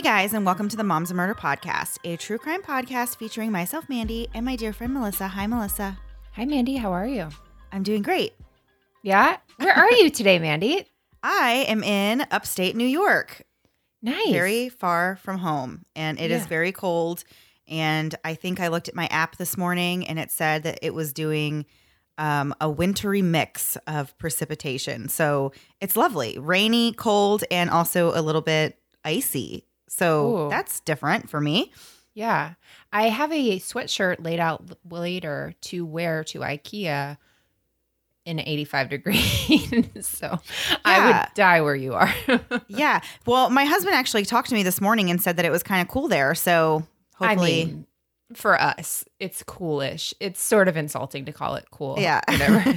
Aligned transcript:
Hey 0.00 0.04
guys, 0.22 0.32
and 0.32 0.46
welcome 0.46 0.66
to 0.70 0.78
the 0.78 0.82
Moms 0.82 1.10
of 1.10 1.18
Murder 1.18 1.34
podcast, 1.34 1.98
a 2.04 2.16
true 2.16 2.38
crime 2.38 2.62
podcast 2.62 3.18
featuring 3.18 3.52
myself, 3.52 3.86
Mandy, 3.90 4.28
and 4.32 4.46
my 4.46 4.56
dear 4.56 4.72
friend 4.72 4.94
Melissa. 4.94 5.28
Hi, 5.28 5.46
Melissa. 5.46 5.98
Hi, 6.36 6.46
Mandy. 6.46 6.76
How 6.76 6.90
are 6.92 7.06
you? 7.06 7.28
I'm 7.70 7.82
doing 7.82 8.00
great. 8.00 8.32
Yeah? 9.02 9.36
Where 9.58 9.74
are 9.74 9.92
you 9.92 10.08
today, 10.08 10.38
Mandy? 10.38 10.86
I 11.22 11.66
am 11.68 11.82
in 11.84 12.24
upstate 12.30 12.76
New 12.76 12.86
York, 12.86 13.42
Nice. 14.00 14.30
very 14.30 14.70
far 14.70 15.16
from 15.16 15.36
home, 15.36 15.84
and 15.94 16.18
it 16.18 16.30
is 16.30 16.44
Yeah. 16.44 16.48
very 16.48 16.72
cold. 16.72 17.22
And 17.68 18.14
I 18.24 18.36
think 18.36 18.58
I 18.58 18.68
looked 18.68 18.88
at 18.88 18.94
my 18.94 19.04
app 19.08 19.36
this 19.36 19.58
morning 19.58 20.08
and 20.08 20.18
it 20.18 20.32
said 20.32 20.62
that 20.62 20.78
it 20.80 20.94
was 20.94 21.12
doing 21.12 21.66
um, 22.16 22.54
a 22.58 22.70
wintry 22.70 23.20
mix 23.20 23.76
of 23.86 24.16
precipitation. 24.16 25.10
So 25.10 25.52
it's 25.78 25.94
lovely, 25.94 26.38
rainy, 26.38 26.94
cold, 26.94 27.44
and 27.50 27.68
also 27.68 28.18
a 28.18 28.22
little 28.22 28.40
bit 28.40 28.78
icy. 29.04 29.66
So 29.92 30.46
Ooh. 30.46 30.50
that's 30.50 30.78
different 30.80 31.28
for 31.28 31.40
me. 31.40 31.72
Yeah. 32.14 32.54
I 32.92 33.08
have 33.08 33.32
a 33.32 33.58
sweatshirt 33.58 34.24
laid 34.24 34.38
out 34.38 34.62
later 34.88 35.52
to 35.62 35.84
wear 35.84 36.22
to 36.24 36.38
IKEA 36.40 37.18
in 38.24 38.38
85 38.38 38.88
degrees. 38.88 39.84
so 40.06 40.38
I 40.84 41.06
would 41.06 41.34
die 41.34 41.60
where 41.62 41.74
you 41.74 41.94
are. 41.94 42.12
Yeah. 42.68 43.00
Well, 43.26 43.50
my 43.50 43.64
husband 43.64 43.96
actually 43.96 44.24
talked 44.24 44.48
to 44.50 44.54
me 44.54 44.62
this 44.62 44.80
morning 44.80 45.10
and 45.10 45.20
said 45.20 45.36
that 45.38 45.44
it 45.44 45.50
was 45.50 45.64
kind 45.64 45.82
of 45.82 45.88
cool 45.88 46.06
there. 46.06 46.36
So 46.36 46.86
hopefully, 47.16 47.62
I 47.62 47.64
mean, 47.64 47.86
for 48.32 48.60
us, 48.60 49.04
it's 49.18 49.42
coolish. 49.42 50.14
It's 50.20 50.40
sort 50.40 50.68
of 50.68 50.76
insulting 50.76 51.24
to 51.24 51.32
call 51.32 51.56
it 51.56 51.66
cool. 51.72 51.96
yeah. 51.98 52.20
Whatever. 52.28 52.62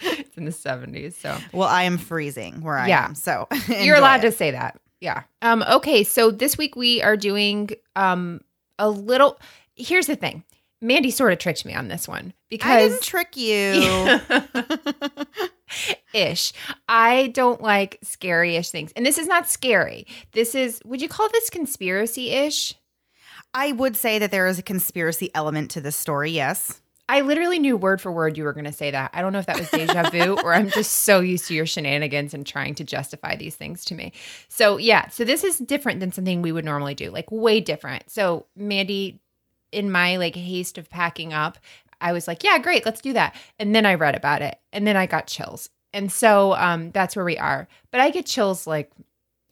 it's 0.00 0.36
in 0.36 0.44
the 0.44 0.52
70s. 0.52 1.14
So 1.14 1.36
well, 1.52 1.68
I 1.68 1.82
am 1.82 1.98
freezing 1.98 2.60
where 2.60 2.78
I 2.78 2.86
Yeah. 2.86 3.06
am. 3.06 3.14
So 3.16 3.48
you're 3.68 3.96
allowed 3.96 4.22
to 4.22 4.30
say 4.30 4.52
that. 4.52 4.80
Yeah. 5.00 5.22
Um, 5.42 5.62
okay. 5.68 6.04
So 6.04 6.30
this 6.30 6.58
week 6.58 6.76
we 6.76 7.02
are 7.02 7.16
doing 7.16 7.70
um, 7.96 8.40
a 8.78 8.90
little. 8.90 9.38
Here's 9.76 10.06
the 10.06 10.16
thing 10.16 10.44
Mandy 10.80 11.10
sort 11.10 11.32
of 11.32 11.38
tricked 11.38 11.64
me 11.64 11.74
on 11.74 11.88
this 11.88 12.06
one 12.06 12.28
I 12.28 12.32
because. 12.48 12.92
didn't 12.92 13.02
trick 13.02 13.36
you. 13.36 14.20
ish. 16.14 16.52
I 16.88 17.28
don't 17.28 17.60
like 17.60 17.98
scary 18.02 18.56
ish 18.56 18.70
things. 18.70 18.92
And 18.96 19.04
this 19.04 19.18
is 19.18 19.26
not 19.26 19.48
scary. 19.48 20.06
This 20.32 20.54
is, 20.54 20.80
would 20.84 21.02
you 21.02 21.08
call 21.08 21.28
this 21.30 21.50
conspiracy 21.50 22.30
ish? 22.30 22.74
I 23.54 23.72
would 23.72 23.96
say 23.96 24.18
that 24.18 24.30
there 24.30 24.46
is 24.46 24.58
a 24.58 24.62
conspiracy 24.62 25.30
element 25.34 25.70
to 25.72 25.80
this 25.80 25.96
story. 25.96 26.30
Yes. 26.30 26.80
I 27.08 27.22
literally 27.22 27.58
knew 27.58 27.76
word 27.76 28.00
for 28.00 28.12
word 28.12 28.36
you 28.36 28.44
were 28.44 28.52
going 28.52 28.66
to 28.66 28.72
say 28.72 28.90
that. 28.90 29.10
I 29.14 29.22
don't 29.22 29.32
know 29.32 29.38
if 29.38 29.46
that 29.46 29.58
was 29.58 29.70
deja 29.70 30.10
vu 30.10 30.38
or 30.44 30.52
I'm 30.52 30.68
just 30.70 30.92
so 30.92 31.20
used 31.20 31.48
to 31.48 31.54
your 31.54 31.66
shenanigans 31.66 32.34
and 32.34 32.46
trying 32.46 32.74
to 32.76 32.84
justify 32.84 33.34
these 33.34 33.56
things 33.56 33.84
to 33.86 33.94
me. 33.94 34.12
So, 34.48 34.76
yeah, 34.76 35.08
so 35.08 35.24
this 35.24 35.42
is 35.42 35.58
different 35.58 36.00
than 36.00 36.12
something 36.12 36.42
we 36.42 36.52
would 36.52 36.66
normally 36.66 36.94
do, 36.94 37.10
like 37.10 37.30
way 37.30 37.60
different. 37.60 38.10
So, 38.10 38.46
Mandy, 38.54 39.20
in 39.72 39.90
my 39.90 40.16
like 40.16 40.36
haste 40.36 40.76
of 40.76 40.90
packing 40.90 41.32
up, 41.32 41.58
I 42.00 42.12
was 42.12 42.28
like, 42.28 42.44
yeah, 42.44 42.58
great, 42.58 42.84
let's 42.84 43.00
do 43.00 43.14
that. 43.14 43.34
And 43.58 43.74
then 43.74 43.86
I 43.86 43.94
read 43.94 44.14
about 44.14 44.42
it 44.42 44.58
and 44.72 44.86
then 44.86 44.96
I 44.96 45.06
got 45.06 45.26
chills. 45.26 45.70
And 45.92 46.12
so 46.12 46.54
um, 46.54 46.90
that's 46.90 47.16
where 47.16 47.24
we 47.24 47.38
are. 47.38 47.66
But 47.90 48.00
I 48.00 48.10
get 48.10 48.26
chills 48.26 48.66
like, 48.66 48.92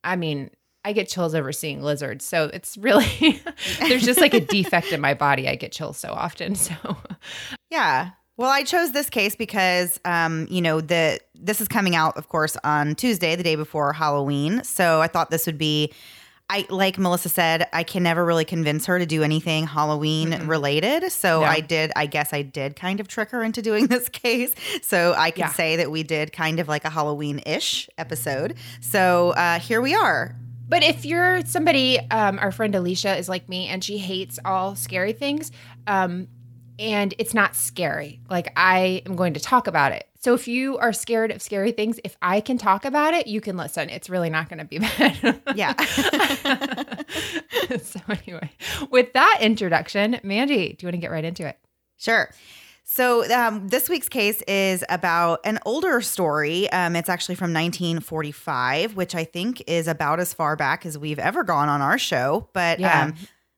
I 0.04 0.16
mean, 0.16 0.50
I 0.86 0.92
get 0.92 1.08
chills 1.08 1.34
over 1.34 1.52
seeing 1.52 1.82
lizards. 1.82 2.24
So 2.24 2.44
it's 2.54 2.76
really, 2.78 3.42
there's 3.80 4.04
just 4.04 4.20
like 4.20 4.34
a 4.34 4.40
defect 4.56 4.92
in 4.92 5.00
my 5.00 5.14
body. 5.14 5.48
I 5.48 5.56
get 5.56 5.72
chills 5.72 5.98
so 5.98 6.12
often. 6.12 6.54
So 6.54 6.74
Yeah. 7.70 8.10
Well, 8.36 8.50
I 8.50 8.62
chose 8.64 8.92
this 8.92 9.10
case 9.10 9.34
because, 9.34 9.98
um, 10.04 10.46
you 10.50 10.60
know, 10.62 10.80
the 10.80 11.18
this 11.34 11.60
is 11.60 11.68
coming 11.68 11.96
out, 11.96 12.16
of 12.16 12.28
course, 12.28 12.56
on 12.64 12.94
Tuesday, 12.94 13.34
the 13.34 13.42
day 13.42 13.56
before 13.56 13.92
Halloween. 13.94 14.62
So 14.62 15.00
I 15.00 15.06
thought 15.08 15.30
this 15.30 15.46
would 15.46 15.58
be, 15.58 15.92
I 16.48 16.66
like 16.70 16.98
Melissa 16.98 17.30
said, 17.30 17.66
I 17.72 17.82
can 17.82 18.02
never 18.04 18.24
really 18.24 18.44
convince 18.44 18.86
her 18.86 18.98
to 19.00 19.06
do 19.06 19.22
anything 19.24 19.66
Halloween 19.66 20.30
Mm-mm. 20.30 20.46
related. 20.48 21.10
So 21.10 21.40
No. 21.40 21.46
I 21.46 21.60
did. 21.60 21.90
I 21.96 22.06
guess 22.06 22.32
I 22.32 22.42
did 22.42 22.76
kind 22.76 23.00
of 23.00 23.08
trick 23.08 23.30
her 23.30 23.42
into 23.42 23.60
doing 23.62 23.86
this 23.88 24.08
case. 24.08 24.54
So 24.82 25.14
I 25.16 25.30
could 25.32 25.40
Yeah. 25.40 25.52
say 25.52 25.76
that 25.76 25.90
we 25.90 26.04
did 26.04 26.32
kind 26.32 26.60
of 26.60 26.68
like 26.68 26.84
a 26.84 26.90
Halloween 26.90 27.40
ish 27.44 27.88
episode. 27.98 28.54
So 28.80 29.30
uh, 29.30 29.58
here 29.58 29.80
we 29.80 29.94
are. 29.94 30.36
But 30.68 30.82
if 30.82 31.04
you're 31.04 31.44
somebody, 31.46 31.98
um, 32.10 32.38
our 32.38 32.52
friend 32.52 32.74
Alicia 32.74 33.16
is 33.16 33.28
like 33.28 33.48
me 33.48 33.68
and 33.68 33.82
she 33.82 33.98
hates 33.98 34.38
all 34.44 34.74
scary 34.74 35.12
things, 35.12 35.52
um, 35.86 36.28
and 36.78 37.14
it's 37.18 37.34
not 37.34 37.56
scary. 37.56 38.20
Like 38.28 38.52
I 38.56 39.02
am 39.06 39.16
going 39.16 39.34
to 39.34 39.40
talk 39.40 39.66
about 39.66 39.92
it. 39.92 40.06
So 40.20 40.34
if 40.34 40.48
you 40.48 40.76
are 40.78 40.92
scared 40.92 41.30
of 41.30 41.40
scary 41.40 41.70
things, 41.70 42.00
if 42.02 42.16
I 42.20 42.40
can 42.40 42.58
talk 42.58 42.84
about 42.84 43.14
it, 43.14 43.28
you 43.28 43.40
can 43.40 43.56
listen. 43.56 43.90
It's 43.90 44.10
really 44.10 44.28
not 44.28 44.48
going 44.48 44.58
to 44.58 44.64
be 44.64 44.78
bad. 44.80 45.40
Yeah. 45.54 45.76
so 47.80 48.00
anyway, 48.08 48.50
with 48.90 49.12
that 49.12 49.38
introduction, 49.40 50.18
Mandy, 50.24 50.72
do 50.72 50.84
you 50.84 50.88
want 50.88 50.94
to 50.94 51.00
get 51.00 51.12
right 51.12 51.24
into 51.24 51.46
it? 51.46 51.56
Sure. 51.96 52.28
So, 52.88 53.28
um, 53.34 53.66
this 53.66 53.88
week's 53.88 54.08
case 54.08 54.42
is 54.46 54.84
about 54.88 55.40
an 55.44 55.58
older 55.66 56.00
story. 56.00 56.70
Um, 56.70 56.94
it's 56.94 57.08
actually 57.08 57.34
from 57.34 57.52
1945, 57.52 58.94
which 58.94 59.16
I 59.16 59.24
think 59.24 59.60
is 59.66 59.88
about 59.88 60.20
as 60.20 60.32
far 60.32 60.54
back 60.54 60.86
as 60.86 60.96
we've 60.96 61.18
ever 61.18 61.42
gone 61.42 61.68
on 61.68 61.80
our 61.82 61.98
show. 61.98 62.48
But 62.52 62.78
Yeah. 62.78 63.02
um, 63.02 63.14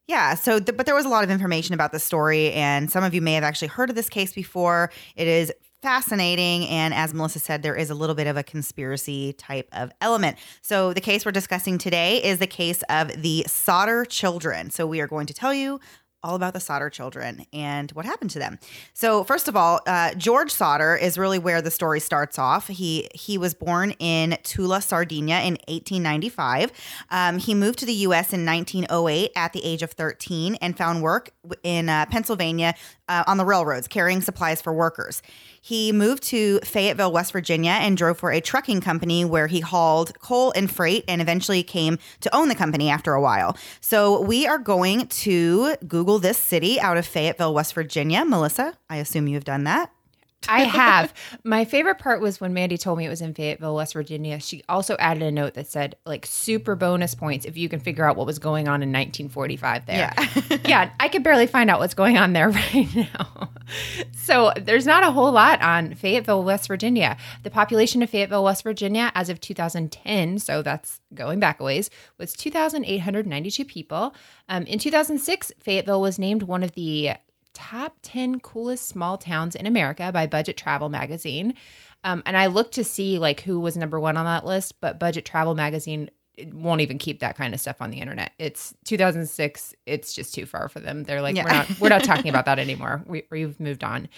yeah, 0.07 0.35
so 0.35 0.59
th- 0.59 0.75
but 0.79 0.87
there 0.87 0.95
was 0.95 1.05
a 1.05 1.11
lot 1.11 1.25
of 1.25 1.31
information 1.31 1.75
about 1.75 1.93
the 1.93 1.99
story, 1.99 2.53
and 2.55 2.91
some 2.91 3.05
of 3.05 3.13
you 3.13 3.21
may 3.21 3.35
have 3.35 3.45
actually 3.45 3.69
heard 3.69 3.91
of 3.91 3.97
this 3.97 4.09
case 4.09 4.33
before. 4.33 4.91
It 5.15 5.29
is 5.29 5.53
fascinating, 5.83 6.67
and 6.67 6.95
as 6.95 7.13
Melissa 7.13 7.39
said, 7.39 7.63
there 7.63 7.77
is 7.77 7.91
a 7.91 7.95
little 7.95 8.15
bit 8.15 8.27
of 8.27 8.39
a 8.39 8.43
conspiracy 8.43 9.35
type 9.35 9.69
of 9.73 9.93
element. 10.01 10.39
So 10.63 10.95
the 10.95 11.03
case 11.03 11.27
we're 11.27 11.33
discussing 11.33 11.77
today 11.77 12.25
is 12.25 12.39
the 12.39 12.47
case 12.47 12.83
of 12.89 13.09
the 13.21 13.45
Sodder 13.47 14.07
children. 14.07 14.71
So 14.71 14.87
we 14.87 15.01
are 15.03 15.07
going 15.07 15.27
to 15.27 15.35
tell 15.35 15.53
you 15.53 15.79
all 16.23 16.35
about 16.35 16.53
the 16.53 16.61
Sodder 16.61 16.91
children 16.91 17.47
and 17.53 17.91
what 17.93 18.05
happened 18.05 18.31
to 18.31 18.39
them. 18.39 18.59
So 18.93 19.25
first 19.25 19.49
of 19.49 19.57
all, 19.57 19.81
uh, 19.87 20.15
George 20.15 20.51
Sodder 20.51 20.97
is 20.97 21.17
really 21.17 21.39
where 21.39 21.63
the 21.63 21.71
story 21.71 22.01
starts 22.01 22.39
off. 22.39 22.69
He 22.69 23.09
he 23.15 23.39
was 23.39 23.55
born 23.55 23.93
in 23.99 24.37
Tula, 24.43 24.81
Sardinia 24.83 25.39
in 25.41 25.55
1895. 25.69 26.73
Um, 27.11 27.39
he 27.39 27.55
moved 27.55 27.79
to 27.81 27.87
the 27.87 27.95
U.S. 27.95 28.33
in 28.33 28.45
1908 28.45 29.33
at 29.37 29.53
the 29.53 29.65
age 29.65 29.83
of 29.83 29.93
13 29.93 30.57
and 30.57 30.77
found 30.77 31.03
work 31.03 31.31
in 31.63 31.89
uh, 31.89 32.07
Pennsylvania 32.07 32.75
uh, 33.09 33.25
on 33.27 33.37
the 33.37 33.45
railroads 33.45 33.89
carrying 33.89 34.21
supplies 34.21 34.61
for 34.61 34.73
workers. 34.73 35.23
He 35.61 35.93
moved 35.93 36.23
to 36.25 36.61
Fayetteville, 36.61 37.13
West 37.13 37.33
Virginia, 37.33 37.73
and 37.73 37.97
drove 37.97 38.19
for 38.19 38.31
a 38.31 38.41
trucking 38.41 38.81
company 38.81 39.25
where 39.25 39.47
he 39.47 39.61
hauled 39.61 40.19
coal 40.21 40.53
and 40.57 40.71
freight 40.71 41.05
and 41.09 41.21
eventually 41.21 41.63
came 41.63 41.99
to 42.21 42.35
own 42.35 42.49
the 42.49 42.55
company 42.55 42.89
after 42.89 43.15
a 43.15 43.21
while. 43.21 43.57
So, 43.81 44.21
we 44.21 44.47
are 44.47 44.59
going 44.59 45.07
to 45.09 45.77
Google 45.87 46.19
this 46.19 46.39
city 46.39 46.81
out 46.81 46.97
of 46.97 47.07
Fayetteville, 47.07 47.55
West 47.55 47.75
Virginia. 47.75 48.25
Melissa, 48.25 48.79
I 48.89 48.97
assume 48.97 49.29
you 49.29 49.35
have 49.35 49.45
done 49.45 49.65
that. 49.65 49.91
I 50.47 50.63
have. 50.65 51.13
My 51.45 51.65
favorite 51.65 51.99
part 51.99 52.21
was 52.21 52.41
when 52.41 52.53
Mandy 52.53 52.79
told 52.79 52.99
me 52.99 53.07
it 53.07 53.09
was 53.09 53.21
in 53.21 53.35
Fayetteville, 53.35 53.75
West 53.75 53.95
Virginia. 53.95 54.39
She 54.41 54.63
also 54.69 54.97
added 54.99 55.23
a 55.23 55.33
note 55.33 55.55
that 55.55 55.67
said, 55.67 55.97
like, 56.07 56.27
super 56.27 56.77
bonus 56.77 57.15
points 57.15 57.45
if 57.45 57.57
you 57.57 57.69
can 57.69 57.81
figure 57.81 58.05
out 58.05 58.17
what 58.17 58.27
was 58.27 58.39
going 58.39 58.69
on 58.69 58.83
in 58.83 58.91
1945 58.91 59.87
there. 59.87 60.13
Yeah. 60.17 60.59
yeah, 60.67 60.91
I 61.01 61.09
could 61.09 61.23
barely 61.23 61.47
find 61.47 61.71
out 61.71 61.81
what's 61.81 61.95
going 61.95 62.17
on 62.17 62.33
there 62.33 62.49
right 62.51 62.89
now. 62.95 63.51
So 64.17 64.53
there's 64.57 64.87
not 64.87 65.03
a 65.03 65.11
whole 65.11 65.33
lot 65.33 65.61
on 65.61 65.95
Fayetteville, 65.95 66.45
West 66.45 66.69
Virginia. 66.69 67.17
The 67.43 67.51
population 67.51 68.03
of 68.03 68.11
Fayetteville, 68.11 68.45
West 68.45 68.63
Virginia, 68.63 69.11
as 69.15 69.29
of 69.29 69.41
2010, 69.41 70.39
so 70.39 70.63
that's 70.63 71.01
going 71.15 71.41
back 71.41 71.61
a 71.61 71.65
ways, 71.65 71.91
was 72.19 72.33
2,892 72.33 73.65
people. 73.65 74.15
Um, 74.49 74.65
in 74.65 74.79
2006, 74.79 75.53
Fayetteville 75.61 76.01
was 76.01 76.19
named 76.19 76.45
one 76.45 76.63
of 76.63 76.73
the 76.73 77.13
top 77.59 77.97
10 78.03 78.41
coolest 78.41 78.89
small 78.89 79.19
towns 79.19 79.57
in 79.57 79.67
America 79.67 80.11
by 80.13 80.27
Budget 80.27 80.57
Travel 80.57 80.89
Magazine. 80.89 81.55
Um, 82.05 82.23
and 82.25 82.37
I 82.37 82.47
looked 82.47 82.75
to 82.75 82.85
see 82.85 83.19
like 83.19 83.41
who 83.41 83.59
was 83.59 83.77
number 83.77 83.99
one 83.99 84.17
on 84.17 84.25
that 84.25 84.47
list, 84.47 84.81
but 84.81 85.01
Budget 85.01 85.25
Travel 85.25 85.55
Magazine 85.57 86.09
won't 86.53 86.81
even 86.81 86.99
keep 86.99 87.19
that 87.19 87.37
kind 87.37 87.53
of 87.53 87.59
stuff 87.61 87.83
on 87.83 87.91
the 87.91 87.99
internet. 87.99 88.31
It's 88.39 88.73
2006. 88.85 89.75
It's 89.87 90.15
just 90.15 90.33
too 90.33 90.47
far 90.47 90.69
for 90.69 90.79
them. 90.79 91.03
They're 91.03 91.21
like, 91.21 91.35
Yeah. 91.35 91.43
we're 91.45 91.51
not, 91.53 91.81
we're 91.81 91.89
not 91.89 92.05
talking 92.05 92.29
about 92.29 92.45
that 92.47 92.61
anymore. 92.61 93.03
We, 93.07 93.25
we've 93.31 93.59
moved 93.59 93.83
on. 93.83 94.09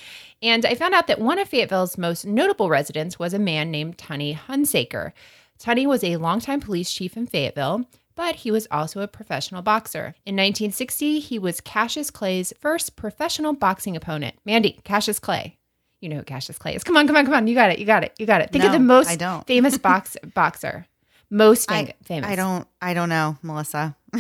And 0.43 0.67
I 0.67 0.75
found 0.75 0.93
out 0.93 1.07
that 1.07 1.19
one 1.19 1.39
of 1.39 1.49
Fayetteville's 1.49 1.97
most 1.97 2.27
notable 2.27 2.69
residents 2.69 3.19
was 3.19 3.33
a 3.33 3.39
man 3.39 3.71
named 3.71 3.97
Tunney 3.97 4.37
Hunsaker. 4.37 5.13
Tunney 5.59 5.87
was 5.87 6.05
a 6.05 6.17
longtime 6.17 6.61
police 6.61 6.93
chief 6.93 7.17
in 7.17 7.27
Fayetteville, 7.27 7.87
but 8.21 8.35
he 8.37 8.51
was 8.51 8.69
also 8.71 9.01
a 9.01 9.09
professional 9.09 9.63
boxer. 9.63 10.15
In 10.27 10.37
1960, 10.37 11.21
he 11.21 11.39
was 11.39 11.63
Cassius 11.63 12.11
Clay's 12.11 12.53
first 12.61 12.95
professional 12.95 13.55
boxing 13.55 13.97
opponent. 13.97 14.35
Mandy, 14.45 14.79
Cassius 14.85 15.19
Clay. 15.19 15.57
You 16.03 16.11
know 16.11 16.17
who 16.17 16.23
Cassius 16.23 16.59
Clay 16.59 16.75
is. 16.75 16.85
Come 16.85 16.99
on, 16.99 17.07
come 17.07 17.17
on, 17.17 17.25
come 17.25 17.33
on. 17.33 17.47
You 17.47 17.55
got 17.55 17.71
it. 17.71 17.79
You 17.79 17.87
got 17.87 18.05
it. 18.05 18.13
You 18.19 18.27
got 18.27 18.43
it. 18.43 18.51
Think 18.53 18.65
of 18.65 18.73
the 18.73 18.79
most 18.79 19.19
famous 19.47 19.79
box 19.89 20.19
boxer. 20.35 20.87
Most 21.31 21.71
fam- 21.71 21.87
I, 21.87 21.95
famous. 22.03 22.29
I 22.29 22.37
don't 22.37 22.69
I 22.83 22.93
don't 22.93 23.09
know, 23.09 23.39
Melissa. 23.43 23.97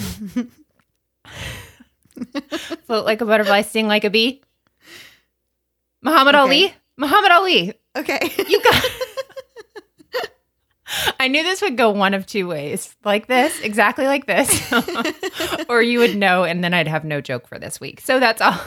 float 2.86 3.04
like 3.04 3.20
a 3.20 3.26
butterfly, 3.26 3.60
sting 3.60 3.86
like 3.86 4.04
a 4.04 4.10
bee. 4.10 4.40
Muhammad 6.00 6.36
Okay. 6.36 6.40
Ali. 6.40 6.74
Muhammad 6.96 7.32
Ali. 7.32 7.74
Okay. 7.94 8.18
You 8.48 8.62
got. 8.62 8.82
I 11.18 11.28
knew 11.28 11.42
this 11.42 11.62
would 11.62 11.76
go 11.76 11.90
one 11.90 12.14
of 12.14 12.26
two 12.26 12.46
ways, 12.48 12.94
like 13.04 13.26
this, 13.26 13.60
exactly 13.60 14.06
like 14.06 14.26
this, 14.26 14.72
or 15.68 15.82
you 15.82 15.98
would 16.00 16.16
know, 16.16 16.44
and 16.44 16.62
then 16.64 16.74
I'd 16.74 16.88
have 16.88 17.04
no 17.04 17.20
joke 17.20 17.46
for 17.46 17.58
this 17.58 17.80
week. 17.80 18.00
So 18.00 18.18
that's 18.20 18.40
all. 18.40 18.58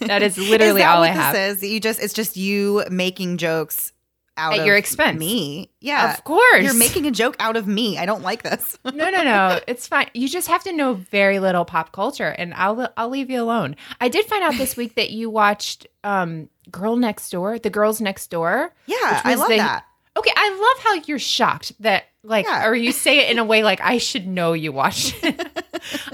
That 0.00 0.20
is 0.22 0.38
literally 0.38 0.80
is 0.82 0.86
all 0.86 1.02
I 1.02 1.08
have. 1.08 1.34
Is 1.34 1.62
you 1.62 1.80
just 1.80 2.02
it's 2.02 2.14
just 2.14 2.36
you 2.36 2.84
making 2.90 3.38
jokes 3.38 3.92
out 4.36 4.58
At 4.58 4.64
your 4.66 4.76
expense. 4.76 5.18
Me, 5.18 5.70
yeah, 5.80 6.14
Of 6.14 6.22
course, 6.24 6.62
You're 6.62 6.74
making 6.74 7.06
a 7.06 7.10
joke 7.10 7.36
out 7.40 7.56
of 7.56 7.66
me. 7.66 7.98
I 7.98 8.06
don't 8.06 8.22
like 8.22 8.44
this. 8.44 8.78
no, 8.84 9.10
no, 9.10 9.24
no. 9.24 9.58
It's 9.66 9.88
fine. 9.88 10.08
You 10.14 10.28
just 10.28 10.46
have 10.46 10.62
to 10.64 10.72
know 10.72 10.94
very 10.94 11.40
little 11.40 11.64
pop 11.64 11.90
culture, 11.92 12.28
and 12.28 12.54
I'll 12.54 12.88
I'll 12.96 13.08
leave 13.08 13.30
you 13.30 13.42
alone. 13.42 13.74
I 14.00 14.08
did 14.08 14.26
find 14.26 14.44
out 14.44 14.54
this 14.54 14.76
week 14.76 14.94
that 14.94 15.10
you 15.10 15.28
watched 15.28 15.86
um, 16.04 16.48
Girl 16.70 16.96
Next 16.96 17.30
Door, 17.30 17.58
The 17.58 17.70
Girls 17.70 18.00
Next 18.00 18.28
Door. 18.28 18.72
Yeah, 18.86 19.16
Which 19.16 19.24
I 19.24 19.34
love 19.34 19.48
the- 19.48 19.56
that. 19.56 19.84
Okay, 20.18 20.32
I 20.36 20.50
love 20.50 20.84
how 20.84 20.94
you're 21.06 21.18
shocked 21.18 21.72
that 21.80 22.04
like 22.24 22.44
Yeah. 22.46 22.66
or 22.66 22.74
you 22.74 22.92
say 22.92 23.20
it 23.20 23.30
in 23.30 23.38
a 23.38 23.44
way 23.44 23.62
like 23.62 23.80
I 23.80 23.98
should 23.98 24.26
know 24.26 24.52
you 24.52 24.72
watched 24.72 25.14
it. 25.22 25.64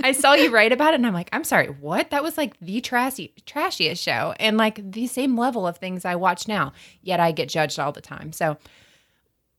I 0.02 0.12
saw 0.12 0.34
you 0.34 0.50
write 0.52 0.72
about 0.72 0.92
it 0.92 0.96
and 0.96 1.06
I'm 1.06 1.14
like, 1.14 1.30
I'm 1.32 1.44
sorry, 1.44 1.68
what? 1.68 2.10
That 2.10 2.22
was 2.22 2.36
like 2.36 2.58
the 2.60 2.80
trashy 2.80 3.32
trashiest 3.46 4.02
show 4.02 4.34
and 4.38 4.56
like 4.58 4.92
the 4.92 5.06
same 5.06 5.38
level 5.38 5.66
of 5.66 5.78
things 5.78 6.04
I 6.04 6.16
watch 6.16 6.46
now. 6.46 6.72
Yet 7.02 7.18
I 7.20 7.32
get 7.32 7.48
judged 7.48 7.78
all 7.80 7.92
the 7.92 8.00
time. 8.02 8.32
So 8.32 8.58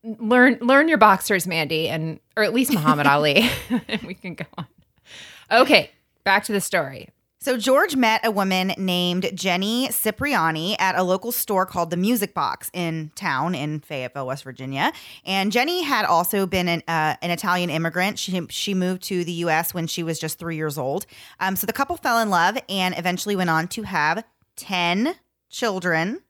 learn 0.04 0.58
learn 0.60 0.88
your 0.88 0.98
boxers, 0.98 1.46
Mandy, 1.46 1.88
and 1.88 2.20
or 2.36 2.44
at 2.44 2.54
least 2.54 2.72
Muhammad 2.72 3.06
Ali. 3.06 3.48
and 3.88 4.02
we 4.02 4.14
can 4.14 4.34
go 4.34 4.44
on. 4.56 4.66
Okay, 5.50 5.90
back 6.24 6.44
to 6.44 6.52
the 6.52 6.60
story. 6.60 7.08
So 7.46 7.56
George 7.56 7.94
met 7.94 8.26
a 8.26 8.32
woman 8.32 8.74
named 8.76 9.30
Jenny 9.32 9.88
Cipriani 9.92 10.76
at 10.80 10.98
a 10.98 11.04
local 11.04 11.30
store 11.30 11.64
called 11.64 11.90
the 11.90 11.96
Music 11.96 12.34
Box 12.34 12.72
in 12.72 13.12
town 13.14 13.54
in 13.54 13.78
Fayetteville, 13.78 14.26
West 14.26 14.42
Virginia. 14.42 14.92
And 15.24 15.52
Jenny 15.52 15.82
had 15.84 16.06
also 16.06 16.44
been 16.46 16.66
an, 16.66 16.82
uh, 16.88 17.14
an 17.22 17.30
Italian 17.30 17.70
immigrant. 17.70 18.18
She 18.18 18.44
she 18.50 18.74
moved 18.74 19.04
to 19.04 19.22
the 19.22 19.30
U.S. 19.44 19.72
when 19.72 19.86
she 19.86 20.02
was 20.02 20.18
just 20.18 20.40
three 20.40 20.56
years 20.56 20.76
old. 20.76 21.06
Um, 21.38 21.54
so 21.54 21.68
the 21.68 21.72
couple 21.72 21.96
fell 21.96 22.18
in 22.18 22.30
love 22.30 22.58
and 22.68 22.98
eventually 22.98 23.36
went 23.36 23.48
on 23.48 23.68
to 23.68 23.84
have 23.84 24.24
ten 24.56 25.14
children. 25.48 26.22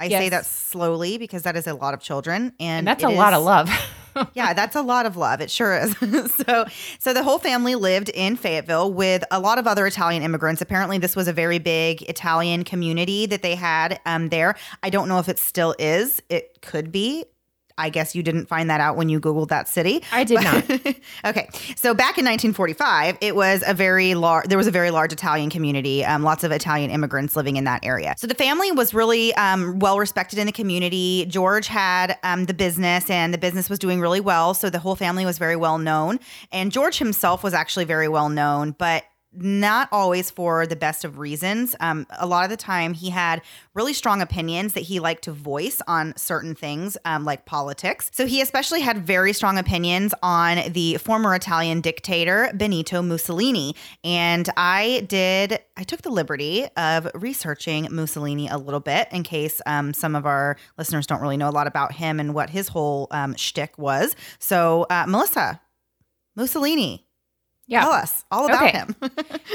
I 0.00 0.08
say 0.08 0.30
that 0.30 0.46
slowly 0.46 1.18
because 1.18 1.42
that 1.42 1.56
is 1.56 1.66
a 1.66 1.74
lot 1.74 1.92
of 1.92 2.00
children, 2.00 2.54
and, 2.58 2.78
And 2.78 2.86
that's 2.86 3.04
a 3.04 3.10
lot 3.10 3.34
of 3.34 3.44
love. 3.44 3.68
yeah, 4.34 4.52
that's 4.52 4.76
a 4.76 4.82
lot 4.82 5.06
of 5.06 5.16
love. 5.16 5.40
It 5.40 5.50
sure 5.50 5.76
is. 5.76 5.96
so, 6.46 6.66
so 6.98 7.12
the 7.12 7.22
whole 7.22 7.38
family 7.38 7.74
lived 7.74 8.08
in 8.10 8.36
Fayetteville 8.36 8.92
with 8.92 9.24
a 9.30 9.40
lot 9.40 9.58
of 9.58 9.66
other 9.66 9.86
Italian 9.86 10.22
immigrants. 10.22 10.60
Apparently, 10.60 10.98
this 10.98 11.16
was 11.16 11.28
a 11.28 11.32
very 11.32 11.58
big 11.58 12.02
Italian 12.02 12.64
community 12.64 13.26
that 13.26 13.42
they 13.42 13.54
had 13.54 14.00
um, 14.06 14.28
there. 14.28 14.56
I 14.82 14.90
don't 14.90 15.08
know 15.08 15.18
if 15.18 15.28
it 15.28 15.38
still 15.38 15.74
is. 15.78 16.22
It 16.28 16.60
could 16.62 16.92
be. 16.92 17.24
I 17.76 17.90
guess 17.90 18.14
you 18.14 18.22
didn't 18.22 18.46
find 18.46 18.70
that 18.70 18.80
out 18.80 18.96
when 18.96 19.08
you 19.08 19.20
Googled 19.20 19.48
that 19.48 19.68
city. 19.68 20.02
I 20.12 20.22
did 20.24 20.42
not. 20.42 20.70
okay, 21.24 21.48
so 21.76 21.92
back 21.92 22.18
in 22.18 22.24
1945, 22.24 23.18
it 23.20 23.34
was 23.34 23.64
a 23.66 23.74
very 23.74 24.14
large. 24.14 24.46
There 24.46 24.58
was 24.58 24.68
a 24.68 24.70
very 24.70 24.90
large 24.90 25.12
Italian 25.12 25.50
community. 25.50 26.04
Um, 26.04 26.22
lots 26.22 26.44
of 26.44 26.52
Italian 26.52 26.90
immigrants 26.90 27.34
living 27.34 27.56
in 27.56 27.64
that 27.64 27.84
area. 27.84 28.14
So 28.16 28.26
the 28.26 28.34
family 28.34 28.70
was 28.70 28.94
really 28.94 29.34
um, 29.34 29.80
well 29.80 29.98
respected 29.98 30.38
in 30.38 30.46
the 30.46 30.52
community. 30.52 31.26
George 31.26 31.66
had 31.66 32.16
um, 32.22 32.44
the 32.44 32.54
business, 32.54 33.10
and 33.10 33.34
the 33.34 33.38
business 33.38 33.68
was 33.68 33.78
doing 33.78 34.00
really 34.00 34.20
well. 34.20 34.54
So 34.54 34.70
the 34.70 34.78
whole 34.78 34.96
family 34.96 35.24
was 35.24 35.38
very 35.38 35.56
well 35.56 35.78
known, 35.78 36.20
and 36.52 36.70
George 36.70 36.98
himself 36.98 37.42
was 37.42 37.54
actually 37.54 37.86
very 37.86 38.08
well 38.08 38.28
known, 38.28 38.72
but 38.72 39.04
not 39.36 39.88
always 39.92 40.30
for 40.30 40.66
the 40.66 40.76
best 40.76 41.04
of 41.04 41.18
reasons. 41.18 41.74
Um, 41.80 42.06
a 42.18 42.26
lot 42.26 42.44
of 42.44 42.50
the 42.50 42.56
time, 42.56 42.94
he 42.94 43.10
had 43.10 43.42
really 43.74 43.92
strong 43.92 44.20
opinions 44.20 44.74
that 44.74 44.82
he 44.82 45.00
liked 45.00 45.24
to 45.24 45.32
voice 45.32 45.80
on 45.86 46.16
certain 46.16 46.54
things, 46.54 46.96
um, 47.04 47.24
like 47.24 47.44
politics. 47.44 48.10
So 48.12 48.26
he 48.26 48.40
especially 48.40 48.80
had 48.80 48.98
very 48.98 49.32
strong 49.32 49.58
opinions 49.58 50.14
on 50.22 50.72
the 50.72 50.96
former 50.98 51.34
Italian 51.34 51.80
dictator 51.80 52.50
Benito 52.54 53.02
Mussolini. 53.02 53.74
And 54.02 54.48
I 54.56 55.04
did, 55.08 55.58
I 55.76 55.82
took 55.82 56.02
the 56.02 56.10
liberty 56.10 56.66
of 56.76 57.08
researching 57.14 57.88
Mussolini 57.90 58.48
a 58.48 58.58
little 58.58 58.80
bit 58.80 59.08
in 59.10 59.22
case 59.22 59.60
um, 59.66 59.92
some 59.92 60.14
of 60.14 60.26
our 60.26 60.56
listeners 60.78 61.06
don't 61.06 61.20
really 61.20 61.36
know 61.36 61.48
a 61.48 61.50
lot 61.50 61.66
about 61.66 61.92
him 61.92 62.20
and 62.20 62.34
what 62.34 62.50
his 62.50 62.68
whole 62.68 63.08
um, 63.10 63.34
shtick 63.36 63.78
was. 63.78 64.14
So, 64.38 64.86
uh, 64.90 65.06
Melissa, 65.08 65.60
Mussolini, 66.36 67.03
Yeah. 67.66 67.80
tell 67.80 67.92
us 67.92 68.24
all 68.30 68.46
about 68.46 68.62
Okay. 68.64 68.78
him. 68.78 68.94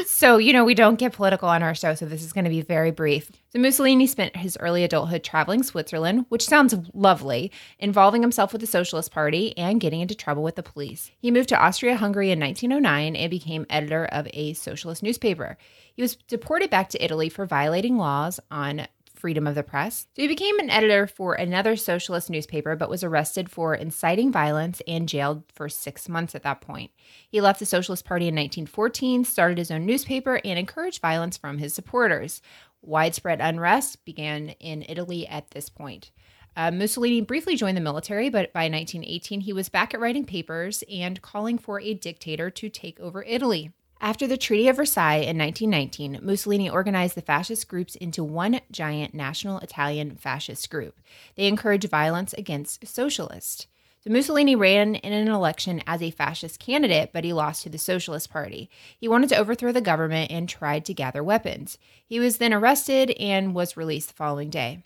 So, 0.05 0.37
you 0.37 0.53
know, 0.53 0.65
we 0.65 0.73
don't 0.73 0.97
get 0.99 1.13
political 1.13 1.47
on 1.47 1.63
our 1.63 1.73
show, 1.75 1.93
so 1.95 2.05
this 2.05 2.23
is 2.23 2.33
going 2.33 2.43
to 2.43 2.49
be 2.49 2.61
very 2.61 2.91
brief. 2.91 3.31
So, 3.53 3.59
Mussolini 3.59 4.05
spent 4.07 4.35
his 4.35 4.57
early 4.59 4.83
adulthood 4.83 5.23
traveling 5.23 5.63
Switzerland, 5.63 6.25
which 6.29 6.45
sounds 6.45 6.75
lovely, 6.93 7.51
involving 7.79 8.21
himself 8.21 8.51
with 8.51 8.61
the 8.61 8.67
Socialist 8.67 9.11
Party 9.11 9.57
and 9.57 9.79
getting 9.79 10.01
into 10.01 10.15
trouble 10.15 10.43
with 10.43 10.55
the 10.55 10.63
police. 10.63 11.11
He 11.19 11.31
moved 11.31 11.49
to 11.49 11.61
Austria 11.61 11.95
Hungary 11.95 12.31
in 12.31 12.39
1909 12.39 13.15
and 13.15 13.29
became 13.29 13.65
editor 13.69 14.05
of 14.05 14.27
a 14.33 14.53
socialist 14.53 15.03
newspaper. 15.03 15.57
He 15.93 16.01
was 16.01 16.15
deported 16.15 16.69
back 16.69 16.89
to 16.89 17.03
Italy 17.03 17.29
for 17.29 17.45
violating 17.45 17.97
laws 17.97 18.39
on 18.51 18.87
freedom 19.19 19.45
of 19.45 19.55
the 19.55 19.63
press. 19.63 20.07
So 20.15 20.21
he 20.21 20.27
became 20.27 20.57
an 20.59 20.69
editor 20.69 21.05
for 21.05 21.33
another 21.33 21.75
socialist 21.75 22.29
newspaper, 22.29 22.75
but 22.75 22.89
was 22.89 23.03
arrested 23.03 23.51
for 23.51 23.75
inciting 23.75 24.31
violence 24.31 24.81
and 24.87 25.09
jailed 25.09 25.43
for 25.53 25.67
six 25.67 26.07
months 26.07 26.35
at 26.35 26.43
that 26.43 26.61
point. 26.61 26.91
He 27.29 27.41
left 27.41 27.59
the 27.59 27.65
Socialist 27.65 28.05
Party 28.05 28.27
in 28.27 28.35
1914, 28.35 29.25
started 29.25 29.57
his 29.57 29.69
own 29.69 29.85
newspaper, 29.85 30.39
and 30.45 30.57
encouraged 30.57 31.01
violence 31.01 31.37
from 31.37 31.57
his 31.57 31.73
supporters. 31.73 32.41
Widespread 32.81 33.41
unrest 33.41 34.05
began 34.05 34.49
in 34.59 34.85
Italy 34.87 35.27
at 35.27 35.51
this 35.51 35.69
point. 35.69 36.11
Uh, 36.55 36.71
Mussolini 36.71 37.21
briefly 37.21 37.55
joined 37.55 37.77
the 37.77 37.81
military, 37.81 38.29
but 38.29 38.51
by 38.53 38.63
1918 38.63 39.41
he 39.41 39.53
was 39.53 39.69
back 39.69 39.93
at 39.93 39.99
writing 39.99 40.25
papers 40.25 40.83
and 40.91 41.21
calling 41.21 41.57
for 41.57 41.79
a 41.79 41.93
dictator 41.93 42.49
to 42.49 42.69
take 42.69 42.99
over 42.99 43.23
Italy. 43.23 43.71
After 44.01 44.27
the 44.27 44.37
Treaty 44.37 44.69
of 44.69 44.77
Versailles 44.77 45.17
in 45.17 45.37
1919, 45.37 46.19
Mussolini 46.21 46.69
organized 46.69 47.15
the 47.15 47.21
fascist 47.21 47.67
groups 47.67 47.95
into 47.95 48.23
one 48.23 48.61
giant 48.71 49.13
national 49.13 49.59
Italian 49.59 50.15
fascist 50.15 50.69
group. 50.69 51.01
They 51.35 51.47
encouraged 51.47 51.89
violence 51.89 52.31
against 52.31 52.87
socialists. 52.87 53.67
So 54.01 54.09
Mussolini 54.09 54.55
ran 54.55 54.95
in 54.95 55.11
an 55.11 55.27
election 55.27 55.83
as 55.85 56.01
a 56.01 56.11
fascist 56.11 56.61
candidate, 56.61 57.09
but 57.11 57.25
he 57.25 57.33
lost 57.33 57.63
to 57.63 57.69
the 57.69 57.77
Socialist 57.77 58.31
Party. 58.31 58.69
He 58.97 59.09
wanted 59.09 59.27
to 59.29 59.37
overthrow 59.37 59.73
the 59.73 59.81
government 59.81 60.31
and 60.31 60.47
tried 60.47 60.85
to 60.85 60.93
gather 60.93 61.21
weapons. 61.21 61.77
He 62.05 62.21
was 62.21 62.37
then 62.37 62.53
arrested 62.53 63.11
and 63.19 63.53
was 63.53 63.75
released 63.75 64.07
the 64.07 64.15
following 64.15 64.49
day. 64.49 64.81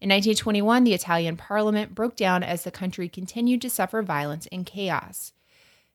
In 0.00 0.08
1921, 0.08 0.84
the 0.84 0.94
Italian 0.94 1.36
parliament 1.36 1.96
broke 1.96 2.14
down 2.14 2.44
as 2.44 2.62
the 2.62 2.70
country 2.70 3.08
continued 3.08 3.60
to 3.62 3.70
suffer 3.70 4.02
violence 4.02 4.46
and 4.52 4.64
chaos. 4.64 5.32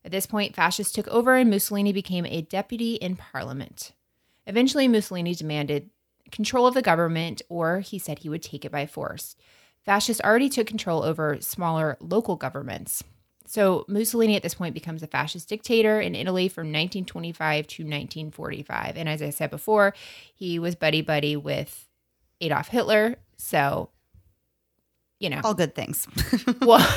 At 0.07 0.11
this 0.11 0.25
point, 0.25 0.55
fascists 0.55 0.93
took 0.93 1.09
over 1.09 1.35
and 1.35 1.49
Mussolini 1.49 1.91
became 1.91 2.25
a 2.25 2.41
deputy 2.41 2.93
in 2.93 3.17
parliament. 3.17 3.91
Eventually, 4.45 4.87
Mussolini 4.87 5.35
demanded 5.35 5.89
control 6.31 6.65
of 6.65 6.73
the 6.73 6.81
government, 6.81 7.41
or 7.49 7.81
he 7.81 7.99
said 7.99 8.19
he 8.19 8.29
would 8.29 8.41
take 8.41 8.63
it 8.63 8.71
by 8.71 8.85
force. 8.85 9.35
Fascists 9.83 10.21
already 10.23 10.47
took 10.47 10.65
control 10.65 11.03
over 11.03 11.39
smaller 11.41 11.97
local 11.99 12.37
governments. 12.37 13.03
So, 13.47 13.83
Mussolini 13.89 14.37
at 14.37 14.43
this 14.43 14.53
point 14.53 14.73
becomes 14.73 15.03
a 15.03 15.07
fascist 15.07 15.49
dictator 15.49 15.99
in 15.99 16.15
Italy 16.15 16.47
from 16.47 16.67
1925 16.67 17.67
to 17.67 17.83
1945. 17.83 18.95
And 18.95 19.09
as 19.09 19.21
I 19.21 19.31
said 19.31 19.49
before, 19.49 19.93
he 20.33 20.57
was 20.57 20.75
buddy 20.75 21.01
buddy 21.01 21.35
with 21.35 21.85
Adolf 22.39 22.69
Hitler. 22.69 23.17
So, 23.35 23.89
you 25.19 25.29
know, 25.29 25.41
All 25.43 25.53
good 25.53 25.75
things. 25.75 26.07
well, 26.61 26.89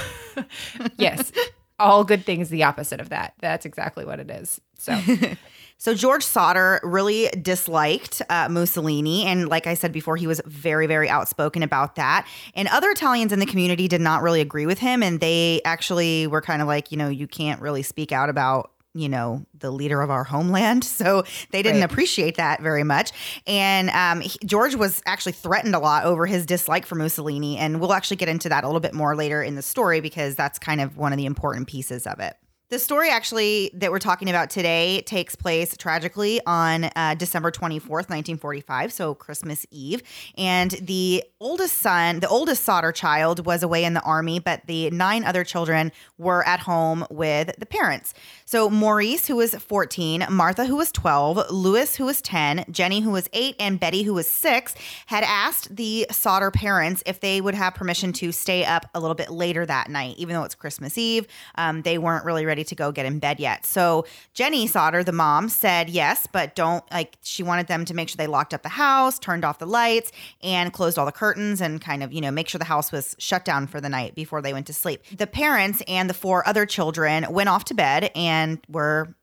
yes, 0.96 1.32
all 1.80 2.04
good 2.04 2.24
things, 2.24 2.48
the 2.48 2.62
opposite 2.62 3.00
of 3.00 3.08
that. 3.08 3.34
That's 3.40 3.66
exactly 3.66 4.04
what 4.04 4.20
it 4.20 4.30
is. 4.30 4.60
So, 4.78 4.98
So 5.80 5.94
George 5.94 6.22
Sodder 6.22 6.78
really 6.82 7.30
disliked 7.40 8.20
uh, 8.28 8.50
Mussolini, 8.50 9.24
and 9.24 9.48
like 9.48 9.66
I 9.66 9.72
said 9.72 9.92
before, 9.92 10.18
he 10.18 10.26
was 10.26 10.42
very, 10.44 10.86
very 10.86 11.08
outspoken 11.08 11.62
about 11.62 11.94
that. 11.94 12.26
And 12.54 12.68
other 12.68 12.90
Italians 12.90 13.32
in 13.32 13.38
the 13.38 13.46
community 13.46 13.88
did 13.88 14.02
not 14.02 14.20
really 14.20 14.42
agree 14.42 14.66
with 14.66 14.78
him, 14.78 15.02
and 15.02 15.20
they 15.20 15.62
actually 15.64 16.26
were 16.26 16.42
kind 16.42 16.60
of 16.60 16.68
like, 16.68 16.92
you 16.92 16.98
know, 16.98 17.08
you 17.08 17.26
can't 17.26 17.62
really 17.62 17.82
speak 17.82 18.12
out 18.12 18.28
about 18.28 18.72
you 18.94 19.08
know 19.08 19.44
the 19.58 19.70
leader 19.70 20.00
of 20.02 20.10
our 20.10 20.24
homeland 20.24 20.82
so 21.00 21.22
they 21.52 21.62
didn't 21.62 21.80
Right. 21.80 21.90
appreciate 21.92 22.36
that 22.36 22.60
very 22.60 22.82
much 22.84 23.12
and 23.46 23.88
um, 23.90 24.20
he- 24.20 24.38
george 24.44 24.74
was 24.74 25.00
actually 25.06 25.32
threatened 25.32 25.74
a 25.74 25.78
lot 25.78 26.04
over 26.04 26.26
his 26.26 26.44
dislike 26.46 26.84
for 26.86 26.96
mussolini 26.96 27.56
and 27.56 27.80
we'll 27.80 27.92
actually 27.92 28.16
get 28.16 28.28
into 28.28 28.48
that 28.48 28.64
a 28.64 28.66
little 28.66 28.80
bit 28.80 28.94
more 28.94 29.14
later 29.14 29.42
in 29.42 29.54
the 29.54 29.62
story 29.62 30.00
because 30.00 30.34
that's 30.34 30.58
kind 30.58 30.80
of 30.80 30.96
one 30.96 31.12
of 31.12 31.18
the 31.18 31.26
important 31.26 31.68
pieces 31.68 32.06
of 32.06 32.18
it 32.18 32.34
the 32.70 32.78
story 32.78 33.10
actually 33.10 33.72
that 33.74 33.90
we're 33.90 33.98
talking 33.98 34.30
about 34.30 34.48
today 34.48 35.02
takes 35.04 35.34
place 35.34 35.76
tragically 35.76 36.40
on 36.46 36.84
uh, 36.84 37.16
December 37.18 37.50
24th, 37.50 38.08
1945, 38.08 38.92
so 38.92 39.12
Christmas 39.12 39.66
Eve. 39.72 40.04
And 40.38 40.70
the 40.80 41.24
oldest 41.40 41.78
son, 41.78 42.20
the 42.20 42.28
oldest 42.28 42.62
Sodder 42.62 42.92
child, 42.92 43.44
was 43.44 43.64
away 43.64 43.82
in 43.82 43.94
the 43.94 44.00
army, 44.02 44.38
but 44.38 44.62
the 44.68 44.88
nine 44.90 45.24
other 45.24 45.42
children 45.42 45.90
were 46.16 46.46
at 46.46 46.60
home 46.60 47.04
with 47.10 47.50
the 47.58 47.66
parents. 47.66 48.14
So 48.50 48.68
Maurice, 48.68 49.28
who 49.28 49.36
was 49.36 49.54
14, 49.54 50.26
Martha, 50.28 50.64
who 50.64 50.74
was 50.74 50.90
12, 50.90 51.52
Louis, 51.52 51.94
who 51.94 52.06
was 52.06 52.20
10, 52.20 52.64
Jenny, 52.68 52.98
who 52.98 53.12
was 53.12 53.30
8, 53.32 53.54
and 53.60 53.78
Betty, 53.78 54.02
who 54.02 54.12
was 54.12 54.28
6, 54.28 54.74
had 55.06 55.22
asked 55.22 55.76
the 55.76 56.08
Sodder 56.10 56.50
parents 56.50 57.00
if 57.06 57.20
they 57.20 57.40
would 57.40 57.54
have 57.54 57.76
permission 57.76 58.12
to 58.14 58.32
stay 58.32 58.64
up 58.64 58.90
a 58.92 58.98
little 58.98 59.14
bit 59.14 59.30
later 59.30 59.64
that 59.64 59.88
night, 59.88 60.16
even 60.18 60.34
though 60.34 60.42
it's 60.42 60.56
Christmas 60.56 60.98
Eve. 60.98 61.28
Um, 61.54 61.82
they 61.82 61.96
weren't 61.96 62.24
really 62.24 62.44
ready 62.44 62.64
to 62.64 62.74
go 62.74 62.90
get 62.90 63.06
in 63.06 63.20
bed 63.20 63.38
yet. 63.38 63.64
So 63.66 64.04
Jenny 64.34 64.66
Sodder, 64.66 65.04
the 65.04 65.12
mom, 65.12 65.48
said 65.48 65.88
yes, 65.88 66.26
but 66.26 66.56
don't 66.56 66.82
like 66.90 67.18
she 67.22 67.44
wanted 67.44 67.68
them 67.68 67.84
to 67.84 67.94
make 67.94 68.08
sure 68.08 68.16
they 68.16 68.26
locked 68.26 68.52
up 68.52 68.64
the 68.64 68.68
house, 68.68 69.20
turned 69.20 69.44
off 69.44 69.60
the 69.60 69.66
lights, 69.66 70.10
and 70.42 70.72
closed 70.72 70.98
all 70.98 71.06
the 71.06 71.12
curtains 71.12 71.60
and 71.60 71.80
kind 71.80 72.02
of, 72.02 72.12
you 72.12 72.20
know, 72.20 72.32
make 72.32 72.48
sure 72.48 72.58
the 72.58 72.64
house 72.64 72.90
was 72.90 73.14
shut 73.20 73.44
down 73.44 73.68
for 73.68 73.80
the 73.80 73.88
night 73.88 74.16
before 74.16 74.42
they 74.42 74.52
went 74.52 74.66
to 74.66 74.72
sleep. 74.74 75.04
The 75.16 75.28
parents 75.28 75.84
and 75.86 76.10
the 76.10 76.14
four 76.14 76.44
other 76.48 76.66
children 76.66 77.24
went 77.30 77.48
off 77.48 77.64
to 77.66 77.74
bed 77.74 78.10
and 78.16 78.39
were, 78.68 79.14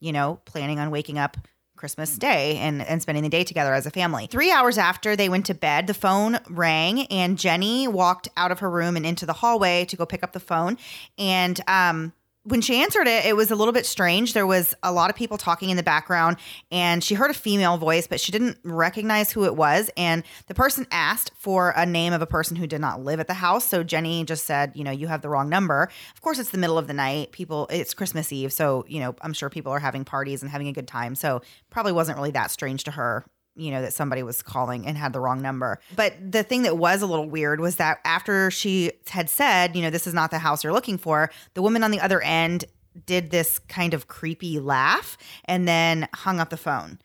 you 0.00 0.12
know, 0.12 0.40
planning 0.44 0.78
on 0.78 0.90
waking 0.90 1.18
up 1.18 1.36
Christmas 1.76 2.16
Day 2.16 2.58
and, 2.58 2.80
and 2.82 3.02
spending 3.02 3.24
the 3.24 3.28
day 3.28 3.44
together 3.44 3.74
as 3.74 3.86
a 3.86 3.90
family. 3.90 4.26
Three 4.26 4.50
hours 4.50 4.78
after 4.78 5.16
they 5.16 5.28
went 5.28 5.46
to 5.46 5.54
bed, 5.54 5.86
the 5.86 5.94
phone 5.94 6.38
rang 6.48 7.06
and 7.06 7.38
Jenny 7.38 7.88
walked 7.88 8.28
out 8.36 8.52
of 8.52 8.60
her 8.60 8.70
room 8.70 8.96
and 8.96 9.04
into 9.04 9.26
the 9.26 9.32
hallway 9.32 9.84
to 9.86 9.96
go 9.96 10.06
pick 10.06 10.22
up 10.22 10.32
the 10.32 10.40
phone. 10.40 10.78
And 11.18 11.60
um, 11.66 12.12
when 12.44 12.60
she 12.60 12.82
answered 12.82 13.06
it, 13.06 13.24
it 13.24 13.36
was 13.36 13.50
a 13.50 13.56
little 13.56 13.72
bit 13.72 13.86
strange. 13.86 14.34
There 14.34 14.46
was 14.46 14.74
a 14.82 14.92
lot 14.92 15.08
of 15.08 15.16
people 15.16 15.38
talking 15.38 15.70
in 15.70 15.78
the 15.78 15.82
background, 15.82 16.36
and 16.70 17.02
she 17.02 17.14
heard 17.14 17.30
a 17.30 17.34
female 17.34 17.78
voice, 17.78 18.06
but 18.06 18.20
she 18.20 18.32
didn't 18.32 18.58
recognize 18.62 19.32
who 19.32 19.44
it 19.46 19.56
was. 19.56 19.90
And 19.96 20.22
the 20.46 20.54
person 20.54 20.86
asked 20.90 21.32
for 21.36 21.72
a 21.74 21.86
name 21.86 22.12
of 22.12 22.20
a 22.20 22.26
person 22.26 22.56
who 22.56 22.66
did 22.66 22.82
not 22.82 23.02
live 23.02 23.18
at 23.18 23.28
the 23.28 23.34
house. 23.34 23.66
So 23.66 23.82
Jenny 23.82 24.24
just 24.24 24.44
said, 24.44 24.72
You 24.74 24.84
know, 24.84 24.90
you 24.90 25.06
have 25.06 25.22
the 25.22 25.30
wrong 25.30 25.48
number. 25.48 25.88
Of 26.14 26.20
course, 26.20 26.38
it's 26.38 26.50
the 26.50 26.58
middle 26.58 26.76
of 26.76 26.86
the 26.86 26.94
night. 26.94 27.32
People, 27.32 27.66
it's 27.70 27.94
Christmas 27.94 28.30
Eve. 28.30 28.52
So, 28.52 28.84
you 28.88 29.00
know, 29.00 29.16
I'm 29.22 29.32
sure 29.32 29.48
people 29.48 29.72
are 29.72 29.80
having 29.80 30.04
parties 30.04 30.42
and 30.42 30.50
having 30.50 30.68
a 30.68 30.72
good 30.72 30.86
time. 30.86 31.14
So, 31.14 31.40
probably 31.70 31.92
wasn't 31.92 32.18
really 32.18 32.32
that 32.32 32.50
strange 32.50 32.84
to 32.84 32.90
her 32.90 33.24
you 33.56 33.70
know, 33.70 33.82
that 33.82 33.92
somebody 33.92 34.22
was 34.22 34.42
calling 34.42 34.86
and 34.86 34.96
had 34.96 35.12
the 35.12 35.20
wrong 35.20 35.40
number. 35.40 35.80
But 35.94 36.14
the 36.32 36.42
thing 36.42 36.62
that 36.62 36.76
was 36.76 37.02
a 37.02 37.06
little 37.06 37.28
weird 37.28 37.60
was 37.60 37.76
that 37.76 38.00
after 38.04 38.50
she 38.50 38.92
had 39.08 39.30
said, 39.30 39.76
you 39.76 39.82
know, 39.82 39.90
this 39.90 40.06
is 40.06 40.14
not 40.14 40.30
the 40.30 40.38
house 40.38 40.64
you're 40.64 40.72
looking 40.72 40.98
for, 40.98 41.30
the 41.54 41.62
woman 41.62 41.84
on 41.84 41.90
the 41.90 42.00
other 42.00 42.20
end 42.22 42.64
did 43.06 43.30
this 43.30 43.58
kind 43.68 43.94
of 43.94 44.06
creepy 44.06 44.58
laugh 44.58 45.18
and 45.46 45.66
then 45.66 46.08
hung 46.14 46.40
up 46.40 46.50
the 46.50 46.56
phone. 46.56 46.98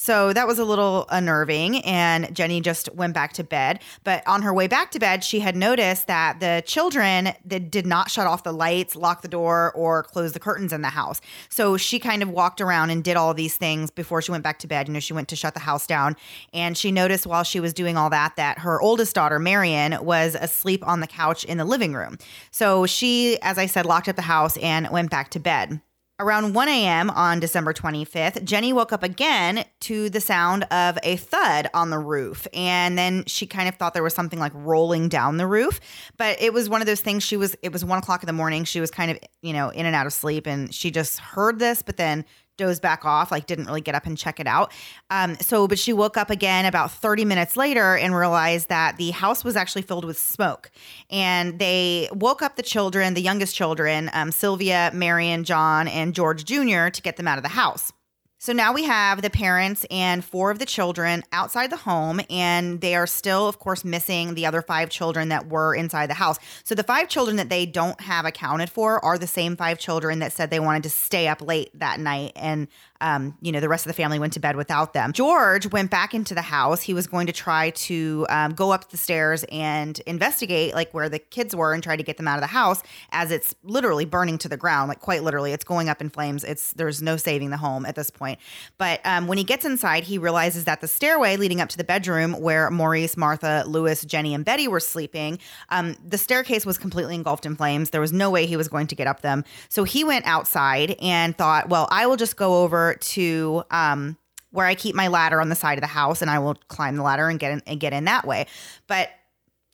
So 0.00 0.32
that 0.32 0.46
was 0.46 0.60
a 0.60 0.64
little 0.64 1.06
unnerving, 1.10 1.84
and 1.84 2.32
Jenny 2.32 2.60
just 2.60 2.88
went 2.94 3.14
back 3.14 3.32
to 3.32 3.42
bed. 3.42 3.80
But 4.04 4.24
on 4.28 4.42
her 4.42 4.54
way 4.54 4.68
back 4.68 4.92
to 4.92 5.00
bed, 5.00 5.24
she 5.24 5.40
had 5.40 5.56
noticed 5.56 6.06
that 6.06 6.38
the 6.38 6.62
children 6.64 7.30
did 7.44 7.84
not 7.84 8.08
shut 8.08 8.28
off 8.28 8.44
the 8.44 8.52
lights, 8.52 8.94
lock 8.94 9.22
the 9.22 9.28
door, 9.28 9.72
or 9.74 10.04
close 10.04 10.34
the 10.34 10.38
curtains 10.38 10.72
in 10.72 10.82
the 10.82 10.88
house. 10.90 11.20
So 11.48 11.76
she 11.76 11.98
kind 11.98 12.22
of 12.22 12.30
walked 12.30 12.60
around 12.60 12.90
and 12.90 13.02
did 13.02 13.16
all 13.16 13.34
these 13.34 13.56
things 13.56 13.90
before 13.90 14.22
she 14.22 14.30
went 14.30 14.44
back 14.44 14.60
to 14.60 14.68
bed. 14.68 14.86
You 14.86 14.94
know, 14.94 15.00
she 15.00 15.14
went 15.14 15.26
to 15.30 15.36
shut 15.36 15.54
the 15.54 15.60
house 15.60 15.84
down, 15.84 16.14
and 16.54 16.78
she 16.78 16.92
noticed 16.92 17.26
while 17.26 17.42
she 17.42 17.58
was 17.58 17.74
doing 17.74 17.96
all 17.96 18.10
that 18.10 18.36
that 18.36 18.60
her 18.60 18.80
oldest 18.80 19.16
daughter, 19.16 19.40
Marion, 19.40 20.04
was 20.04 20.36
asleep 20.36 20.86
on 20.86 21.00
the 21.00 21.08
couch 21.08 21.42
in 21.42 21.58
the 21.58 21.64
living 21.64 21.94
room. 21.94 22.18
So 22.52 22.86
she, 22.86 23.36
as 23.42 23.58
I 23.58 23.66
said, 23.66 23.84
locked 23.84 24.08
up 24.08 24.14
the 24.14 24.22
house 24.22 24.56
and 24.58 24.88
went 24.90 25.10
back 25.10 25.30
to 25.30 25.40
bed. 25.40 25.80
Around 26.20 26.52
1 26.52 26.68
a.m. 26.68 27.10
on 27.10 27.38
December 27.38 27.72
25th, 27.72 28.42
Jenny 28.42 28.72
woke 28.72 28.92
up 28.92 29.04
again 29.04 29.64
to 29.82 30.10
the 30.10 30.20
sound 30.20 30.64
of 30.64 30.98
a 31.04 31.16
thud 31.16 31.70
on 31.72 31.90
the 31.90 31.98
roof. 32.00 32.44
And 32.52 32.98
then 32.98 33.24
she 33.26 33.46
kind 33.46 33.68
of 33.68 33.76
thought 33.76 33.94
there 33.94 34.02
was 34.02 34.14
something 34.14 34.40
like 34.40 34.50
rolling 34.52 35.08
down 35.08 35.36
the 35.36 35.46
roof. 35.46 35.78
But 36.16 36.42
it 36.42 36.52
was 36.52 36.68
one 36.68 36.80
of 36.80 36.88
those 36.88 37.00
things 37.00 37.22
she 37.22 37.36
was, 37.36 37.54
it 37.62 37.72
was 37.72 37.84
one 37.84 38.00
o'clock 38.00 38.24
in 38.24 38.26
the 38.26 38.32
morning. 38.32 38.64
She 38.64 38.80
was 38.80 38.90
kind 38.90 39.12
of, 39.12 39.18
you 39.42 39.52
know, 39.52 39.68
in 39.68 39.86
and 39.86 39.94
out 39.94 40.06
of 40.06 40.12
sleep. 40.12 40.48
And 40.48 40.74
she 40.74 40.90
just 40.90 41.20
heard 41.20 41.60
this, 41.60 41.82
but 41.82 41.98
then 41.98 42.24
dozed 42.58 42.82
back 42.82 43.06
off, 43.06 43.30
like 43.30 43.46
didn't 43.46 43.64
really 43.64 43.80
get 43.80 43.94
up 43.94 44.04
and 44.04 44.18
check 44.18 44.38
it 44.38 44.46
out. 44.46 44.72
Um, 45.08 45.36
so, 45.36 45.66
but 45.66 45.78
she 45.78 45.94
woke 45.94 46.18
up 46.18 46.28
again 46.28 46.66
about 46.66 46.90
30 46.90 47.24
minutes 47.24 47.56
later 47.56 47.96
and 47.96 48.14
realized 48.14 48.68
that 48.68 48.98
the 48.98 49.12
house 49.12 49.42
was 49.42 49.56
actually 49.56 49.82
filled 49.82 50.04
with 50.04 50.18
smoke. 50.18 50.70
And 51.08 51.58
they 51.58 52.08
woke 52.12 52.42
up 52.42 52.56
the 52.56 52.62
children, 52.62 53.14
the 53.14 53.22
youngest 53.22 53.56
children, 53.56 54.10
um, 54.12 54.30
Sylvia, 54.30 54.90
Marion, 54.92 55.44
John, 55.44 55.88
and 55.88 56.14
George 56.14 56.44
Jr., 56.44 56.88
to 56.88 57.00
get 57.02 57.16
them 57.16 57.26
out 57.26 57.38
of 57.38 57.42
the 57.42 57.48
house. 57.48 57.92
So 58.40 58.52
now 58.52 58.72
we 58.72 58.84
have 58.84 59.20
the 59.20 59.30
parents 59.30 59.84
and 59.90 60.24
four 60.24 60.52
of 60.52 60.60
the 60.60 60.64
children 60.64 61.24
outside 61.32 61.70
the 61.70 61.76
home, 61.76 62.20
and 62.30 62.80
they 62.80 62.94
are 62.94 63.06
still, 63.06 63.48
of 63.48 63.58
course, 63.58 63.84
missing 63.84 64.34
the 64.34 64.46
other 64.46 64.62
five 64.62 64.90
children 64.90 65.30
that 65.30 65.48
were 65.48 65.74
inside 65.74 66.08
the 66.08 66.14
house. 66.14 66.38
So 66.62 66.76
the 66.76 66.84
five 66.84 67.08
children 67.08 67.36
that 67.38 67.48
they 67.48 67.66
don't 67.66 68.00
have 68.00 68.24
accounted 68.24 68.70
for 68.70 69.04
are 69.04 69.18
the 69.18 69.26
same 69.26 69.56
five 69.56 69.80
children 69.80 70.20
that 70.20 70.32
said 70.32 70.50
they 70.50 70.60
wanted 70.60 70.84
to 70.84 70.90
stay 70.90 71.26
up 71.26 71.42
late 71.42 71.70
that 71.74 71.98
night, 71.98 72.30
and 72.36 72.68
um, 73.00 73.36
you 73.40 73.50
know 73.50 73.60
the 73.60 73.68
rest 73.68 73.86
of 73.86 73.90
the 73.90 73.94
family 73.94 74.20
went 74.20 74.32
to 74.34 74.40
bed 74.40 74.54
without 74.54 74.92
them. 74.92 75.12
George 75.12 75.66
went 75.72 75.90
back 75.90 76.14
into 76.14 76.34
the 76.34 76.42
house. 76.42 76.80
He 76.80 76.94
was 76.94 77.08
going 77.08 77.26
to 77.26 77.32
try 77.32 77.70
to 77.70 78.24
um, 78.28 78.54
go 78.54 78.70
up 78.70 78.90
the 78.90 78.96
stairs 78.96 79.44
and 79.50 79.98
investigate 80.06 80.74
like 80.74 80.94
where 80.94 81.08
the 81.08 81.18
kids 81.18 81.56
were 81.56 81.74
and 81.74 81.82
try 81.82 81.96
to 81.96 82.04
get 82.04 82.18
them 82.18 82.28
out 82.28 82.36
of 82.36 82.42
the 82.42 82.46
house, 82.46 82.84
as 83.10 83.32
it's 83.32 83.56
literally 83.64 84.04
burning 84.04 84.38
to 84.38 84.48
the 84.48 84.56
ground, 84.56 84.88
like 84.88 85.00
quite 85.00 85.24
literally, 85.24 85.52
it's 85.52 85.64
going 85.64 85.88
up 85.88 86.00
in 86.00 86.08
flames. 86.08 86.44
It's 86.44 86.72
there's 86.74 87.02
no 87.02 87.16
saving 87.16 87.50
the 87.50 87.56
home 87.56 87.84
at 87.84 87.96
this 87.96 88.10
point 88.10 88.27
point. 88.28 88.40
But 88.76 89.00
um, 89.04 89.26
when 89.26 89.38
he 89.38 89.44
gets 89.44 89.64
inside, 89.64 90.04
he 90.04 90.18
realizes 90.18 90.64
that 90.64 90.80
the 90.80 90.88
stairway 90.88 91.36
leading 91.36 91.60
up 91.60 91.68
to 91.70 91.76
the 91.76 91.84
bedroom 91.84 92.32
where 92.34 92.70
Maurice, 92.70 93.16
Martha, 93.16 93.64
Louis, 93.66 94.04
Jenny, 94.04 94.34
and 94.34 94.44
Betty 94.44 94.68
were 94.68 94.80
sleeping, 94.80 95.38
um, 95.70 95.96
the 96.06 96.18
staircase 96.18 96.66
was 96.66 96.78
completely 96.78 97.14
engulfed 97.14 97.46
in 97.46 97.56
flames. 97.56 97.90
There 97.90 98.00
was 98.00 98.12
no 98.12 98.30
way 98.30 98.46
he 98.46 98.56
was 98.56 98.68
going 98.68 98.86
to 98.88 98.94
get 98.94 99.06
up 99.06 99.22
them. 99.22 99.44
So 99.68 99.84
he 99.84 100.04
went 100.04 100.26
outside 100.26 100.96
and 101.00 101.36
thought, 101.36 101.68
well, 101.68 101.88
I 101.90 102.06
will 102.06 102.16
just 102.16 102.36
go 102.36 102.62
over 102.62 102.94
to 102.94 103.64
um, 103.70 104.16
where 104.50 104.66
I 104.66 104.74
keep 104.74 104.94
my 104.94 105.08
ladder 105.08 105.40
on 105.40 105.48
the 105.48 105.54
side 105.54 105.78
of 105.78 105.82
the 105.82 105.88
house 105.88 106.22
and 106.22 106.30
I 106.30 106.38
will 106.38 106.54
climb 106.68 106.96
the 106.96 107.02
ladder 107.02 107.28
and 107.28 107.38
get 107.38 107.52
in, 107.52 107.62
and 107.66 107.80
get 107.80 107.92
in 107.92 108.04
that 108.04 108.26
way. 108.26 108.46
But 108.86 109.10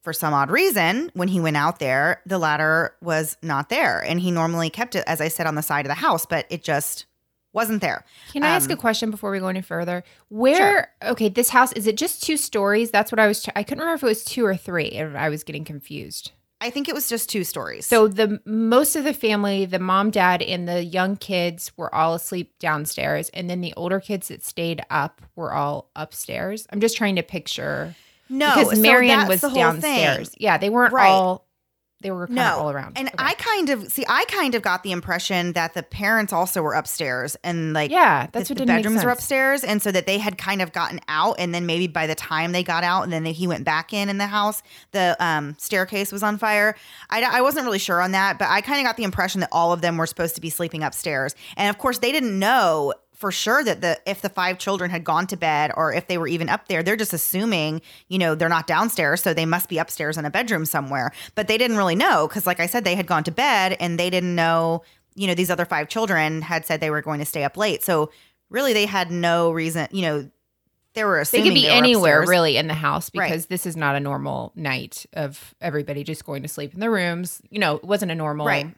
for 0.02 0.12
some 0.12 0.34
odd 0.34 0.50
reason, 0.50 1.10
when 1.14 1.28
he 1.28 1.40
went 1.40 1.56
out 1.56 1.78
there, 1.78 2.20
the 2.26 2.38
ladder 2.38 2.94
was 3.00 3.38
not 3.40 3.70
there. 3.70 4.04
And 4.04 4.20
he 4.20 4.30
normally 4.30 4.68
kept 4.68 4.94
it, 4.94 5.04
as 5.06 5.20
I 5.20 5.28
said, 5.28 5.46
on 5.46 5.54
the 5.54 5.62
side 5.62 5.86
of 5.86 5.88
the 5.88 5.94
house, 5.94 6.26
but 6.26 6.44
it 6.50 6.62
just 6.62 7.06
wasn't 7.54 7.80
there. 7.80 8.04
Can 8.32 8.42
I 8.44 8.48
ask 8.48 8.68
a 8.68 8.74
Um, 8.74 8.78
question 8.78 9.10
before 9.10 9.30
we 9.30 9.38
go 9.38 9.48
any 9.48 9.62
further? 9.62 10.04
Where, 10.28 10.90
okay, 11.02 11.28
this 11.28 11.48
house, 11.48 11.72
is 11.72 11.86
it 11.86 11.96
just 11.96 12.22
two 12.22 12.36
stories? 12.36 12.90
That's 12.90 13.10
what 13.12 13.18
I 13.18 13.26
was, 13.26 13.48
I 13.56 13.62
couldn't 13.62 13.80
remember 13.80 13.96
if 13.96 14.02
it 14.02 14.06
was 14.06 14.24
two 14.24 14.44
or 14.44 14.56
three. 14.56 14.98
I 15.00 15.28
was 15.28 15.44
getting 15.44 15.64
confused. 15.64 16.32
I 16.60 16.70
think 16.70 16.88
it 16.88 16.94
was 16.94 17.08
just 17.08 17.28
two 17.28 17.44
stories. 17.44 17.84
So 17.86 18.08
the 18.08 18.40
most 18.46 18.96
of 18.96 19.04
the 19.04 19.12
family, 19.12 19.66
the 19.66 19.78
mom, 19.78 20.10
dad, 20.10 20.40
and 20.40 20.66
the 20.66 20.82
young 20.82 21.16
kids 21.16 21.70
were 21.76 21.94
all 21.94 22.14
asleep 22.14 22.58
downstairs, 22.58 23.28
and 23.34 23.50
then 23.50 23.60
the 23.60 23.74
older 23.76 24.00
kids 24.00 24.28
that 24.28 24.42
stayed 24.44 24.82
up 24.88 25.20
were 25.36 25.52
all 25.52 25.90
upstairs. 25.94 26.66
I'm 26.70 26.80
just 26.80 26.96
trying 26.96 27.16
to 27.16 27.22
picture 27.22 27.94
no, 28.30 28.54
because 28.54 28.78
Marion 28.78 29.26
that's 29.28 29.42
was 29.42 29.52
downstairs. 29.52 30.30
thing. 30.30 30.36
Yeah, 30.40 30.56
they 30.56 30.70
weren't 30.70 30.94
Right. 30.94 31.10
all. 31.10 31.43
They 32.04 32.10
were 32.10 32.26
kind 32.26 32.36
No, 32.36 32.42
of 32.42 32.58
all 32.60 32.70
around. 32.70 32.98
And 32.98 33.08
Okay. 33.08 33.16
I 33.18 33.32
kind 33.32 33.70
of 33.70 33.90
see. 33.90 34.04
I 34.06 34.26
kind 34.26 34.54
of 34.54 34.60
got 34.60 34.82
the 34.82 34.92
impression 34.92 35.54
that 35.54 35.72
the 35.72 35.82
parents 35.82 36.34
also 36.34 36.60
were 36.60 36.74
upstairs, 36.74 37.34
and 37.42 37.72
like 37.72 37.90
yeah, 37.90 38.26
that's 38.30 38.48
the, 38.48 38.52
what 38.52 38.58
the 38.58 38.66
bedrooms 38.66 39.02
were 39.02 39.10
upstairs, 39.10 39.64
and 39.64 39.80
so 39.80 39.90
that 39.90 40.04
they 40.04 40.18
had 40.18 40.36
kind 40.36 40.60
of 40.60 40.70
gotten 40.72 41.00
out, 41.08 41.36
and 41.38 41.54
then 41.54 41.64
maybe 41.64 41.86
by 41.86 42.06
the 42.06 42.14
time 42.14 42.52
they 42.52 42.62
got 42.62 42.84
out, 42.84 43.04
and 43.04 43.12
then 43.12 43.24
they, 43.24 43.32
he 43.32 43.46
went 43.46 43.64
back 43.64 43.94
in 43.94 44.10
in 44.10 44.18
the 44.18 44.26
house, 44.26 44.62
the 44.92 45.16
um, 45.18 45.56
staircase 45.58 46.12
was 46.12 46.22
on 46.22 46.36
fire. 46.36 46.76
I, 47.08 47.22
I 47.22 47.40
wasn't 47.40 47.64
really 47.64 47.78
sure 47.78 48.02
on 48.02 48.12
that, 48.12 48.38
but 48.38 48.48
I 48.48 48.60
kind 48.60 48.80
of 48.80 48.84
got 48.84 48.98
the 48.98 49.04
impression 49.04 49.40
that 49.40 49.48
all 49.50 49.72
of 49.72 49.80
them 49.80 49.96
were 49.96 50.06
supposed 50.06 50.34
to 50.34 50.42
be 50.42 50.50
sleeping 50.50 50.82
upstairs, 50.82 51.34
and 51.56 51.70
of 51.70 51.78
course 51.78 52.00
they 52.00 52.12
didn't 52.12 52.38
know 52.38 52.92
for 53.14 53.30
sure 53.32 53.62
that 53.64 53.80
the 53.80 53.98
if 54.06 54.20
the 54.22 54.28
five 54.28 54.58
children 54.58 54.90
had 54.90 55.04
gone 55.04 55.26
to 55.28 55.36
bed 55.36 55.70
or 55.76 55.92
if 55.92 56.06
they 56.08 56.18
were 56.18 56.26
even 56.26 56.48
up 56.48 56.68
there 56.68 56.82
they're 56.82 56.96
just 56.96 57.12
assuming 57.12 57.80
you 58.08 58.18
know 58.18 58.34
they're 58.34 58.48
not 58.48 58.66
downstairs 58.66 59.22
so 59.22 59.32
they 59.32 59.46
must 59.46 59.68
be 59.68 59.78
upstairs 59.78 60.18
in 60.18 60.24
a 60.24 60.30
bedroom 60.30 60.64
somewhere 60.64 61.12
but 61.34 61.46
they 61.46 61.56
didn't 61.56 61.76
really 61.76 61.94
know 61.94 62.26
because 62.28 62.46
like 62.46 62.58
i 62.60 62.66
said 62.66 62.82
they 62.84 62.96
had 62.96 63.06
gone 63.06 63.22
to 63.24 63.30
bed 63.30 63.76
and 63.78 63.98
they 63.98 64.10
didn't 64.10 64.34
know 64.34 64.82
you 65.14 65.26
know 65.28 65.34
these 65.34 65.50
other 65.50 65.64
five 65.64 65.88
children 65.88 66.42
had 66.42 66.66
said 66.66 66.80
they 66.80 66.90
were 66.90 67.02
going 67.02 67.20
to 67.20 67.24
stay 67.26 67.44
up 67.44 67.56
late 67.56 67.82
so 67.84 68.10
really 68.50 68.72
they 68.72 68.86
had 68.86 69.10
no 69.12 69.50
reason 69.52 69.86
you 69.92 70.02
know 70.02 70.28
they 70.94 71.02
were 71.04 71.24
They 71.24 71.42
could 71.42 71.54
be 71.54 71.64
were 71.64 71.70
anywhere 71.72 72.18
upstairs. 72.20 72.28
really 72.30 72.56
in 72.56 72.68
the 72.68 72.74
house 72.74 73.10
Right. 73.14 73.28
because 73.28 73.46
this 73.46 73.66
is 73.66 73.76
not 73.76 73.96
a 73.96 74.00
normal 74.00 74.52
night 74.54 75.06
of 75.12 75.52
everybody 75.60 76.04
just 76.04 76.24
going 76.24 76.42
to 76.42 76.48
sleep 76.48 76.72
in 76.72 76.78
their 76.78 76.90
rooms. 76.92 77.42
You 77.50 77.58
know, 77.58 77.74
it 77.78 77.82
wasn't 77.84 78.12
a 78.12 78.14
normal 78.14 78.46
Right. 78.46 78.72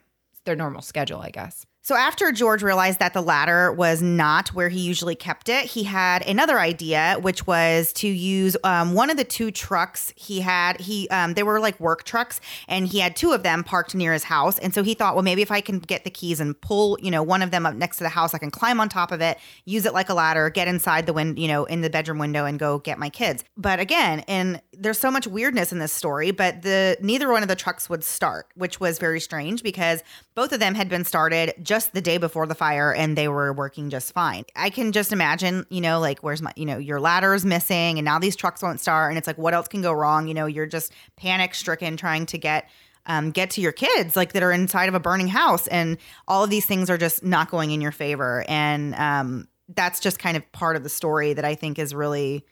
their 0.46 0.56
normal 0.56 0.80
schedule, 0.80 1.20
I 1.20 1.28
guess. 1.28 1.66
So 1.86 1.94
after 1.94 2.32
George 2.32 2.64
realized 2.64 2.98
that 2.98 3.14
the 3.14 3.22
ladder 3.22 3.70
was 3.70 4.02
not 4.02 4.48
where 4.48 4.68
he 4.68 4.80
usually 4.80 5.14
kept 5.14 5.48
it, 5.48 5.66
he 5.66 5.84
had 5.84 6.26
another 6.26 6.58
idea, 6.58 7.16
which 7.20 7.46
was 7.46 7.92
to 7.92 8.08
use 8.08 8.56
um, 8.64 8.94
one 8.94 9.08
of 9.08 9.16
the 9.16 9.22
two 9.22 9.52
trucks 9.52 10.12
he 10.16 10.40
had. 10.40 10.80
He 10.80 11.08
um, 11.10 11.34
they 11.34 11.44
were 11.44 11.60
like 11.60 11.78
work 11.78 12.02
trucks, 12.02 12.40
and 12.66 12.88
he 12.88 12.98
had 12.98 13.14
two 13.14 13.30
of 13.30 13.44
them 13.44 13.62
parked 13.62 13.94
near 13.94 14.12
his 14.12 14.24
house. 14.24 14.58
And 14.58 14.74
so 14.74 14.82
he 14.82 14.94
thought, 14.94 15.14
well, 15.14 15.22
maybe 15.22 15.42
if 15.42 15.52
I 15.52 15.60
can 15.60 15.78
get 15.78 16.02
the 16.02 16.10
keys 16.10 16.40
and 16.40 16.60
pull, 16.60 16.98
you 17.00 17.08
know, 17.12 17.22
one 17.22 17.40
of 17.40 17.52
them 17.52 17.64
up 17.64 17.76
next 17.76 17.98
to 17.98 18.02
the 18.02 18.08
house, 18.08 18.34
I 18.34 18.38
can 18.38 18.50
climb 18.50 18.80
on 18.80 18.88
top 18.88 19.12
of 19.12 19.20
it, 19.20 19.38
use 19.64 19.86
it 19.86 19.94
like 19.94 20.08
a 20.08 20.14
ladder, 20.14 20.50
get 20.50 20.66
inside 20.66 21.06
the 21.06 21.12
window, 21.12 21.40
you 21.40 21.46
know, 21.46 21.66
in 21.66 21.82
the 21.82 21.90
bedroom 21.90 22.18
window, 22.18 22.46
and 22.46 22.58
go 22.58 22.80
get 22.80 22.98
my 22.98 23.10
kids. 23.10 23.44
But 23.56 23.78
again, 23.78 24.24
and 24.26 24.60
there's 24.72 24.98
so 24.98 25.12
much 25.12 25.28
weirdness 25.28 25.70
in 25.70 25.78
this 25.78 25.92
story, 25.92 26.32
but 26.32 26.62
the 26.62 26.96
neither 27.00 27.30
one 27.30 27.42
of 27.42 27.48
the 27.48 27.54
trucks 27.54 27.88
would 27.88 28.02
start, 28.02 28.48
which 28.56 28.80
was 28.80 28.98
very 28.98 29.20
strange 29.20 29.62
because 29.62 30.02
both 30.34 30.52
of 30.52 30.58
them 30.58 30.74
had 30.74 30.88
been 30.88 31.04
started 31.04 31.54
just 31.62 31.75
the 31.84 32.00
day 32.00 32.18
before 32.18 32.46
the 32.46 32.54
fire 32.54 32.92
and 32.92 33.16
they 33.16 33.28
were 33.28 33.52
working 33.52 33.90
just 33.90 34.12
fine. 34.12 34.44
I 34.56 34.70
can 34.70 34.92
just 34.92 35.12
imagine, 35.12 35.66
you 35.70 35.80
know, 35.80 36.00
like 36.00 36.20
where's 36.20 36.42
my, 36.42 36.52
you 36.56 36.64
know, 36.64 36.78
your 36.78 36.98
ladder 36.98 37.34
is 37.34 37.44
missing 37.44 37.98
and 37.98 38.04
now 38.04 38.18
these 38.18 38.34
trucks 38.34 38.62
won't 38.62 38.80
start 38.80 39.10
and 39.10 39.18
it's 39.18 39.26
like 39.26 39.38
what 39.38 39.54
else 39.54 39.68
can 39.68 39.82
go 39.82 39.92
wrong? 39.92 40.26
You 40.26 40.34
know, 40.34 40.46
you're 40.46 40.66
just 40.66 40.92
panic 41.16 41.54
stricken 41.54 41.96
trying 41.96 42.26
to 42.26 42.38
get 42.38 42.68
um, 43.06 43.30
get 43.30 43.50
to 43.50 43.60
your 43.60 43.72
kids 43.72 44.16
like 44.16 44.32
that 44.32 44.42
are 44.42 44.50
inside 44.50 44.88
of 44.88 44.94
a 44.94 45.00
burning 45.00 45.28
house 45.28 45.68
and 45.68 45.96
all 46.26 46.42
of 46.42 46.50
these 46.50 46.66
things 46.66 46.90
are 46.90 46.98
just 46.98 47.24
not 47.24 47.50
going 47.50 47.70
in 47.70 47.80
your 47.80 47.92
favor 47.92 48.44
and 48.48 48.96
um, 48.96 49.46
that's 49.68 50.00
just 50.00 50.18
kind 50.18 50.36
of 50.36 50.50
part 50.52 50.74
of 50.74 50.82
the 50.82 50.88
story 50.88 51.32
that 51.32 51.44
I 51.44 51.54
think 51.54 51.78
is 51.78 51.94
really 51.94 52.44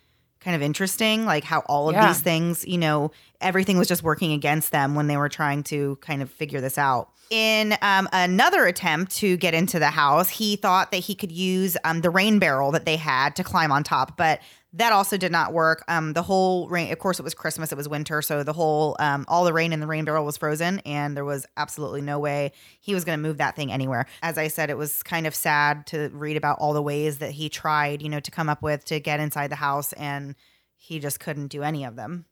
kind 0.45 0.55
of 0.55 0.63
interesting 0.63 1.25
like 1.25 1.43
how 1.43 1.61
all 1.61 1.89
of 1.89 1.95
Yeah. 1.95 2.09
these 2.09 2.21
things 2.21 2.67
you 2.67 2.77
know 2.79 3.11
everything 3.41 3.79
was 3.79 3.89
just 3.89 4.03
working 4.03 4.33
against 4.33 4.71
them 4.73 4.95
when 4.95 5.07
they 5.07 5.17
were 5.17 5.29
trying 5.31 5.63
to 5.65 5.97
kind 6.03 6.21
of 6.23 6.31
figure 6.31 6.61
this 6.61 6.77
out 6.79 7.09
in 7.31 7.75
um, 7.81 8.07
another 8.13 8.67
attempt 8.67 9.17
to 9.17 9.37
get 9.39 9.55
into 9.55 9.79
the 9.79 9.89
house 9.89 10.29
he 10.29 10.57
thought 10.57 10.91
that 10.91 10.99
he 10.99 11.15
could 11.15 11.33
use 11.33 11.77
um, 11.85 12.03
the 12.03 12.11
rain 12.11 12.39
barrel 12.39 12.71
that 12.73 12.85
they 12.85 12.97
had 12.97 13.35
to 13.37 13.43
climb 13.43 13.73
on 13.73 13.83
top 13.83 14.17
but 14.19 14.41
that 14.75 14.93
also 14.93 15.17
did 15.17 15.33
not 15.33 15.53
work 15.53 15.83
um, 15.89 16.13
the 16.13 16.23
whole 16.23 16.69
rain 16.69 16.93
of 16.93 16.99
course 16.99 17.19
it 17.19 17.23
was 17.23 17.35
christmas 17.35 17.73
it 17.73 17.77
was 17.77 17.89
winter 17.89 18.21
so 18.21 18.43
the 18.43 18.53
whole 18.53 18.97
um, 18.99 19.25
all 19.29 19.45
the 19.45 19.53
rain 19.53 19.73
in 19.73 19.81
the 19.81 19.87
rain 19.87 20.05
barrel 20.05 20.25
was 20.25 20.37
frozen 20.37 20.81
and 20.81 21.17
there 21.17 21.25
was 21.25 21.47
absolutely 21.57 22.01
no 22.01 22.19
way 22.19 22.53
he 22.81 22.95
was 22.95 23.05
going 23.05 23.19
to 23.19 23.23
move 23.23 23.39
that 23.39 23.57
thing 23.57 23.73
anywhere 23.73 24.07
as 24.23 24.37
i 24.37 24.49
said 24.49 24.71
it 24.71 24.77
was 24.77 25.03
kind 25.03 25.27
of 25.27 25.35
sad 25.35 25.87
to 25.87 26.11
read 26.13 26.37
about 26.37 26.59
all 26.59 26.73
the 26.73 26.83
ways 26.83 27.19
that 27.19 27.31
he 27.31 27.49
tried 27.49 28.03
you 28.03 28.09
know 28.09 28.21
to 28.21 28.31
come 28.31 28.49
up 28.49 28.63
with 28.63 28.85
to 28.85 29.01
get 29.01 29.21
inside 29.21 29.51
the 29.51 29.57
house 29.57 29.93
and 29.95 30.35
he 30.77 30.99
just 30.99 31.19
couldn't 31.19 31.49
do 31.49 31.63
any 31.63 31.85
of 31.85 31.97
them 31.97 32.27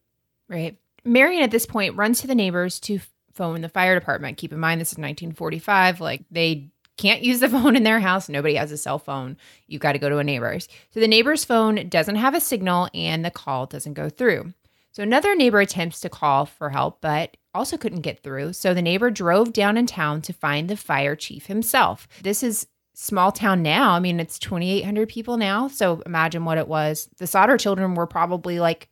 Right. 0.53 0.77
Marion 1.05 1.43
at 1.43 1.51
this 1.51 1.67
point 1.67 1.97
runs 1.97 2.21
to 2.21 2.27
the 2.27 2.35
neighbors 2.35 2.79
to 2.81 3.01
phone 3.33 3.63
the 3.63 3.69
fire 3.69 3.99
department. 3.99 4.37
Keep 4.37 4.53
in 4.53 4.61
mind, 4.61 4.81
this 4.81 4.93
is 4.93 4.99
1945. 4.99 6.01
Like 6.01 6.23
they 6.31 6.71
can't 7.03 7.23
use 7.23 7.41
the 7.41 7.49
phone 7.51 7.77
in 7.77 7.83
their 7.83 8.01
house. 8.01 8.29
Nobody 8.29 8.55
has 8.55 8.73
a 8.73 8.79
cell 8.79 8.99
phone. 8.99 9.37
You've 9.67 9.83
got 9.83 9.93
to 9.93 9.99
go 9.99 10.09
to 10.09 10.19
a 10.19 10.25
neighbor's. 10.25 10.69
So 10.91 11.01
the 11.01 11.09
neighbor's 11.09 11.45
phone 11.45 11.88
doesn't 11.88 12.17
have 12.17 12.35
a 12.35 12.41
signal 12.41 12.88
and 12.95 13.25
the 13.25 13.31
call 13.31 13.67
doesn't 13.67 13.95
go 13.95 14.09
through. 14.09 14.55
So 14.93 15.03
another 15.03 15.35
neighbor 15.35 15.61
attempts 15.61 16.01
to 16.01 16.09
call 16.09 16.45
for 16.47 16.71
help, 16.71 17.01
but 17.01 17.37
also 17.55 17.77
couldn't 17.77 18.03
get 18.03 18.23
through. 18.23 18.53
So 18.53 18.75
the 18.75 18.83
neighbor 18.83 19.11
drove 19.11 19.53
down 19.53 19.77
in 19.77 19.87
town 19.87 20.23
to 20.23 20.33
find 20.33 20.69
the 20.69 20.77
fire 20.77 21.17
chief 21.17 21.47
himself. 21.47 22.07
This 22.23 22.43
is 22.43 22.67
small 22.95 23.33
town 23.33 23.62
now. 23.62 23.93
I 23.93 24.01
mean, 24.01 24.21
it's 24.21 24.38
2,800 24.38 25.09
people 25.09 25.38
now. 25.38 25.69
So 25.69 26.03
imagine 26.05 26.45
what 26.45 26.59
it 26.59 26.69
was. 26.69 27.09
The 27.17 27.27
Sodder 27.27 27.57
children 27.57 27.95
were 27.95 28.07
probably 28.07 28.61
like 28.61 28.88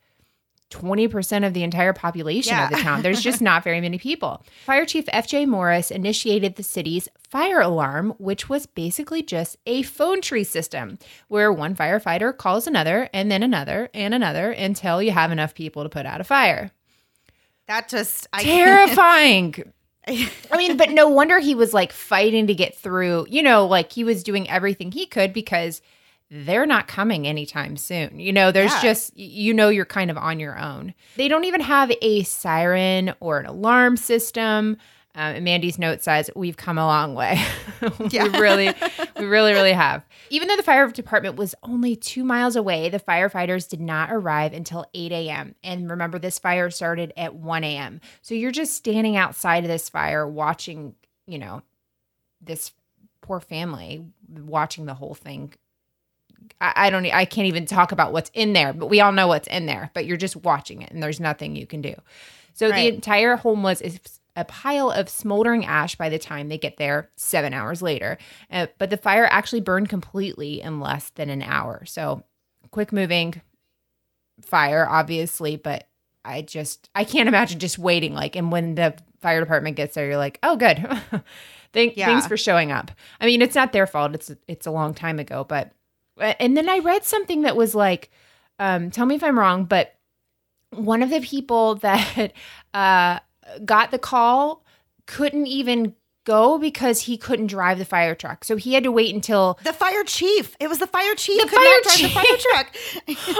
20% 0.71 1.45
of 1.45 1.53
the 1.53 1.63
entire 1.63 1.93
population 1.93 2.57
of 2.57 2.69
the 2.71 2.77
town. 2.77 3.01
There's 3.01 3.21
just 3.21 3.41
not 3.41 3.63
very 3.63 3.81
many 3.81 3.97
people. 3.97 4.43
Fire 4.65 4.85
Chief 4.85 5.05
FJ 5.05 5.47
Morris 5.47 5.91
initiated 5.91 6.55
the 6.55 6.63
city's 6.63 7.07
fire 7.29 7.61
alarm, 7.61 8.13
which 8.17 8.49
was 8.49 8.65
basically 8.65 9.21
just 9.21 9.57
a 9.65 9.83
phone 9.83 10.21
tree 10.21 10.43
system 10.43 10.97
where 11.27 11.51
one 11.51 11.75
firefighter 11.75 12.35
calls 12.35 12.67
another 12.67 13.09
and 13.13 13.31
then 13.31 13.43
another 13.43 13.89
and 13.93 14.13
another 14.13 14.51
until 14.51 15.01
you 15.01 15.11
have 15.11 15.31
enough 15.31 15.53
people 15.53 15.83
to 15.83 15.89
put 15.89 16.05
out 16.05 16.21
a 16.21 16.25
fire. 16.25 16.71
that 17.67 17.87
just 17.87 18.27
i 18.33 18.41
Terrifying. 18.41 19.55
I 20.07 20.57
mean, 20.57 20.77
but 20.77 20.89
no 20.89 21.07
wonder 21.09 21.39
he 21.39 21.53
was 21.53 21.73
like 21.73 21.91
fighting 21.93 22.47
to 22.47 22.55
get 22.55 22.75
through. 22.75 23.27
You 23.29 23.43
know, 23.43 23.67
like 23.67 23.91
he 23.91 24.03
was 24.03 24.23
doing 24.23 24.49
everything 24.49 24.91
he 24.91 25.05
could 25.05 25.31
because 25.31 25.81
they're 26.33 26.65
not 26.65 26.87
coming 26.87 27.27
anytime 27.27 27.75
soon. 27.75 28.17
You 28.19 28.31
know, 28.31 28.51
there's 28.53 28.71
Yeah. 28.71 28.81
just, 28.81 29.17
you 29.17 29.53
know, 29.53 29.67
you're 29.67 29.83
kind 29.85 30.09
of 30.09 30.17
on 30.17 30.39
your 30.39 30.57
own. 30.57 30.93
They 31.17 31.27
don't 31.27 31.43
even 31.43 31.59
have 31.59 31.91
a 32.01 32.23
siren 32.23 33.13
or 33.19 33.39
an 33.39 33.45
alarm 33.47 33.97
system. 33.97 34.77
Um, 35.13 35.35
and 35.35 35.43
Mandy's 35.43 35.77
note 35.77 36.01
says, 36.01 36.29
We've 36.37 36.55
come 36.55 36.77
a 36.77 36.85
long 36.85 37.15
way. 37.15 37.37
Yeah. 38.11 38.23
we 38.29 38.39
really, 38.39 38.71
we 39.17 39.25
really, 39.25 39.51
really 39.51 39.73
have. 39.87 40.05
Even 40.29 40.47
though 40.47 40.55
the 40.55 40.63
fire 40.63 40.87
department 40.89 41.35
was 41.35 41.53
only 41.63 41.97
two 41.97 42.23
miles 42.23 42.55
away, 42.55 42.87
the 42.87 42.99
firefighters 42.99 43.67
did 43.67 43.81
not 43.81 44.09
arrive 44.09 44.53
until 44.53 44.85
8 44.93 45.11
a.m. 45.11 45.55
And 45.65 45.89
remember, 45.89 46.17
this 46.17 46.39
fire 46.39 46.69
started 46.69 47.11
at 47.17 47.35
1 47.35 47.63
a.m. 47.65 47.99
So 48.21 48.35
you're 48.35 48.51
just 48.51 48.73
standing 48.75 49.17
outside 49.17 49.65
of 49.65 49.67
this 49.69 49.89
fire 49.89 50.25
watching, 50.25 50.95
you 51.27 51.39
know, 51.39 51.61
this 52.39 52.71
poor 53.21 53.41
family 53.41 54.05
watching 54.29 54.85
the 54.85 54.93
whole 54.93 55.13
thing. 55.15 55.53
I, 56.61 56.73
I 56.75 56.89
don't, 56.89 57.05
I 57.07 57.25
can't 57.25 57.47
even 57.47 57.65
talk 57.65 57.91
about 57.91 58.13
what's 58.13 58.31
in 58.33 58.53
there, 58.53 58.71
but 58.71 58.87
we 58.87 59.01
all 59.01 59.11
know 59.11 59.27
what's 59.27 59.47
in 59.47 59.65
there, 59.65 59.91
but 59.93 60.05
you're 60.05 60.17
just 60.17 60.37
watching 60.37 60.81
it 60.81 60.91
and 60.91 61.03
there's 61.03 61.19
nothing 61.19 61.55
you 61.55 61.65
can 61.65 61.81
do. 61.81 61.95
So 62.53 62.69
the 62.69 62.87
entire 62.87 63.35
home 63.35 63.63
was 63.63 63.81
is 63.81 63.99
a 64.35 64.45
pile 64.45 64.91
of 64.91 65.09
smoldering 65.09 65.65
ash 65.65 65.95
by 65.95 66.09
the 66.09 66.19
time 66.19 66.47
they 66.47 66.57
get 66.57 66.77
there 66.77 67.09
seven 67.15 67.53
hours 67.53 67.81
later. 67.81 68.17
Uh, 68.49 68.67
but 68.77 68.89
the 68.89 68.97
fire 68.97 69.25
actually 69.29 69.61
burned 69.61 69.89
completely 69.89 70.61
in 70.61 70.79
less 70.79 71.09
than 71.11 71.29
an 71.29 71.41
hour. 71.41 71.83
So 71.85 72.23
quick 72.71 72.93
moving 72.93 73.41
fire, 74.41 74.87
obviously, 74.87 75.57
but 75.57 75.87
I 76.23 76.41
just 76.41 76.89
I 76.93 77.03
can't 77.03 77.27
imagine 77.27 77.59
just 77.59 77.79
waiting. 77.79 78.13
Like, 78.13 78.35
and 78.35 78.51
when 78.51 78.75
the 78.75 78.95
fire 79.21 79.39
department 79.39 79.75
gets 79.75 79.95
there, 79.95 80.07
you're 80.07 80.17
like, 80.17 80.39
oh, 80.43 80.55
good. 80.55 80.77
Thank, 81.73 81.95
Yeah. 81.95 82.07
Thanks 82.07 82.27
for 82.27 82.35
showing 82.35 82.71
up. 82.71 82.91
I 83.19 83.25
mean, 83.25 83.41
it's 83.41 83.55
not 83.55 83.71
their 83.71 83.87
fault. 83.87 84.13
It's 84.13 84.31
it's 84.47 84.67
a 84.67 84.71
long 84.71 84.93
time 84.93 85.19
ago, 85.19 85.45
but 85.47 85.71
And 86.17 86.55
then 86.57 86.69
I 86.69 86.79
read 86.79 87.03
something 87.03 87.41
that 87.43 87.55
was 87.55 87.75
like, 87.75 88.09
um, 88.59 88.91
tell 88.91 89.05
me 89.05 89.15
if 89.15 89.23
I'm 89.23 89.39
wrong, 89.39 89.65
but 89.65 89.95
one 90.71 91.03
of 91.03 91.09
the 91.09 91.21
people 91.21 91.75
that 91.75 92.33
uh, 92.73 93.19
got 93.65 93.91
the 93.91 93.99
call 93.99 94.63
couldn't 95.05 95.47
even 95.47 95.95
go 96.23 96.57
because 96.57 97.01
he 97.01 97.17
couldn't 97.17 97.47
drive 97.47 97.77
the 97.77 97.85
fire 97.85 98.15
truck. 98.15 98.43
So 98.43 98.55
he 98.55 98.73
had 98.73 98.83
to 98.83 98.91
wait 98.91 99.13
until 99.13 99.59
the 99.63 99.73
fire 99.73 100.03
chief. 100.03 100.55
It 100.59 100.67
was 100.67 100.79
the 100.79 100.87
fire 100.87 101.15
chief. 101.15 101.41
The 101.41 101.47
fire 101.47 101.81
chief. 101.89 102.13
the 102.13 102.19
fire 102.19 102.37
truck. 102.37 102.75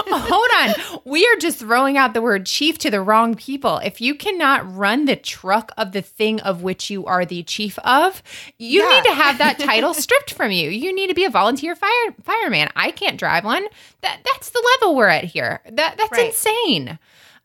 Hold 0.30 0.48
on. 0.60 1.00
We 1.04 1.26
are 1.26 1.36
just 1.36 1.58
throwing 1.58 1.96
out 1.96 2.14
the 2.14 2.22
word 2.22 2.46
chief 2.46 2.78
to 2.78 2.90
the 2.90 3.00
wrong 3.00 3.34
people. 3.34 3.78
If 3.78 4.00
you 4.00 4.14
cannot 4.14 4.74
run 4.74 5.04
the 5.04 5.16
truck 5.16 5.72
of 5.76 5.92
the 5.92 6.02
thing 6.02 6.40
of 6.40 6.62
which 6.62 6.90
you 6.90 7.06
are 7.06 7.24
the 7.24 7.42
chief 7.42 7.78
of, 7.80 8.22
you 8.58 8.82
yeah. 8.82 8.88
need 8.88 9.04
to 9.04 9.14
have 9.14 9.38
that 9.38 9.58
title 9.60 9.94
stripped 9.94 10.32
from 10.32 10.50
you. 10.50 10.70
You 10.70 10.94
need 10.94 11.08
to 11.08 11.14
be 11.14 11.24
a 11.24 11.30
volunteer 11.30 11.76
fire 11.76 12.14
fireman. 12.22 12.68
I 12.74 12.90
can't 12.90 13.18
drive 13.18 13.44
one. 13.44 13.66
That 14.00 14.20
that's 14.24 14.50
the 14.50 14.76
level 14.80 14.96
we're 14.96 15.08
at 15.08 15.24
here. 15.24 15.60
That 15.70 15.96
that's 15.96 16.12
right. 16.12 16.26
insane. 16.26 16.98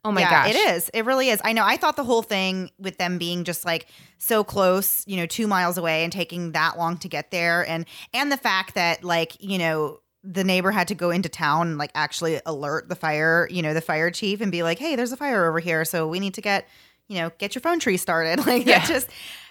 Oh 0.04 0.12
my 0.12 0.20
yeah, 0.20 0.30
gosh. 0.30 0.54
It 0.54 0.56
is. 0.56 0.90
It 0.94 1.04
really 1.04 1.28
is. 1.28 1.40
I 1.44 1.52
know. 1.52 1.64
I 1.64 1.76
thought 1.76 1.96
the 1.96 2.04
whole 2.04 2.22
thing 2.22 2.70
with 2.78 2.98
them 2.98 3.18
being 3.18 3.44
just 3.44 3.64
like 3.64 3.86
so 4.18 4.44
close, 4.44 5.02
you 5.06 5.16
know, 5.16 5.26
2 5.26 5.46
miles 5.46 5.76
away 5.76 6.04
and 6.04 6.12
taking 6.12 6.52
that 6.52 6.78
long 6.78 6.96
to 6.98 7.08
get 7.08 7.30
there 7.30 7.66
and 7.68 7.84
and 8.14 8.30
the 8.30 8.36
fact 8.36 8.74
that 8.74 9.02
like, 9.04 9.36
you 9.40 9.58
know, 9.58 10.00
the 10.22 10.44
neighbor 10.44 10.70
had 10.70 10.88
to 10.88 10.94
go 10.94 11.10
into 11.10 11.28
town 11.28 11.68
and 11.68 11.78
like 11.78 11.90
actually 11.94 12.40
alert 12.46 12.88
the 12.88 12.96
fire, 12.96 13.48
you 13.50 13.62
know, 13.62 13.74
the 13.74 13.80
fire 13.80 14.10
chief 14.10 14.40
and 14.40 14.52
be 14.52 14.62
like, 14.62 14.78
"Hey, 14.78 14.96
there's 14.96 15.12
a 15.12 15.16
fire 15.16 15.48
over 15.48 15.60
here, 15.60 15.84
so 15.84 16.06
we 16.06 16.20
need 16.20 16.34
to 16.34 16.40
get, 16.40 16.68
you 17.08 17.18
know, 17.18 17.30
get 17.38 17.54
your 17.54 17.62
phone 17.62 17.78
tree 17.78 17.96
started." 17.96 18.38
Like 18.46 18.66
yeah. 18.66 18.80
that 18.80 18.88
just 18.88 19.08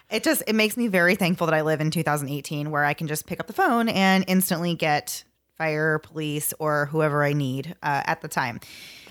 it 0.09 0.23
just 0.23 0.43
it 0.47 0.53
makes 0.53 0.77
me 0.77 0.87
very 0.87 1.15
thankful 1.15 1.47
that 1.47 1.53
I 1.53 1.61
live 1.61 1.81
in 1.81 1.91
2018 1.91 2.71
where 2.71 2.85
I 2.85 2.93
can 2.93 3.07
just 3.07 3.25
pick 3.27 3.39
up 3.39 3.47
the 3.47 3.53
phone 3.53 3.89
and 3.89 4.23
instantly 4.27 4.75
get 4.75 5.23
fire, 5.57 5.99
police, 5.99 6.53
or 6.59 6.85
whoever 6.87 7.23
I 7.23 7.33
need 7.33 7.75
uh, 7.81 8.03
at 8.05 8.21
the 8.21 8.27
time. 8.27 8.59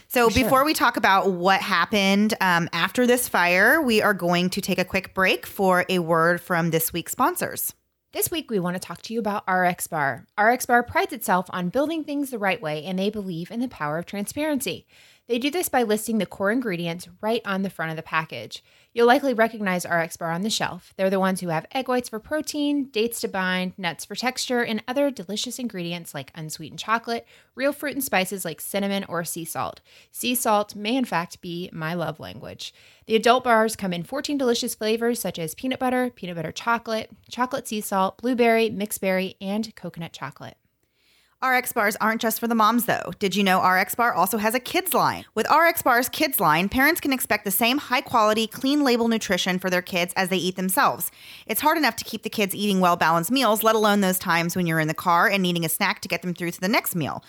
So, 0.08 0.28
sure. 0.28 0.44
before 0.44 0.64
we 0.64 0.72
talk 0.72 0.96
about 0.96 1.32
what 1.32 1.60
happened 1.60 2.34
um, 2.40 2.68
after 2.72 3.06
this 3.06 3.28
fire, 3.28 3.82
we 3.82 4.02
are 4.02 4.14
going 4.14 4.50
to 4.50 4.60
take 4.60 4.78
a 4.78 4.84
quick 4.84 5.14
break 5.14 5.46
for 5.46 5.84
a 5.88 5.98
word 5.98 6.40
from 6.40 6.70
this 6.70 6.92
week's 6.92 7.12
sponsors. 7.12 7.74
This 8.12 8.30
week, 8.30 8.50
we 8.50 8.60
want 8.60 8.74
to 8.76 8.80
talk 8.80 9.02
to 9.02 9.12
you 9.12 9.18
about 9.18 9.44
RX 9.46 9.88
Bar. 9.88 10.26
RX 10.40 10.64
Bar 10.66 10.84
prides 10.84 11.12
itself 11.12 11.46
on 11.50 11.68
building 11.68 12.02
things 12.04 12.30
the 12.30 12.38
right 12.38 12.62
way, 12.62 12.84
and 12.84 12.98
they 12.98 13.10
believe 13.10 13.50
in 13.50 13.60
the 13.60 13.68
power 13.68 13.98
of 13.98 14.06
transparency. 14.06 14.86
They 15.26 15.38
do 15.38 15.50
this 15.50 15.68
by 15.68 15.82
listing 15.82 16.18
the 16.18 16.24
core 16.24 16.52
ingredients 16.52 17.08
right 17.20 17.42
on 17.44 17.62
the 17.62 17.68
front 17.68 17.90
of 17.90 17.96
the 17.96 18.02
package. 18.02 18.62
You'll 18.96 19.06
likely 19.06 19.34
recognize 19.34 19.84
RX 19.84 20.16
Bar 20.16 20.30
on 20.30 20.40
the 20.40 20.48
shelf. 20.48 20.94
They're 20.96 21.10
the 21.10 21.20
ones 21.20 21.42
who 21.42 21.48
have 21.48 21.66
egg 21.70 21.86
whites 21.86 22.08
for 22.08 22.18
protein, 22.18 22.84
dates 22.84 23.20
to 23.20 23.28
bind, 23.28 23.74
nuts 23.76 24.06
for 24.06 24.14
texture, 24.14 24.62
and 24.62 24.82
other 24.88 25.10
delicious 25.10 25.58
ingredients 25.58 26.14
like 26.14 26.32
unsweetened 26.34 26.78
chocolate, 26.78 27.26
real 27.54 27.74
fruit 27.74 27.92
and 27.92 28.02
spices 28.02 28.42
like 28.42 28.58
cinnamon 28.58 29.04
or 29.06 29.22
sea 29.22 29.44
salt. 29.44 29.82
Sea 30.12 30.34
salt 30.34 30.74
may, 30.74 30.96
in 30.96 31.04
fact, 31.04 31.42
be 31.42 31.68
my 31.74 31.92
love 31.92 32.18
language. 32.18 32.72
The 33.04 33.16
adult 33.16 33.44
bars 33.44 33.76
come 33.76 33.92
in 33.92 34.02
14 34.02 34.38
delicious 34.38 34.74
flavors 34.74 35.20
such 35.20 35.38
as 35.38 35.54
peanut 35.54 35.78
butter, 35.78 36.08
peanut 36.08 36.36
butter 36.36 36.50
chocolate, 36.50 37.10
chocolate 37.28 37.68
sea 37.68 37.82
salt, 37.82 38.16
blueberry, 38.16 38.70
mixed 38.70 39.02
berry, 39.02 39.36
and 39.42 39.76
coconut 39.76 40.14
chocolate. 40.14 40.56
RX 41.46 41.72
bars 41.72 41.96
aren't 42.00 42.20
just 42.20 42.40
for 42.40 42.48
the 42.48 42.54
moms, 42.54 42.86
though. 42.86 43.12
Did 43.18 43.36
you 43.36 43.44
know 43.44 43.62
RX 43.62 43.94
Bar 43.94 44.12
also 44.12 44.38
has 44.38 44.54
a 44.54 44.60
kids 44.60 44.92
line? 44.92 45.24
With 45.34 45.46
RX 45.50 45.82
Bar's 45.82 46.08
kids 46.08 46.40
line, 46.40 46.68
parents 46.68 47.00
can 47.00 47.12
expect 47.12 47.44
the 47.44 47.50
same 47.50 47.78
high 47.78 48.00
quality, 48.00 48.46
clean 48.46 48.82
label 48.82 49.06
nutrition 49.06 49.58
for 49.58 49.70
their 49.70 49.82
kids 49.82 50.12
as 50.16 50.28
they 50.28 50.36
eat 50.36 50.56
themselves. 50.56 51.10
It's 51.46 51.60
hard 51.60 51.78
enough 51.78 51.94
to 51.96 52.04
keep 52.04 52.22
the 52.22 52.30
kids 52.30 52.54
eating 52.54 52.80
well 52.80 52.96
balanced 52.96 53.30
meals, 53.30 53.62
let 53.62 53.76
alone 53.76 54.00
those 54.00 54.18
times 54.18 54.56
when 54.56 54.66
you're 54.66 54.80
in 54.80 54.88
the 54.88 54.94
car 54.94 55.28
and 55.28 55.42
needing 55.42 55.64
a 55.64 55.68
snack 55.68 56.00
to 56.00 56.08
get 56.08 56.22
them 56.22 56.34
through 56.34 56.50
to 56.50 56.60
the 56.60 56.68
next 56.68 56.96
meal. 56.96 57.22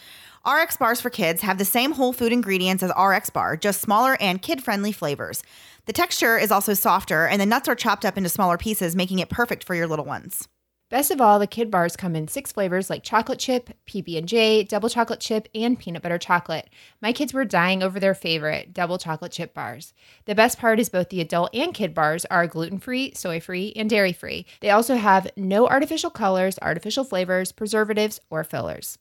RX 0.48 0.78
Bars 0.78 1.00
for 1.00 1.10
kids 1.10 1.42
have 1.42 1.58
the 1.58 1.66
same 1.66 1.92
whole 1.92 2.14
food 2.14 2.32
ingredients 2.32 2.82
as 2.82 2.92
RX 2.98 3.30
Bar, 3.30 3.58
just 3.58 3.82
smaller 3.82 4.18
and 4.20 4.42
kid 4.42 4.64
friendly 4.64 4.92
flavors. 4.92 5.44
The 5.86 5.94
texture 5.94 6.38
is 6.38 6.52
also 6.52 6.74
softer, 6.74 7.28
and 7.28 7.40
the 7.40 7.46
nuts 7.46 7.68
are 7.68 7.76
chopped 7.76 8.06
up 8.06 8.18
into 8.18 8.30
smaller 8.30 8.58
pieces, 8.58 8.96
making 8.96 9.20
it 9.20 9.30
perfect 9.30 9.64
for 9.64 9.76
your 9.76 9.88
little 9.88 10.06
ones. 10.06 10.48
Best 10.90 11.12
of 11.12 11.20
all, 11.20 11.38
the 11.38 11.48
kid 11.48 11.70
bars 11.70 11.98
come 11.98 12.16
in 12.16 12.30
six 12.30 12.54
flavors 12.54 12.90
like 12.90 13.04
chocolate 13.04 13.40
chip, 13.40 13.72
PB&J, 13.88 14.64
double 14.64 14.88
chocolate 14.88 15.20
chip, 15.20 15.50
and 15.54 15.78
peanut 15.78 16.02
butter 16.02 16.18
chocolate. 16.18 16.70
My 17.02 17.12
kids 17.12 17.34
were 17.34 17.44
dying 17.44 17.84
over 17.84 18.00
their 18.00 18.14
favorite, 18.14 18.74
double 18.74 18.98
chocolate 18.98 19.34
chip 19.34 19.54
bars. 19.54 19.94
The 20.24 20.36
best 20.36 20.58
part 20.58 20.80
is 20.80 20.88
both 20.88 21.10
the 21.10 21.20
adult 21.20 21.54
and 21.54 21.74
kid 21.74 21.94
bars 21.94 22.24
are 22.32 22.48
gluten-free, 22.48 23.16
soy-free, 23.16 23.74
and 23.76 23.90
dairy-free. 23.90 24.46
They 24.62 24.70
also 24.70 24.96
have 24.96 25.28
no 25.36 25.68
artificial 25.68 26.10
colors, 26.10 26.58
artificial 26.62 27.04
flavors, 27.04 27.52
preservatives, 27.52 28.22
or 28.30 28.46
fillers. 28.46 28.98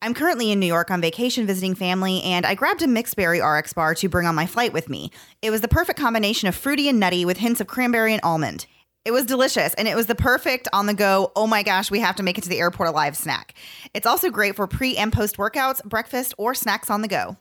I'm 0.00 0.14
currently 0.14 0.52
in 0.52 0.60
New 0.60 0.66
York 0.66 0.92
on 0.92 1.00
vacation 1.00 1.44
visiting 1.44 1.74
family, 1.74 2.22
and 2.22 2.46
I 2.46 2.54
grabbed 2.54 2.82
a 2.82 2.86
mixed 2.86 3.16
berry 3.16 3.40
RX 3.40 3.72
bar 3.72 3.96
to 3.96 4.08
bring 4.08 4.28
on 4.28 4.36
my 4.36 4.46
flight 4.46 4.72
with 4.72 4.88
me. 4.88 5.10
It 5.42 5.50
was 5.50 5.60
the 5.60 5.66
perfect 5.66 5.98
combination 5.98 6.46
of 6.46 6.54
fruity 6.54 6.88
and 6.88 7.00
nutty 7.00 7.24
with 7.24 7.38
hints 7.38 7.60
of 7.60 7.66
cranberry 7.66 8.12
and 8.12 8.22
almond. 8.22 8.66
It 9.06 9.12
was 9.12 9.24
delicious 9.24 9.72
and 9.74 9.86
it 9.86 9.94
was 9.94 10.06
the 10.06 10.16
perfect 10.16 10.66
on 10.72 10.86
the 10.86 10.92
go, 10.92 11.30
oh 11.36 11.46
my 11.46 11.62
gosh, 11.62 11.92
we 11.92 12.00
have 12.00 12.16
to 12.16 12.24
make 12.24 12.38
it 12.38 12.40
to 12.42 12.48
the 12.48 12.58
airport 12.58 12.88
alive 12.88 13.16
snack. 13.16 13.54
It's 13.94 14.04
also 14.04 14.30
great 14.30 14.56
for 14.56 14.66
pre 14.66 14.96
and 14.96 15.12
post 15.12 15.36
workouts, 15.36 15.82
breakfast, 15.84 16.34
or 16.38 16.56
snacks 16.56 16.90
on 16.90 17.02
the 17.02 17.08
go. 17.08 17.36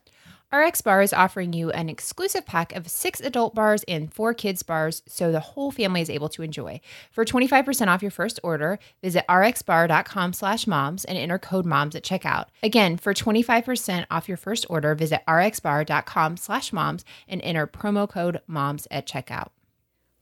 RX 0.54 0.82
Bar 0.82 1.02
is 1.02 1.12
offering 1.12 1.54
you 1.54 1.72
an 1.72 1.90
exclusive 1.90 2.46
pack 2.46 2.76
of 2.76 2.88
six 2.88 3.20
adult 3.20 3.56
bars 3.56 3.84
and 3.88 4.14
four 4.14 4.36
kids 4.36 4.62
bars 4.62 5.02
so 5.08 5.32
the 5.32 5.40
whole 5.40 5.72
family 5.72 6.02
is 6.02 6.10
able 6.12 6.30
to 6.30 6.44
enjoy. 6.44 6.80
For 7.12 7.26
25% 7.26 7.88
off 7.88 8.04
your 8.04 8.12
first 8.12 8.40
order, 8.44 8.78
visit 9.02 9.26
rxbar.com 9.28 10.34
slash 10.34 10.68
moms 10.68 11.04
and 11.04 11.18
enter 11.18 11.40
code 11.40 11.66
moms 11.66 11.96
at 11.96 12.04
checkout. 12.04 12.46
Again, 12.62 12.96
for 12.96 13.12
25% 13.16 14.06
off 14.12 14.28
your 14.28 14.38
first 14.38 14.68
order, 14.70 14.94
visit 14.94 15.22
rxbar.com 15.28 16.38
slash 16.38 16.72
moms 16.72 17.04
and 17.28 17.42
enter 17.42 17.66
promo 17.66 18.08
code 18.08 18.40
moms 18.46 18.88
at 18.92 19.08
checkout. 19.08 19.48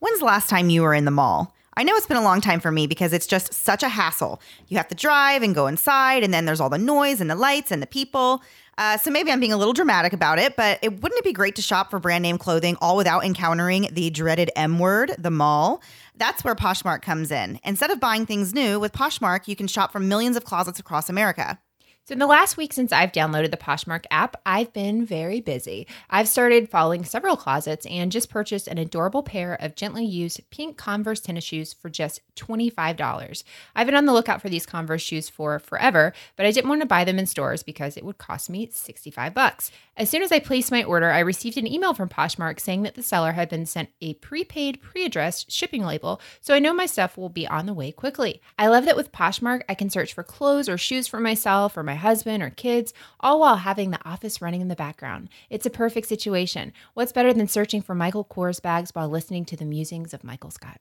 When's 0.03 0.19
the 0.19 0.25
last 0.25 0.49
time 0.49 0.69
you 0.69 0.81
were 0.81 0.93
in 0.93 1.05
the 1.05 1.11
mall? 1.11 1.55
I 1.77 1.83
know 1.83 1.95
it's 1.95 2.07
been 2.07 2.17
a 2.17 2.21
long 2.21 2.41
time 2.41 2.59
for 2.59 2.73
me 2.73 2.87
because 2.87 3.13
it's 3.13 3.25
just 3.25 3.53
such 3.53 3.83
a 3.83 3.87
hassle. 3.87 4.41
You 4.67 4.75
have 4.75 4.89
to 4.89 4.95
drive 4.95 5.43
and 5.43 5.55
go 5.55 5.65
inside, 5.65 6.25
and 6.25 6.33
then 6.33 6.43
there's 6.43 6.59
all 6.59 6.69
the 6.69 6.77
noise 6.77 7.21
and 7.21 7.29
the 7.29 7.35
lights 7.35 7.71
and 7.71 7.81
the 7.81 7.87
people. 7.87 8.43
Uh, 8.77 8.97
so 8.97 9.09
maybe 9.09 9.31
I'm 9.31 9.39
being 9.39 9.53
a 9.53 9.57
little 9.57 9.71
dramatic 9.71 10.11
about 10.11 10.39
it, 10.39 10.57
but 10.57 10.77
it 10.81 11.01
wouldn't 11.01 11.19
it 11.19 11.23
be 11.23 11.31
great 11.31 11.55
to 11.55 11.61
shop 11.61 11.89
for 11.89 11.99
brand 11.99 12.21
name 12.21 12.37
clothing 12.37 12.75
all 12.81 12.97
without 12.97 13.23
encountering 13.23 13.87
the 13.93 14.09
dreaded 14.09 14.51
M 14.57 14.77
word, 14.77 15.15
the 15.17 15.31
mall? 15.31 15.81
That's 16.17 16.43
where 16.43 16.53
Poshmark 16.53 17.01
comes 17.01 17.31
in. 17.31 17.61
Instead 17.63 17.89
of 17.89 18.01
buying 18.01 18.25
things 18.25 18.53
new, 18.53 18.81
with 18.81 18.91
Poshmark, 18.91 19.47
you 19.47 19.55
can 19.55 19.67
shop 19.67 19.93
from 19.93 20.09
millions 20.09 20.35
of 20.35 20.43
closets 20.43 20.81
across 20.81 21.07
America. 21.09 21.59
So, 22.05 22.11
in 22.11 22.19
the 22.19 22.27
last 22.27 22.57
week 22.57 22.73
since 22.73 22.91
I've 22.91 23.13
downloaded 23.13 23.51
the 23.51 23.57
Poshmark 23.57 24.03
app, 24.11 24.35
I've 24.45 24.73
been 24.73 25.05
very 25.05 25.39
busy. 25.39 25.87
I've 26.09 26.27
started 26.27 26.67
following 26.67 27.05
several 27.05 27.37
closets 27.37 27.85
and 27.85 28.11
just 28.11 28.29
purchased 28.29 28.67
an 28.67 28.77
adorable 28.77 29.23
pair 29.23 29.53
of 29.53 29.75
gently 29.75 30.03
used 30.03 30.41
pink 30.49 30.75
Converse 30.75 31.21
tennis 31.21 31.45
shoes 31.45 31.71
for 31.71 31.89
just 31.89 32.19
$25. 32.35 33.43
I've 33.73 33.87
been 33.87 33.95
on 33.95 34.05
the 34.05 34.11
lookout 34.11 34.41
for 34.41 34.49
these 34.49 34.65
Converse 34.65 35.01
shoes 35.01 35.29
for 35.29 35.59
forever, 35.59 36.11
but 36.35 36.45
I 36.45 36.51
didn't 36.51 36.67
want 36.67 36.81
to 36.81 36.87
buy 36.87 37.05
them 37.05 37.19
in 37.19 37.25
stores 37.25 37.63
because 37.63 37.95
it 37.95 38.03
would 38.03 38.17
cost 38.17 38.49
me 38.49 38.67
65 38.69 39.33
bucks. 39.33 39.71
As 39.95 40.09
soon 40.09 40.23
as 40.23 40.31
I 40.33 40.39
placed 40.39 40.71
my 40.71 40.83
order, 40.83 41.09
I 41.09 41.19
received 41.19 41.57
an 41.57 41.71
email 41.71 41.93
from 41.93 42.09
Poshmark 42.09 42.59
saying 42.59 42.81
that 42.81 42.95
the 42.95 43.03
seller 43.03 43.31
had 43.31 43.47
been 43.47 43.65
sent 43.65 43.87
a 44.01 44.15
prepaid, 44.15 44.81
pre 44.81 45.05
addressed 45.05 45.49
shipping 45.51 45.85
label, 45.85 46.19
so 46.41 46.53
I 46.53 46.59
know 46.59 46.73
my 46.73 46.85
stuff 46.85 47.15
will 47.15 47.29
be 47.29 47.47
on 47.47 47.65
the 47.65 47.73
way 47.73 47.93
quickly. 47.93 48.41
I 48.59 48.67
love 48.67 48.83
that 48.85 48.97
with 48.97 49.13
Poshmark, 49.13 49.61
I 49.69 49.75
can 49.75 49.89
search 49.89 50.13
for 50.13 50.23
clothes 50.23 50.67
or 50.67 50.77
shoes 50.77 51.07
for 51.07 51.21
myself 51.21 51.77
or 51.77 51.83
my 51.83 51.92
husband 51.95 52.43
or 52.43 52.49
kids, 52.49 52.93
all 53.19 53.39
while 53.39 53.57
having 53.57 53.91
the 53.91 54.03
office 54.07 54.41
running 54.41 54.61
in 54.61 54.67
the 54.67 54.75
background. 54.75 55.29
It's 55.49 55.65
a 55.65 55.69
perfect 55.69 56.07
situation. 56.07 56.73
What's 56.93 57.11
better 57.11 57.33
than 57.33 57.47
searching 57.47 57.81
for 57.81 57.95
Michael 57.95 58.25
Kors 58.25 58.61
bags 58.61 58.91
while 58.93 59.09
listening 59.09 59.45
to 59.45 59.57
the 59.57 59.65
musings 59.65 60.13
of 60.13 60.23
Michael 60.23 60.51
Scott? 60.51 60.79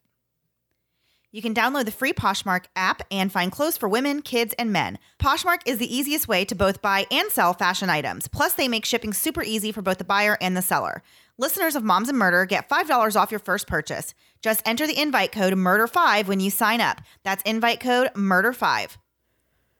You 1.35 1.41
can 1.41 1.55
download 1.55 1.87
the 1.87 1.91
free 1.91 2.13
Poshmark 2.13 2.67
app 2.77 3.01
and 3.11 3.33
find 3.33 3.51
clothes 3.51 3.79
for 3.79 3.89
women, 3.89 4.21
kids, 4.21 4.55
and 4.59 4.71
men. 4.71 4.99
Poshmark 5.19 5.61
is 5.65 5.79
the 5.79 5.97
easiest 5.97 6.29
way 6.29 6.45
to 6.45 6.55
both 6.55 6.83
buy 6.83 7.07
and 7.11 7.31
sell 7.31 7.55
fashion 7.55 7.89
items. 7.89 8.29
Plus, 8.29 8.53
they 8.53 8.69
make 8.69 8.85
shipping 8.85 9.15
super 9.15 9.43
easy 9.43 9.73
for 9.73 9.81
both 9.81 9.97
the 9.97 10.05
buyer 10.05 10.37
and 10.43 10.55
the 10.55 10.61
seller. 10.61 11.03
Listeners 11.39 11.75
of 11.75 11.83
Moms 11.83 12.11
and 12.11 12.19
Murder 12.19 12.45
get 12.45 12.69
$5 12.69 13.17
off 13.17 13.31
your 13.31 13.41
first 13.41 13.67
purchase. 13.67 14.13
Just 14.43 14.61
enter 14.67 14.87
the 14.87 15.01
invite 15.01 15.33
code 15.33 15.55
MURDER5 15.55 16.27
when 16.27 16.41
you 16.41 16.51
sign 16.51 16.83
up. 16.83 17.01
That's 17.23 17.43
invite 17.45 17.81
code 17.81 18.13
MURDER5. 18.13 18.99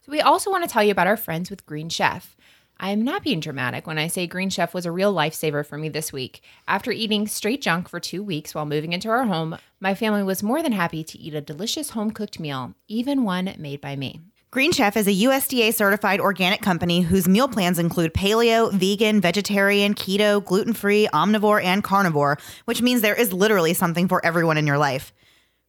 So, 0.05 0.11
we 0.11 0.21
also 0.21 0.51
want 0.51 0.65
to 0.65 0.69
tell 0.69 0.83
you 0.83 0.91
about 0.91 1.07
our 1.07 1.17
friends 1.17 1.49
with 1.49 1.65
Green 1.65 1.89
Chef. 1.89 2.37
I 2.81 2.91
am 2.91 3.03
not 3.03 3.23
being 3.23 3.39
dramatic 3.39 3.87
when 3.87 3.99
I 3.99 4.09
say 4.09 4.27
Green 4.27 4.51
Chef 4.51 4.75
was 4.75 4.85
a 4.85 4.91
real 4.91 5.15
lifesaver 5.15 5.65
for 5.65 5.79
me 5.79 5.89
this 5.89 6.13
week. 6.13 6.43
After 6.67 6.91
eating 6.91 7.29
straight 7.29 7.63
junk 7.63 7.89
for 7.89 8.01
two 8.01 8.25
weeks 8.25 8.53
while 8.53 8.67
moving 8.67 8.93
into 8.93 9.09
our 9.11 9.27
home, 9.27 9.57
my 9.79 9.95
family 9.95 10.25
was 10.25 10.43
more 10.43 10.61
than 10.61 10.73
happy 10.73 11.05
to 11.05 11.19
eat 11.21 11.35
a 11.35 11.41
delicious 11.41 11.91
home 11.91 12.11
cooked 12.11 12.41
meal, 12.41 12.75
even 12.89 13.23
one 13.23 13.55
made 13.59 13.81
by 13.81 13.95
me. 13.95 14.21
Green 14.51 14.73
Chef 14.73 14.97
is 14.97 15.07
a 15.07 15.15
USDA 15.15 15.73
certified 15.73 16.19
organic 16.19 16.63
company 16.63 17.03
whose 17.03 17.29
meal 17.29 17.47
plans 17.47 17.79
include 17.79 18.13
paleo, 18.13 18.73
vegan, 18.73 19.21
vegetarian, 19.21 19.95
keto, 19.95 20.45
gluten 20.45 20.73
free, 20.73 21.09
omnivore, 21.13 21.63
and 21.63 21.85
carnivore, 21.85 22.39
which 22.65 22.83
means 22.83 23.03
there 23.03 23.15
is 23.15 23.33
literally 23.33 23.73
something 23.73 24.09
for 24.09 24.25
everyone 24.27 24.59
in 24.59 24.67
your 24.67 24.79
life. 24.79 25.13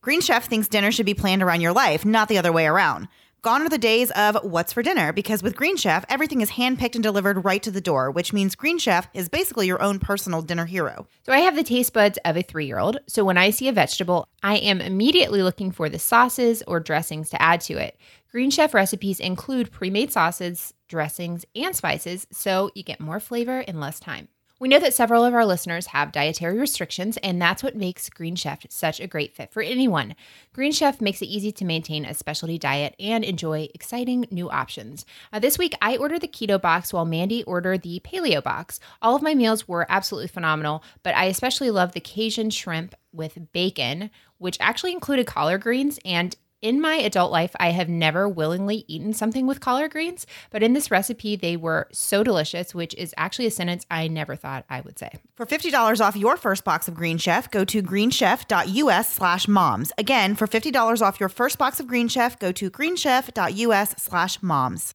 Green 0.01 0.21
Chef 0.21 0.47
thinks 0.47 0.67
dinner 0.67 0.91
should 0.91 1.05
be 1.05 1.13
planned 1.13 1.43
around 1.43 1.61
your 1.61 1.71
life, 1.71 2.03
not 2.03 2.27
the 2.27 2.39
other 2.39 2.51
way 2.51 2.65
around. 2.65 3.07
Gone 3.43 3.61
are 3.61 3.67
the 3.67 3.77
days 3.77 4.09
of 4.11 4.37
what's 4.41 4.71
for 4.71 4.81
dinner 4.81 5.11
because 5.11 5.43
with 5.43 5.57
Green 5.57 5.75
Chef, 5.75 6.05
everything 6.07 6.39
is 6.39 6.51
handpicked 6.51 6.95
and 6.95 7.03
delivered 7.03 7.43
right 7.43 7.61
to 7.61 7.71
the 7.71 7.81
door, 7.81 8.09
which 8.09 8.31
means 8.31 8.55
Green 8.55 8.77
Chef 8.77 9.05
is 9.13 9.27
basically 9.27 9.67
your 9.67 9.81
own 9.81 9.99
personal 9.99 10.41
dinner 10.41 10.65
hero. 10.65 11.09
So 11.23 11.33
I 11.33 11.39
have 11.39 11.57
the 11.57 11.63
taste 11.63 11.91
buds 11.91 12.17
of 12.23 12.37
a 12.37 12.41
three 12.41 12.67
year 12.67 12.79
old. 12.79 12.99
So 13.05 13.25
when 13.25 13.37
I 13.37 13.49
see 13.49 13.67
a 13.67 13.73
vegetable, 13.73 14.29
I 14.41 14.59
am 14.59 14.79
immediately 14.79 15.43
looking 15.43 15.71
for 15.71 15.89
the 15.89 15.99
sauces 15.99 16.63
or 16.67 16.79
dressings 16.79 17.31
to 17.31 17.41
add 17.41 17.59
to 17.61 17.73
it. 17.73 17.97
Green 18.31 18.49
Chef 18.49 18.73
recipes 18.73 19.19
include 19.19 19.73
pre 19.73 19.89
made 19.89 20.13
sauces, 20.13 20.73
dressings, 20.87 21.43
and 21.53 21.75
spices, 21.75 22.25
so 22.31 22.71
you 22.75 22.81
get 22.81 23.01
more 23.01 23.19
flavor 23.19 23.59
in 23.59 23.77
less 23.77 23.99
time. 23.99 24.29
We 24.63 24.69
know 24.69 24.79
that 24.79 24.93
several 24.93 25.25
of 25.25 25.33
our 25.33 25.45
listeners 25.45 25.87
have 25.87 26.13
dietary 26.13 26.57
restrictions, 26.57 27.17
and 27.17 27.41
that's 27.41 27.61
what 27.63 27.75
makes 27.75 28.09
Green 28.09 28.37
Chef 28.37 28.65
such 28.69 29.01
a 29.01 29.07
great 29.07 29.35
fit 29.35 29.51
for 29.51 29.61
anyone. 29.61 30.15
Green 30.53 30.71
Chef 30.71 31.01
makes 31.01 31.21
it 31.21 31.25
easy 31.25 31.51
to 31.51 31.65
maintain 31.65 32.05
a 32.05 32.13
specialty 32.13 32.57
diet 32.57 32.95
and 32.97 33.25
enjoy 33.25 33.67
exciting 33.73 34.25
new 34.31 34.49
options. 34.49 35.05
Uh, 35.33 35.39
this 35.39 35.57
week, 35.57 35.73
I 35.81 35.97
ordered 35.97 36.21
the 36.21 36.29
keto 36.29 36.61
box 36.61 36.93
while 36.93 37.03
Mandy 37.03 37.43
ordered 37.43 37.81
the 37.81 37.99
paleo 38.05 38.41
box. 38.41 38.79
All 39.01 39.17
of 39.17 39.21
my 39.21 39.35
meals 39.35 39.67
were 39.67 39.85
absolutely 39.89 40.29
phenomenal, 40.29 40.81
but 41.03 41.13
I 41.13 41.25
especially 41.25 41.69
love 41.69 41.91
the 41.91 41.99
Cajun 41.99 42.49
shrimp 42.49 42.95
with 43.11 43.51
bacon, 43.51 44.11
which 44.37 44.55
actually 44.61 44.93
included 44.93 45.27
collard 45.27 45.59
greens 45.59 45.99
and 46.05 46.37
in 46.63 46.79
my 46.79 46.95
adult 46.95 47.31
life, 47.31 47.51
I 47.59 47.71
have 47.71 47.89
never 47.89 48.27
willingly 48.27 48.85
eaten 48.87 49.13
something 49.13 49.45
with 49.45 49.59
collard 49.59 49.91
greens, 49.91 50.25
but 50.49 50.63
in 50.63 50.73
this 50.73 50.89
recipe, 50.89 51.35
they 51.35 51.57
were 51.57 51.89
so 51.91 52.23
delicious, 52.23 52.73
which 52.73 52.95
is 52.95 53.13
actually 53.17 53.47
a 53.47 53.51
sentence 53.51 53.85
I 53.91 54.07
never 54.07 54.37
thought 54.37 54.65
I 54.69 54.79
would 54.79 54.97
say. 54.97 55.11
For 55.35 55.45
$50 55.45 55.99
off 55.99 56.15
your 56.15 56.37
first 56.37 56.63
box 56.63 56.87
of 56.87 56.95
Green 56.95 57.17
Chef, 57.17 57.51
go 57.51 57.65
to 57.65 57.83
greenchef.us 57.83 59.13
slash 59.13 59.47
moms. 59.47 59.91
Again, 59.97 60.35
for 60.35 60.47
$50 60.47 61.01
off 61.01 61.19
your 61.19 61.29
first 61.29 61.57
box 61.57 61.81
of 61.81 61.87
Green 61.87 62.07
Chef, 62.07 62.39
go 62.39 62.53
to 62.53 62.71
greenchef.us 62.71 63.95
slash 63.97 64.41
moms. 64.41 64.93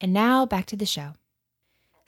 And 0.00 0.12
now 0.14 0.46
back 0.46 0.64
to 0.66 0.76
the 0.76 0.86
show. 0.86 1.12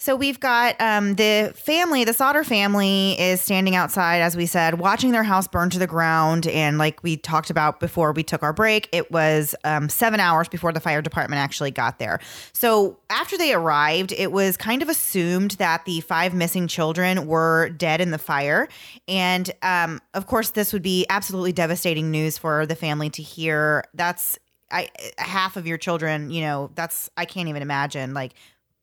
So 0.03 0.17
we've 0.17 0.41
got 0.41 0.81
um, 0.81 1.17
the 1.17 1.53
family, 1.55 2.05
the 2.05 2.15
Sodder 2.15 2.43
family 2.43 3.21
is 3.21 3.39
standing 3.43 3.77
outside, 3.77 4.23
as 4.23 4.35
we 4.35 4.47
said, 4.47 4.79
watching 4.79 5.11
their 5.11 5.23
house 5.23 5.47
burn 5.47 5.69
to 5.69 5.79
the 5.79 5.87
ground. 5.87 6.47
And 6.47 6.79
like 6.79 7.03
we 7.03 7.19
talked 7.19 7.51
about 7.51 7.81
before 7.81 8.13
we 8.13 8.23
took 8.23 8.43
our 8.43 8.55
break, 8.55 8.89
it 8.93 9.11
was 9.11 9.55
um, 9.63 9.91
seven 9.91 10.19
hours 10.19 10.49
before 10.49 10.73
the 10.73 10.81
fire 10.81 11.03
department 11.03 11.41
actually 11.41 11.71
got 11.71 11.99
there. 11.99 12.19
So 12.55 12.99
after 13.11 13.37
they 13.37 13.53
arrived, 13.53 14.13
it 14.13 14.33
was 14.33 14.57
kind 14.57 14.81
of 14.81 14.89
assumed 14.89 15.51
that 15.53 15.85
the 15.85 16.01
five 16.01 16.33
missing 16.33 16.67
children 16.67 17.27
were 17.27 17.69
dead 17.69 18.01
in 18.01 18.11
the 18.11 18.17
fire. 18.17 18.69
And 19.07 19.51
um, 19.61 20.01
of 20.15 20.27
course, 20.27 20.53
this 20.53 20.73
would 20.73 20.83
be 20.83 21.05
absolutely 21.11 21.53
devastating 21.53 22.11
news 22.11 22.39
for 22.39 22.65
the 22.65 22.75
family 22.75 23.11
to 23.11 23.23
hear. 23.23 23.85
That's 23.93 24.39
I 24.71 24.89
half 25.19 25.59
of 25.59 25.67
your 25.67 25.77
children, 25.77 26.31
you 26.31 26.41
know, 26.41 26.71
that's 26.75 27.11
I 27.19 27.27
can't 27.27 27.51
even 27.51 27.61
imagine 27.61 28.15
like 28.15 28.33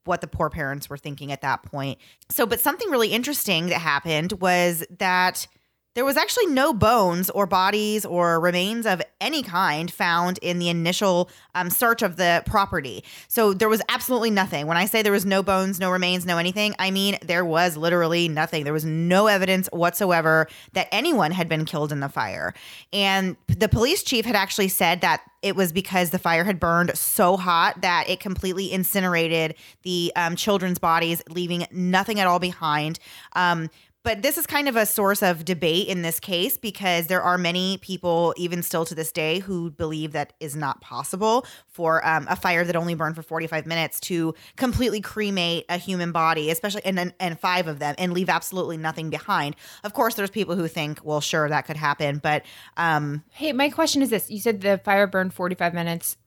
what 0.08 0.22
the 0.22 0.28
poor 0.28 0.50
parents 0.50 0.89
were 0.89 0.98
thinking 0.98 1.32
at 1.32 1.41
that 1.41 1.63
point. 1.63 2.00
So, 2.30 2.46
but 2.46 2.60
something 2.60 2.89
really 2.89 3.10
interesting 3.10 3.67
that 3.67 3.80
happened 3.80 4.34
was 4.39 4.84
that 4.98 5.48
there 5.97 6.05
was 6.05 6.15
actually 6.15 6.45
no 6.45 6.73
bones 6.73 7.27
or 7.31 7.47
bodies 7.47 8.05
or 8.05 8.39
remains 8.39 8.86
of 8.86 9.01
any 9.19 9.41
kind 9.41 9.91
found 9.91 10.38
in 10.43 10.60
the 10.60 10.69
initial 10.69 11.27
um, 11.55 11.71
search 11.71 12.03
of 12.03 12.17
the 12.17 12.43
property. 12.45 13.03
So 13.27 13.51
there 13.51 13.67
was 13.67 13.81
absolutely 13.89 14.29
nothing. 14.29 14.67
When 14.67 14.77
I 14.77 14.86
say 14.86 15.01
there 15.01 15.12
was 15.12 15.25
no 15.25 15.41
bones, 15.41 15.79
no 15.79 15.89
remains, 15.89 16.23
no 16.23 16.38
anything, 16.38 16.75
I 16.77 16.91
mean 16.91 17.17
there 17.23 17.43
was 17.43 17.77
literally 17.77 18.29
nothing. 18.29 18.63
There 18.63 18.73
was 18.73 18.86
no 18.86 19.25
evidence 19.25 19.69
whatsoever 19.73 20.47
that 20.73 20.88
anyone 20.91 21.31
had 21.31 21.49
been 21.49 21.65
killed 21.65 21.91
in 21.91 21.99
the 21.99 22.10
fire. 22.10 22.53
And 22.93 23.36
the 23.47 23.67
police 23.67 24.03
chief 24.03 24.23
had 24.23 24.36
actually 24.36 24.67
said 24.67 25.01
that 25.01 25.23
it 25.41 25.55
was 25.55 25.71
because 25.71 26.12
the 26.12 26.19
fire 26.19 26.43
had 26.43 26.60
burned 26.60 26.95
so 26.95 27.38
hot 27.38 27.81
that 27.81 28.07
it 28.07 28.19
completely 28.19 28.71
incinerated 28.71 29.55
the 29.81 30.12
um, 30.15 30.36
children's 30.36 30.77
bodies, 30.77 31.23
leaving 31.27 31.65
nothing 31.71 32.19
at 32.19 32.27
all 32.27 32.39
behind. 32.39 32.99
Um, 33.36 33.71
but 34.03 34.21
this 34.21 34.38
is 34.38 34.47
kind 34.47 34.69
of 34.69 34.75
a 34.75 34.86
source 34.86 35.21
of 35.21 35.43
debate 35.43 35.88
in 35.88 36.01
this 36.01 36.19
case 36.19 36.57
because 36.57 37.07
there 37.07 37.21
are 37.21 37.38
many 37.38 37.77
people, 37.79 38.33
even 38.38 38.63
still 38.63 38.86
to 38.86 38.95
this 38.95 39.12
day, 39.12 39.39
who 39.39 39.69
believe 39.71 40.13
that 40.13 40.33
is 40.39 40.55
not 40.55 40.79
possible 40.81 41.45
for 41.67 42.05
um, 42.07 42.25
a 42.29 42.36
fire 42.36 42.63
that 42.63 42.75
only 42.75 42.95
burned 42.95 43.15
for 43.15 43.21
45 43.21 43.65
minutes 43.65 43.99
to 44.01 44.33
completely 44.55 45.01
cremate 45.01 45.65
a 45.69 45.77
human 45.77 46.12
body, 46.12 46.49
especially 46.49 46.83
and 46.86 47.13
and 47.19 47.39
five 47.39 47.67
of 47.67 47.79
them, 47.79 47.95
and 47.97 48.13
leave 48.13 48.29
absolutely 48.29 48.77
nothing 48.77 49.10
behind. 49.10 49.55
Of 49.83 49.93
course, 49.93 50.15
there's 50.15 50.29
people 50.29 50.55
who 50.55 50.67
think, 50.67 50.99
well, 51.03 51.21
sure, 51.21 51.49
that 51.49 51.65
could 51.65 51.77
happen, 51.77 52.19
but 52.19 52.43
um, 52.77 53.23
hey, 53.31 53.51
my 53.51 53.69
question 53.69 54.01
is 54.01 54.10
this: 54.10 54.29
You 54.29 54.39
said 54.39 54.62
the 54.62 54.77
fire 54.77 55.07
burned 55.07 55.33
45 55.33 55.73
minutes 55.73 56.17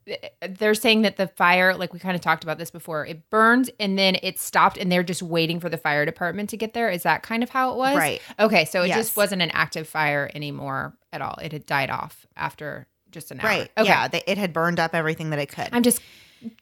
they're 0.49 0.75
saying 0.75 1.03
that 1.03 1.17
the 1.17 1.29
fire, 1.29 1.75
like 1.75 1.93
we 1.93 1.99
kind 1.99 2.15
of 2.15 2.21
talked 2.21 2.43
about 2.43 2.59
this 2.59 2.71
before, 2.71 3.07
it 3.07 3.29
burned 3.31 3.71
and 3.79 3.99
then 3.99 4.17
it 4.23 4.39
stopped 4.39 4.77
and 4.77 4.91
they're 4.91 5.03
just 5.03 5.23
waiting 5.23 5.61
for 5.61 5.69
the 5.69 5.79
fire 5.79 6.05
department 6.05 6.51
to 6.51 6.57
get 6.57 6.75
there. 6.75 6.91
Is 6.91 7.03
that 7.03 7.23
kind 7.23 7.43
of 7.43 7.51
how 7.51 7.73
it 7.73 7.77
was? 7.77 7.97
Right. 7.97 8.21
Okay. 8.39 8.65
So 8.65 8.83
it 8.83 8.89
yes. 8.89 8.99
just 8.99 9.17
wasn't 9.17 9.43
an 9.43 9.51
active 9.51 9.89
fire 9.89 10.31
anymore 10.35 10.95
at 11.13 11.23
all. 11.23 11.37
It 11.43 11.53
had 11.53 11.67
died 11.67 11.91
off 11.91 12.27
after 12.37 12.87
just 13.11 13.31
an 13.31 13.41
hour. 13.41 13.47
Right. 13.47 13.71
Okay. 13.77 13.89
Yeah. 13.89 14.09
They, 14.09 14.23
it 14.27 14.39
had 14.39 14.53
burned 14.53 14.81
up 14.81 14.95
everything 14.95 15.31
that 15.31 15.39
it 15.39 15.47
could. 15.47 15.69
I'm 15.73 15.83
just 15.83 16.01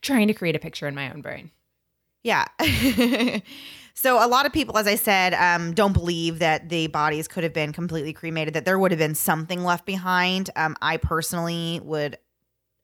trying 0.03 0.29
to 0.29 0.35
create 0.35 0.57
a 0.57 0.59
picture 0.59 0.87
in 0.87 0.95
my 0.95 1.13
own 1.13 1.21
brain. 1.21 1.51
Yeah. 2.23 2.47
so 3.95 4.25
a 4.25 4.27
lot 4.27 4.45
of 4.45 4.53
people, 4.53 4.77
as 4.77 4.87
I 4.87 4.97
said, 4.97 5.35
um, 5.35 5.73
don't 5.73 5.93
believe 5.93 6.41
that 6.41 6.69
the 6.69 6.89
bodies 6.89 7.29
could 7.29 7.45
have 7.45 7.53
been 7.53 7.73
completely 7.73 8.13
cremated, 8.13 8.55
that 8.55 8.65
there 8.65 8.79
would 8.79 8.91
have 8.91 8.99
been 8.99 9.15
something 9.15 9.63
left 9.63 9.87
behind. 9.87 10.51
Um, 10.57 10.77
I 10.83 10.97
personally 10.97 11.81
would 11.85 12.19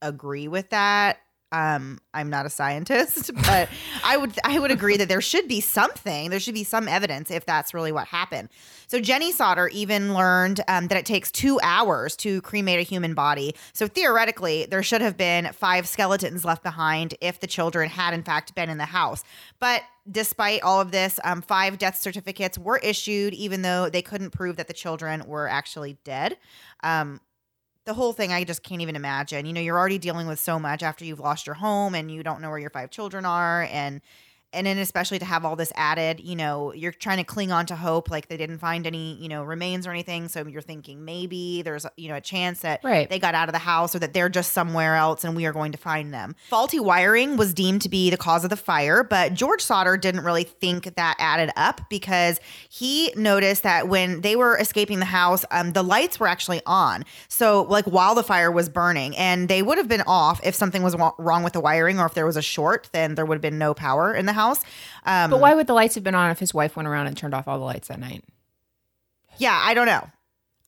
agree 0.04 0.48
with 0.48 0.70
that. 0.70 1.18
Um, 1.52 2.00
I'm 2.12 2.30
not 2.30 2.46
a 2.46 2.50
scientist, 2.50 3.30
but 3.46 3.68
I 4.02 4.16
would 4.16 4.32
I 4.44 4.58
would 4.58 4.72
agree 4.72 4.96
that 4.96 5.08
there 5.08 5.20
should 5.20 5.46
be 5.46 5.60
something. 5.60 6.30
There 6.30 6.40
should 6.40 6.54
be 6.54 6.64
some 6.64 6.88
evidence 6.88 7.30
if 7.30 7.46
that's 7.46 7.72
really 7.72 7.92
what 7.92 8.08
happened. 8.08 8.48
So 8.88 9.00
Jenny 9.00 9.30
Sodder 9.30 9.68
even 9.68 10.14
learned 10.14 10.62
um, 10.66 10.88
that 10.88 10.98
it 10.98 11.06
takes 11.06 11.30
two 11.30 11.60
hours 11.62 12.16
to 12.16 12.40
cremate 12.42 12.80
a 12.80 12.82
human 12.82 13.14
body. 13.14 13.54
So 13.72 13.86
theoretically, 13.86 14.66
there 14.66 14.82
should 14.82 15.00
have 15.00 15.16
been 15.16 15.52
five 15.52 15.86
skeletons 15.86 16.44
left 16.44 16.64
behind 16.64 17.14
if 17.20 17.38
the 17.38 17.46
children 17.46 17.88
had 17.88 18.14
in 18.14 18.24
fact 18.24 18.56
been 18.56 18.68
in 18.68 18.78
the 18.78 18.84
house. 18.86 19.22
But 19.60 19.82
despite 20.10 20.62
all 20.62 20.80
of 20.80 20.90
this, 20.90 21.20
um, 21.22 21.40
five 21.40 21.78
death 21.78 22.00
certificates 22.00 22.58
were 22.58 22.78
issued, 22.78 23.32
even 23.32 23.62
though 23.62 23.88
they 23.88 24.02
couldn't 24.02 24.30
prove 24.30 24.56
that 24.56 24.66
the 24.66 24.74
children 24.74 25.22
were 25.24 25.46
actually 25.46 25.98
dead. 26.02 26.36
The 27.86 27.94
whole 27.94 28.14
thing 28.14 28.32
I 28.32 28.44
just 28.44 28.62
can't 28.62 28.80
even 28.80 28.96
imagine. 28.96 29.44
You 29.44 29.52
know, 29.52 29.60
you're 29.60 29.78
already 29.78 29.98
dealing 29.98 30.26
with 30.26 30.40
so 30.40 30.58
much 30.58 30.82
after 30.82 31.04
you've 31.04 31.20
lost 31.20 31.46
your 31.46 31.54
home 31.54 31.94
and 31.94 32.10
you 32.10 32.22
don't 32.22 32.40
know 32.40 32.48
where 32.48 32.58
your 32.58 32.70
five 32.70 32.90
children 32.90 33.26
are 33.26 33.68
and 33.70 34.00
and 34.54 34.66
then 34.66 34.78
especially 34.78 35.18
to 35.18 35.24
have 35.24 35.44
all 35.44 35.56
this 35.56 35.72
added, 35.76 36.20
you 36.20 36.36
know, 36.36 36.72
you're 36.72 36.92
trying 36.92 37.18
to 37.18 37.24
cling 37.24 37.52
on 37.52 37.66
to 37.66 37.76
hope, 37.76 38.10
like 38.10 38.28
they 38.28 38.36
didn't 38.36 38.58
find 38.58 38.86
any, 38.86 39.14
you 39.14 39.28
know, 39.28 39.42
remains 39.42 39.86
or 39.86 39.90
anything. 39.90 40.28
So 40.28 40.46
you're 40.46 40.62
thinking 40.62 41.04
maybe 41.04 41.62
there's, 41.62 41.86
you 41.96 42.08
know, 42.08 42.16
a 42.16 42.20
chance 42.20 42.60
that 42.60 42.80
right. 42.84 43.08
they 43.10 43.18
got 43.18 43.34
out 43.34 43.48
of 43.48 43.52
the 43.52 43.58
house 43.58 43.94
or 43.94 43.98
that 43.98 44.14
they're 44.14 44.28
just 44.28 44.52
somewhere 44.52 44.94
else 44.94 45.24
and 45.24 45.36
we 45.36 45.46
are 45.46 45.52
going 45.52 45.72
to 45.72 45.78
find 45.78 46.14
them. 46.14 46.36
Faulty 46.48 46.80
wiring 46.80 47.36
was 47.36 47.52
deemed 47.52 47.82
to 47.82 47.88
be 47.88 48.10
the 48.10 48.16
cause 48.16 48.44
of 48.44 48.50
the 48.50 48.56
fire, 48.56 49.02
but 49.02 49.34
George 49.34 49.60
Sodder 49.60 49.96
didn't 49.96 50.24
really 50.24 50.44
think 50.44 50.94
that 50.94 51.16
added 51.18 51.50
up 51.56 51.82
because 51.90 52.40
he 52.68 53.12
noticed 53.16 53.64
that 53.64 53.88
when 53.88 54.20
they 54.20 54.36
were 54.36 54.56
escaping 54.56 55.00
the 55.00 55.04
house, 55.04 55.44
um, 55.50 55.72
the 55.72 55.82
lights 55.82 56.20
were 56.20 56.28
actually 56.28 56.60
on. 56.66 57.04
So 57.28 57.62
like 57.62 57.86
while 57.86 58.14
the 58.14 58.22
fire 58.22 58.50
was 58.50 58.68
burning, 58.68 59.16
and 59.16 59.48
they 59.48 59.62
would 59.62 59.78
have 59.78 59.88
been 59.88 60.02
off 60.06 60.40
if 60.44 60.54
something 60.54 60.82
was 60.82 60.96
wrong 61.18 61.42
with 61.42 61.52
the 61.52 61.60
wiring 61.60 61.98
or 61.98 62.06
if 62.06 62.14
there 62.14 62.26
was 62.26 62.36
a 62.36 62.42
short, 62.42 62.88
then 62.92 63.14
there 63.14 63.26
would 63.26 63.36
have 63.36 63.42
been 63.42 63.58
no 63.58 63.74
power 63.74 64.14
in 64.14 64.26
the 64.26 64.32
house 64.32 64.43
house. 64.44 64.62
Um, 65.04 65.30
but 65.30 65.40
why 65.40 65.54
would 65.54 65.66
the 65.66 65.74
lights 65.74 65.94
have 65.94 66.04
been 66.04 66.14
on 66.14 66.30
if 66.30 66.38
his 66.38 66.54
wife 66.54 66.76
went 66.76 66.88
around 66.88 67.06
and 67.06 67.16
turned 67.16 67.34
off 67.34 67.48
all 67.48 67.58
the 67.58 67.64
lights 67.64 67.88
that 67.88 67.98
night? 67.98 68.24
Yeah, 69.38 69.58
I 69.62 69.74
don't 69.74 69.86
know. 69.86 70.08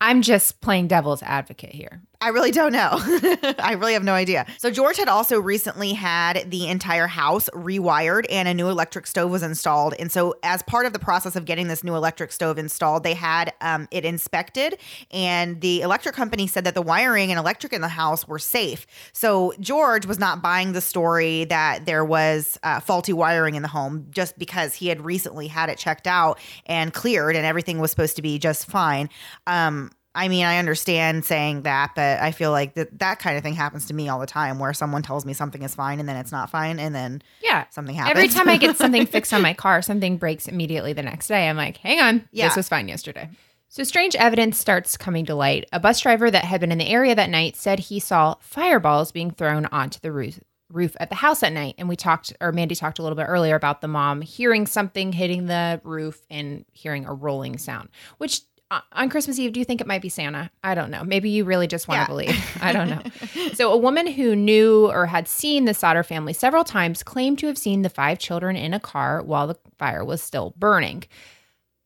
I'm 0.01 0.23
just 0.23 0.61
playing 0.61 0.89
devil's 0.89 1.23
advocate 1.23 1.73
here. 1.73 2.03
I 2.21 2.29
really 2.29 2.51
don't 2.51 2.73
know. 2.73 2.91
I 3.59 3.77
really 3.79 3.93
have 3.93 4.05
no 4.05 4.15
idea. 4.15 4.47
So, 4.59 4.71
George 4.71 4.97
had 4.97 5.09
also 5.09 5.39
recently 5.39 5.93
had 5.93 6.51
the 6.51 6.69
entire 6.69 7.07
house 7.07 7.51
rewired 7.53 8.25
and 8.31 8.49
a 8.49 8.55
new 8.55 8.69
electric 8.69 9.07
stove 9.07 9.31
was 9.31 9.43
installed. 9.43 9.95
And 9.99 10.11
so, 10.11 10.35
as 10.43 10.63
part 10.63 10.87
of 10.87 10.93
the 10.93 10.99
process 10.99 11.37
of 11.37 11.45
getting 11.45 11.69
this 11.69 11.85
new 11.85 11.95
electric 11.95 12.33
stove 12.33 12.59
installed, 12.59 13.03
they 13.03 13.15
had 13.15 13.53
um, 13.61 13.87
it 13.91 14.05
inspected, 14.05 14.79
and 15.11 15.61
the 15.61 15.83
electric 15.83 16.15
company 16.15 16.47
said 16.47 16.65
that 16.65 16.75
the 16.75 16.83
wiring 16.83 17.31
and 17.31 17.39
electric 17.39 17.73
in 17.73 17.81
the 17.81 17.89
house 17.89 18.27
were 18.27 18.39
safe. 18.39 18.87
So, 19.13 19.53
George 19.61 20.07
was 20.07 20.19
not 20.19 20.43
buying 20.43 20.73
the 20.73 20.81
story 20.81 21.45
that 21.45 21.87
there 21.87 22.05
was 22.05 22.59
uh, 22.63 22.81
faulty 22.81 23.13
wiring 23.13 23.57
in 23.57 23.63
the 23.63 23.69
home 23.69 24.07
just 24.11 24.39
because 24.39 24.75
he 24.75 24.89
had 24.89 25.05
recently 25.05 25.49
had 25.49 25.69
it 25.69 25.79
checked 25.79 26.07
out 26.07 26.39
and 26.67 26.95
cleared, 26.95 27.37
and 27.37 27.45
everything 27.45 27.79
was 27.79 27.91
supposed 27.91 28.17
to 28.17 28.23
be 28.23 28.39
just 28.39 28.67
fine. 28.67 29.11
Um, 29.47 29.91
I 30.17 30.29
mean, 30.29 30.47
I 30.47 30.59
understand 30.59 31.25
saying 31.27 31.63
that, 31.63 31.93
but 31.95 32.21
I 32.21 32.33
feel 32.33 32.51
like 32.51 32.75
that 32.75 32.99
that 32.99 33.19
kind 33.19 33.37
of 33.37 33.43
thing 33.43 33.55
happens 33.55 33.87
to 33.87 33.95
me 33.95 34.09
all 34.09 34.19
the 34.19 34.27
time 34.27 34.59
where 34.59 34.73
someone 34.73 35.03
tells 35.03 35.27
me 35.27 35.35
something 35.35 35.63
is 35.63 35.75
fine 35.75 36.01
and 36.01 36.09
then 36.09 36.17
it's 36.17 36.33
not 36.33 36.49
fine 36.51 36.79
and 36.79 36.95
then 36.95 37.23
yeah, 37.43 37.67
something 37.71 37.95
happens. 37.95 38.17
Every 38.17 38.29
time 38.29 38.49
I 38.49 38.57
get 38.57 38.77
something 38.77 39.07
fixed 39.07 39.35
on 39.35 39.43
my 39.43 39.53
car, 39.53 39.83
something 39.83 40.17
breaks 40.17 40.49
immediately 40.49 40.95
the 40.95 41.03
next 41.03 41.29
day. 41.29 41.49
I'm 41.49 41.57
like, 41.57 41.77
hang 41.77 42.01
on, 42.01 42.29
yeah. 42.33 42.49
this 42.49 42.57
was 42.57 42.69
fine 42.69 42.89
yesterday. 42.89 43.29
So, 43.69 43.85
strange 43.85 44.17
evidence 44.17 44.59
starts 44.59 44.97
coming 44.97 45.27
to 45.27 45.35
light. 45.35 45.69
A 45.71 45.79
bus 45.79 46.01
driver 46.01 46.31
that 46.31 46.45
had 46.45 46.63
been 46.63 46.73
in 46.73 46.79
the 46.79 46.89
area 46.89 47.15
that 47.15 47.29
night 47.29 47.57
said 47.57 47.79
he 47.79 48.01
saw 48.01 48.37
fireballs 48.41 49.13
being 49.13 49.33
thrown 49.33 49.67
onto 49.67 50.01
the 50.01 50.13
roof, 50.13 50.41
roof 50.71 50.97
at 50.99 51.11
the 51.11 51.17
house 51.17 51.43
at 51.43 51.53
night. 51.53 51.75
And 51.77 51.89
we 51.89 51.97
talked, 51.97 52.33
or 52.41 52.53
Mandy 52.53 52.75
talked 52.75 52.99
a 52.99 53.03
little 53.03 53.17
bit 53.17 53.25
earlier 53.25 53.55
about 53.55 53.83
the 53.83 53.89
mom 53.89 54.23
hearing 54.23 54.67
something 54.67 55.13
hitting 55.13 55.45
the 55.45 55.81
roof 55.85 56.23
and 56.31 56.65
hearing 56.73 57.05
a 57.05 57.13
rolling 57.13 57.59
sound, 57.59 57.91
which 58.17 58.41
Uh, 58.71 58.81
on 58.93 59.09
Christmas 59.09 59.39
Eve, 59.39 59.53
do 59.53 59.61
you 59.61 59.65
think 59.65 59.81
it 59.81 59.87
might 59.87 60.03
be 60.03 60.09
Santa? 60.09 60.51
I 60.65 60.75
don't 60.75 60.91
know. 60.91 61.05
Maybe 61.05 61.31
you 61.31 61.45
really 61.45 61.69
just 61.69 61.87
want 61.87 62.01
to 62.01 62.07
believe. 62.09 62.59
I 62.61 62.73
don't 62.73 62.89
know. 62.89 63.03
so, 63.55 63.73
a 63.73 63.77
woman 63.77 64.09
who 64.09 64.35
knew 64.35 64.91
or 64.91 65.07
had 65.07 65.29
seen 65.29 65.67
the 65.67 65.75
Sodder 65.75 66.03
family 66.03 66.33
several 66.33 66.65
times 66.65 67.05
claimed 67.05 67.39
to 67.39 67.47
have 67.47 67.57
seen 67.57 67.83
the 67.83 67.89
five 67.89 68.19
children 68.19 68.57
in 68.57 68.75
a 68.75 68.81
car 68.81 69.23
while 69.23 69.47
the 69.47 69.57
fire 69.79 70.05
was 70.05 70.21
still 70.21 70.53
burning. 70.59 71.05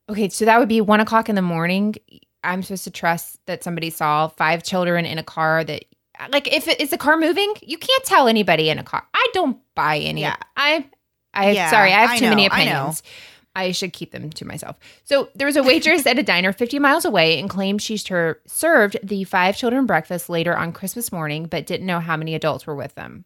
Okay, 0.08 0.30
so 0.30 0.46
that 0.46 0.58
would 0.58 0.70
be 0.70 0.80
one 0.80 1.00
o'clock 1.00 1.28
in 1.28 1.34
the 1.34 1.42
morning. 1.42 1.96
I'm 2.42 2.62
supposed 2.62 2.84
to 2.84 2.90
trust 2.90 3.44
that 3.44 3.62
somebody 3.62 3.90
saw 3.90 4.28
five 4.28 4.62
children 4.62 5.04
in 5.04 5.18
a 5.18 5.22
car 5.22 5.62
that 5.64 5.84
like 6.30 6.52
if 6.52 6.66
it 6.66 6.80
is 6.80 6.90
the 6.90 6.98
car 6.98 7.18
moving, 7.18 7.52
you 7.60 7.76
can't 7.76 8.04
tell 8.04 8.26
anybody 8.26 8.70
in 8.70 8.78
a 8.78 8.82
car. 8.82 9.06
I 9.12 9.26
don't 9.34 9.58
buy 9.74 9.98
any. 9.98 10.22
Yeah. 10.22 10.36
I 10.56 10.88
I 11.32 11.52
yeah, 11.52 11.70
sorry, 11.70 11.92
I 11.92 12.06
have 12.06 12.18
too 12.18 12.26
I 12.26 12.30
many 12.30 12.46
opinions. 12.46 13.02
I, 13.04 13.08
I 13.56 13.72
should 13.72 13.92
keep 13.92 14.12
them 14.12 14.30
to 14.30 14.44
myself. 14.44 14.78
So 15.04 15.28
there 15.34 15.46
was 15.46 15.56
a 15.56 15.62
waitress 15.62 16.06
at 16.06 16.18
a 16.18 16.22
diner 16.22 16.52
50 16.52 16.78
miles 16.78 17.04
away 17.04 17.38
and 17.38 17.50
claimed 17.50 17.82
she 17.82 17.96
served 17.96 18.96
the 19.02 19.24
five 19.24 19.56
children 19.56 19.86
breakfast 19.86 20.28
later 20.28 20.56
on 20.56 20.72
Christmas 20.72 21.10
morning, 21.10 21.46
but 21.46 21.66
didn't 21.66 21.86
know 21.86 22.00
how 22.00 22.16
many 22.16 22.34
adults 22.34 22.66
were 22.66 22.76
with 22.76 22.94
them. 22.94 23.24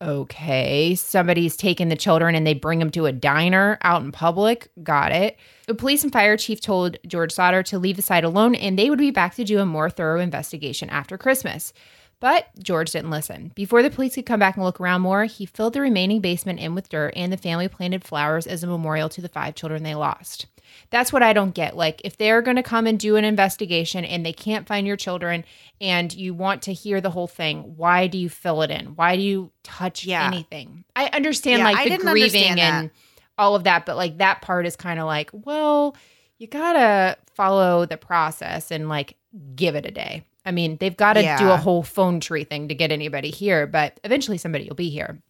Okay, 0.00 0.94
somebody's 0.94 1.56
taking 1.56 1.88
the 1.88 1.96
children 1.96 2.36
and 2.36 2.46
they 2.46 2.54
bring 2.54 2.78
them 2.78 2.90
to 2.92 3.06
a 3.06 3.12
diner 3.12 3.78
out 3.82 4.00
in 4.02 4.12
public. 4.12 4.70
Got 4.84 5.10
it. 5.10 5.36
The 5.66 5.74
police 5.74 6.04
and 6.04 6.12
fire 6.12 6.36
chief 6.36 6.60
told 6.60 6.98
George 7.04 7.32
Sodder 7.32 7.64
to 7.64 7.80
leave 7.80 7.96
the 7.96 8.02
site 8.02 8.22
alone 8.22 8.54
and 8.54 8.78
they 8.78 8.90
would 8.90 9.00
be 9.00 9.10
back 9.10 9.34
to 9.34 9.42
do 9.42 9.58
a 9.58 9.66
more 9.66 9.90
thorough 9.90 10.20
investigation 10.20 10.88
after 10.90 11.18
Christmas. 11.18 11.72
But 12.20 12.48
George 12.58 12.90
didn't 12.90 13.10
listen. 13.10 13.52
Before 13.54 13.82
the 13.82 13.90
police 13.90 14.16
could 14.16 14.26
come 14.26 14.40
back 14.40 14.56
and 14.56 14.64
look 14.64 14.80
around 14.80 15.02
more, 15.02 15.24
he 15.24 15.46
filled 15.46 15.74
the 15.74 15.80
remaining 15.80 16.20
basement 16.20 16.58
in 16.58 16.74
with 16.74 16.88
dirt 16.88 17.12
and 17.14 17.32
the 17.32 17.36
family 17.36 17.68
planted 17.68 18.02
flowers 18.02 18.46
as 18.46 18.64
a 18.64 18.66
memorial 18.66 19.08
to 19.10 19.20
the 19.20 19.28
five 19.28 19.54
children 19.54 19.84
they 19.84 19.94
lost. 19.94 20.46
That's 20.90 21.12
what 21.12 21.22
I 21.22 21.32
don't 21.32 21.54
get. 21.54 21.76
Like, 21.76 22.02
if 22.04 22.16
they're 22.16 22.42
going 22.42 22.56
to 22.56 22.62
come 22.62 22.86
and 22.86 22.98
do 22.98 23.16
an 23.16 23.24
investigation 23.24 24.04
and 24.04 24.26
they 24.26 24.32
can't 24.32 24.66
find 24.66 24.86
your 24.86 24.96
children 24.96 25.44
and 25.80 26.12
you 26.12 26.34
want 26.34 26.62
to 26.62 26.72
hear 26.72 27.00
the 27.00 27.10
whole 27.10 27.26
thing, 27.28 27.74
why 27.76 28.06
do 28.06 28.18
you 28.18 28.28
fill 28.28 28.62
it 28.62 28.70
in? 28.70 28.96
Why 28.96 29.16
do 29.16 29.22
you 29.22 29.50
touch 29.62 30.04
yeah. 30.04 30.26
anything? 30.26 30.84
I 30.96 31.06
understand, 31.06 31.60
yeah, 31.60 31.70
like, 31.70 31.88
the 31.88 31.98
grieving 31.98 32.58
and 32.58 32.90
all 33.38 33.54
of 33.54 33.64
that, 33.64 33.86
but 33.86 33.96
like, 33.96 34.18
that 34.18 34.42
part 34.42 34.66
is 34.66 34.76
kind 34.76 34.98
of 34.98 35.06
like, 35.06 35.30
well, 35.32 35.96
you 36.38 36.46
got 36.46 36.72
to 36.74 37.16
follow 37.34 37.86
the 37.86 37.96
process 37.96 38.70
and 38.70 38.88
like 38.88 39.16
give 39.54 39.74
it 39.74 39.86
a 39.86 39.90
day. 39.90 40.24
I 40.48 40.50
mean, 40.50 40.78
they've 40.78 40.96
got 40.96 41.12
to 41.12 41.22
yeah. 41.22 41.36
do 41.36 41.50
a 41.50 41.58
whole 41.58 41.82
phone 41.82 42.20
tree 42.20 42.42
thing 42.42 42.68
to 42.68 42.74
get 42.74 42.90
anybody 42.90 43.30
here, 43.30 43.66
but 43.66 44.00
eventually 44.02 44.38
somebody 44.38 44.66
will 44.66 44.76
be 44.76 44.88
here. 44.88 45.20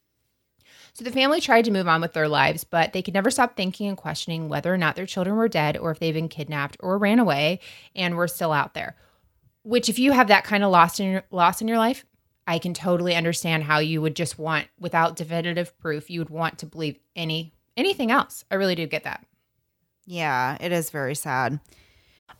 So 0.92 1.02
the 1.02 1.10
family 1.10 1.40
tried 1.40 1.64
to 1.64 1.72
move 1.72 1.88
on 1.88 2.00
with 2.00 2.12
their 2.12 2.28
lives, 2.28 2.62
but 2.62 2.92
they 2.92 3.02
could 3.02 3.14
never 3.14 3.28
stop 3.28 3.56
thinking 3.56 3.88
and 3.88 3.96
questioning 3.96 4.48
whether 4.48 4.72
or 4.72 4.78
not 4.78 4.94
their 4.94 5.06
children 5.06 5.34
were 5.34 5.48
dead 5.48 5.76
or 5.76 5.90
if 5.90 5.98
they've 5.98 6.14
been 6.14 6.28
kidnapped 6.28 6.76
or 6.78 6.98
ran 6.98 7.18
away 7.18 7.58
and 7.96 8.16
were 8.16 8.28
still 8.28 8.52
out 8.52 8.74
there. 8.74 8.94
Which, 9.64 9.88
if 9.88 9.98
you 9.98 10.12
have 10.12 10.28
that 10.28 10.44
kind 10.44 10.62
of 10.62 10.70
loss 10.70 11.00
in 11.00 11.10
your, 11.10 11.24
loss 11.32 11.60
in 11.60 11.66
your 11.66 11.78
life, 11.78 12.06
I 12.46 12.60
can 12.60 12.72
totally 12.72 13.16
understand 13.16 13.64
how 13.64 13.80
you 13.80 14.00
would 14.00 14.14
just 14.14 14.38
want, 14.38 14.68
without 14.78 15.16
definitive 15.16 15.76
proof, 15.78 16.10
you 16.10 16.20
would 16.20 16.30
want 16.30 16.58
to 16.58 16.66
believe 16.66 16.96
any 17.16 17.52
anything 17.76 18.12
else. 18.12 18.44
I 18.52 18.54
really 18.54 18.76
do 18.76 18.86
get 18.86 19.02
that. 19.02 19.26
Yeah, 20.06 20.56
it 20.60 20.70
is 20.70 20.90
very 20.90 21.16
sad. 21.16 21.58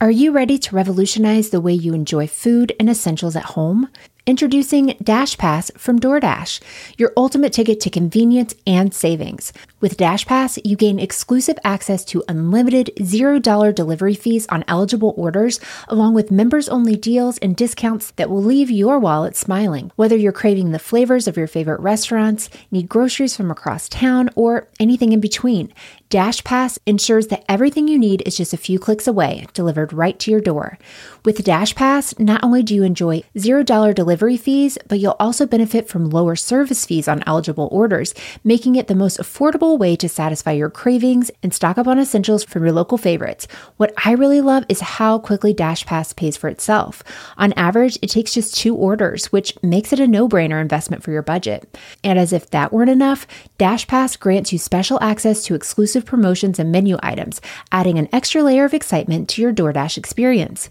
Are 0.01 0.13
you 0.13 0.31
ready 0.31 0.59
to 0.59 0.77
revolutionize 0.77 1.51
the 1.51 1.61
way 1.61 1.73
you 1.73 1.93
enjoy 1.93 2.29
food 2.29 2.73
and 2.79 2.89
essentials 2.89 3.35
at 3.35 3.43
home? 3.43 3.89
Introducing 4.27 4.97
Dash 5.03 5.37
Pass 5.37 5.73
from 5.77 5.99
DoorDash, 5.99 6.61
your 6.99 7.13
ultimate 7.17 7.53
ticket 7.53 7.81
to 7.81 7.91
convenience 7.91 8.55
and 8.65 8.95
savings. 8.95 9.53
With 9.81 9.97
Dash 9.97 10.27
Pass, 10.27 10.59
you 10.65 10.75
gain 10.75 10.99
exclusive 10.99 11.57
access 11.63 12.05
to 12.07 12.25
unlimited 12.27 12.91
$0 12.97 13.73
delivery 13.73 14.15
fees 14.15 14.45
on 14.49 14.65
eligible 14.67 15.15
orders, 15.17 15.61
along 15.87 16.15
with 16.15 16.33
members 16.33 16.69
only 16.69 16.97
deals 16.97 17.39
and 17.39 17.55
discounts 17.55 18.11
that 18.17 18.29
will 18.29 18.43
leave 18.43 18.73
your 18.73 18.99
wallet 18.99 19.37
smiling. 19.37 19.93
Whether 19.95 20.17
you're 20.17 20.33
craving 20.33 20.73
the 20.73 20.81
flavors 20.81 21.29
of 21.29 21.37
your 21.37 21.47
favorite 21.47 21.79
restaurants, 21.79 22.51
need 22.73 22.89
groceries 22.89 23.37
from 23.37 23.53
across 23.53 23.89
town, 23.89 24.31
or 24.35 24.67
anything 24.81 25.13
in 25.13 25.21
between, 25.21 25.73
Dash 26.11 26.43
Pass 26.43 26.79
ensures 26.85 27.29
that 27.29 27.45
everything 27.49 27.87
you 27.87 27.99
need 27.99 28.23
is 28.27 28.37
just 28.37 28.55
a 28.55 28.57
few 28.57 28.81
clicks 28.81 29.07
away, 29.07 29.47
delivered 29.53 29.93
right 29.93 30.19
to 30.19 30.31
your 30.31 30.41
door. 30.41 30.79
With 31.25 31.45
Dash 31.45 31.75
Pass, 31.75 32.19
not 32.19 32.43
only 32.43 32.65
do 32.65 32.75
you 32.75 32.83
enjoy 32.83 33.23
$0 33.37 33.95
delivery 33.95 34.39
fees, 34.39 34.79
but 34.89 34.99
you'll 34.99 35.17
also 35.21 35.47
benefit 35.47 35.87
from 35.87 36.09
lower 36.09 36.35
service 36.35 36.87
fees 36.87 37.07
on 37.07 37.23
eligible 37.27 37.69
orders, 37.71 38.15
making 38.43 38.75
it 38.75 38.89
the 38.89 38.95
most 38.95 39.19
affordable 39.19 39.68
way 39.77 39.97
to 39.97 40.09
satisfy 40.09 40.53
your 40.53 40.71
cravings 40.71 41.31
and 41.43 41.53
stock 41.53 41.77
up 41.77 41.87
on 41.87 41.99
essentials 41.99 42.45
from 42.45 42.63
your 42.63 42.73
local 42.73 42.97
favorites. 42.97 43.49
What 43.77 43.93
I 44.05 44.13
really 44.13 44.41
love 44.41 44.65
is 44.69 44.81
how 44.81 45.19
quickly 45.19 45.53
Dash 45.53 45.85
Pass 45.85 46.13
pays 46.13 46.37
for 46.37 46.49
itself. 46.49 47.03
On 47.37 47.53
average, 47.55 47.99
it 48.01 48.11
takes 48.11 48.33
just 48.33 48.57
two 48.57 48.75
orders, 48.75 49.27
which 49.27 49.53
makes 49.63 49.93
it 49.93 50.01
a 50.01 50.07
no 50.07 50.29
brainer 50.29 50.61
investment 50.61 51.03
for 51.03 51.11
your 51.11 51.23
budget. 51.23 51.77
And 52.03 52.19
as 52.19 52.33
if 52.33 52.49
that 52.51 52.73
weren't 52.73 52.89
enough, 52.89 53.27
Dash 53.59 53.87
Pass 53.87 54.17
grants 54.17 54.53
you 54.53 54.59
special 54.59 54.99
access 55.03 55.43
to 55.45 55.55
exclusive 55.55 56.07
promotions 56.07 56.59
and 56.59 56.73
menu 56.73 56.97
items, 57.03 57.41
adding 57.73 57.99
an 57.99 58.09
extra 58.13 58.43
layer 58.43 58.65
of 58.65 58.75
excitement 58.75 59.29
to 59.31 59.43
your 59.43 59.53
DoorDash 59.53 59.99
experience. 59.99 60.71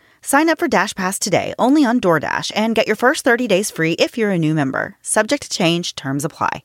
Sign 0.23 0.49
up 0.49 0.59
for 0.59 0.67
Dash 0.67 0.93
Pass 0.93 1.17
today 1.17 1.55
only 1.57 1.83
on 1.83 1.99
DoorDash 1.99 2.51
and 2.55 2.75
get 2.75 2.85
your 2.85 2.95
first 2.95 3.23
30 3.23 3.47
days 3.47 3.71
free 3.71 3.93
if 3.93 4.19
you're 4.19 4.29
a 4.29 4.37
new 4.37 4.53
member. 4.53 4.95
Subject 5.01 5.41
to 5.41 5.49
change, 5.49 5.95
terms 5.95 6.23
apply. 6.23 6.63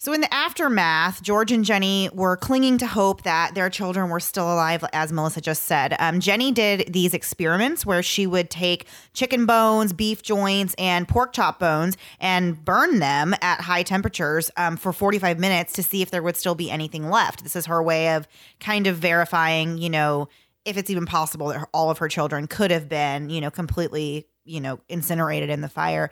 So, 0.00 0.12
in 0.12 0.20
the 0.20 0.32
aftermath, 0.32 1.20
George 1.20 1.50
and 1.50 1.64
Jenny 1.64 2.08
were 2.14 2.36
clinging 2.36 2.78
to 2.78 2.86
hope 2.86 3.24
that 3.24 3.56
their 3.56 3.68
children 3.68 4.10
were 4.10 4.20
still 4.20 4.44
alive, 4.44 4.84
as 4.92 5.10
Melissa 5.10 5.40
just 5.40 5.64
said. 5.64 5.96
Um, 5.98 6.20
Jenny 6.20 6.52
did 6.52 6.92
these 6.92 7.14
experiments 7.14 7.84
where 7.84 8.00
she 8.00 8.24
would 8.24 8.48
take 8.48 8.86
chicken 9.12 9.44
bones, 9.44 9.92
beef 9.92 10.22
joints, 10.22 10.76
and 10.78 11.08
pork 11.08 11.32
chop 11.32 11.58
bones 11.58 11.96
and 12.20 12.64
burn 12.64 13.00
them 13.00 13.34
at 13.42 13.62
high 13.62 13.82
temperatures 13.82 14.52
um, 14.56 14.76
for 14.76 14.92
45 14.92 15.40
minutes 15.40 15.72
to 15.72 15.82
see 15.82 16.00
if 16.00 16.12
there 16.12 16.22
would 16.22 16.36
still 16.36 16.54
be 16.54 16.70
anything 16.70 17.10
left. 17.10 17.42
This 17.42 17.56
is 17.56 17.66
her 17.66 17.82
way 17.82 18.14
of 18.14 18.28
kind 18.60 18.86
of 18.86 18.98
verifying, 18.98 19.78
you 19.78 19.90
know, 19.90 20.28
if 20.64 20.76
it's 20.76 20.90
even 20.90 21.06
possible 21.06 21.48
that 21.48 21.68
all 21.72 21.90
of 21.90 21.98
her 21.98 22.08
children 22.08 22.46
could 22.46 22.70
have 22.70 22.88
been, 22.88 23.30
you 23.30 23.40
know, 23.40 23.50
completely, 23.50 24.26
you 24.44 24.60
know, 24.60 24.80
incinerated 24.88 25.50
in 25.50 25.60
the 25.60 25.68
fire. 25.68 26.10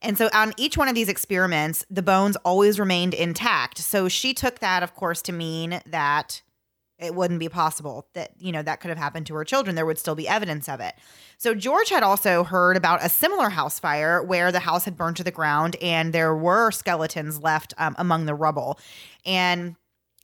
And 0.00 0.16
so 0.16 0.28
on 0.32 0.52
each 0.56 0.76
one 0.76 0.88
of 0.88 0.94
these 0.94 1.08
experiments, 1.08 1.84
the 1.90 2.02
bones 2.02 2.36
always 2.36 2.78
remained 2.78 3.14
intact. 3.14 3.78
So 3.78 4.08
she 4.08 4.32
took 4.32 4.60
that, 4.60 4.82
of 4.82 4.94
course, 4.94 5.22
to 5.22 5.32
mean 5.32 5.80
that 5.86 6.42
it 6.98 7.14
wouldn't 7.14 7.40
be 7.40 7.48
possible 7.48 8.08
that, 8.14 8.32
you 8.38 8.50
know, 8.50 8.62
that 8.62 8.80
could 8.80 8.88
have 8.88 8.98
happened 8.98 9.26
to 9.26 9.34
her 9.34 9.44
children. 9.44 9.76
There 9.76 9.86
would 9.86 9.98
still 9.98 10.16
be 10.16 10.26
evidence 10.26 10.68
of 10.68 10.80
it. 10.80 10.94
So 11.36 11.54
George 11.54 11.90
had 11.90 12.02
also 12.02 12.42
heard 12.42 12.76
about 12.76 13.04
a 13.04 13.08
similar 13.08 13.50
house 13.50 13.78
fire 13.78 14.22
where 14.22 14.50
the 14.50 14.60
house 14.60 14.84
had 14.84 14.96
burned 14.96 15.16
to 15.16 15.24
the 15.24 15.30
ground 15.30 15.76
and 15.80 16.12
there 16.12 16.34
were 16.34 16.72
skeletons 16.72 17.40
left 17.40 17.72
um, 17.78 17.94
among 17.98 18.26
the 18.26 18.34
rubble. 18.34 18.80
And 19.24 19.76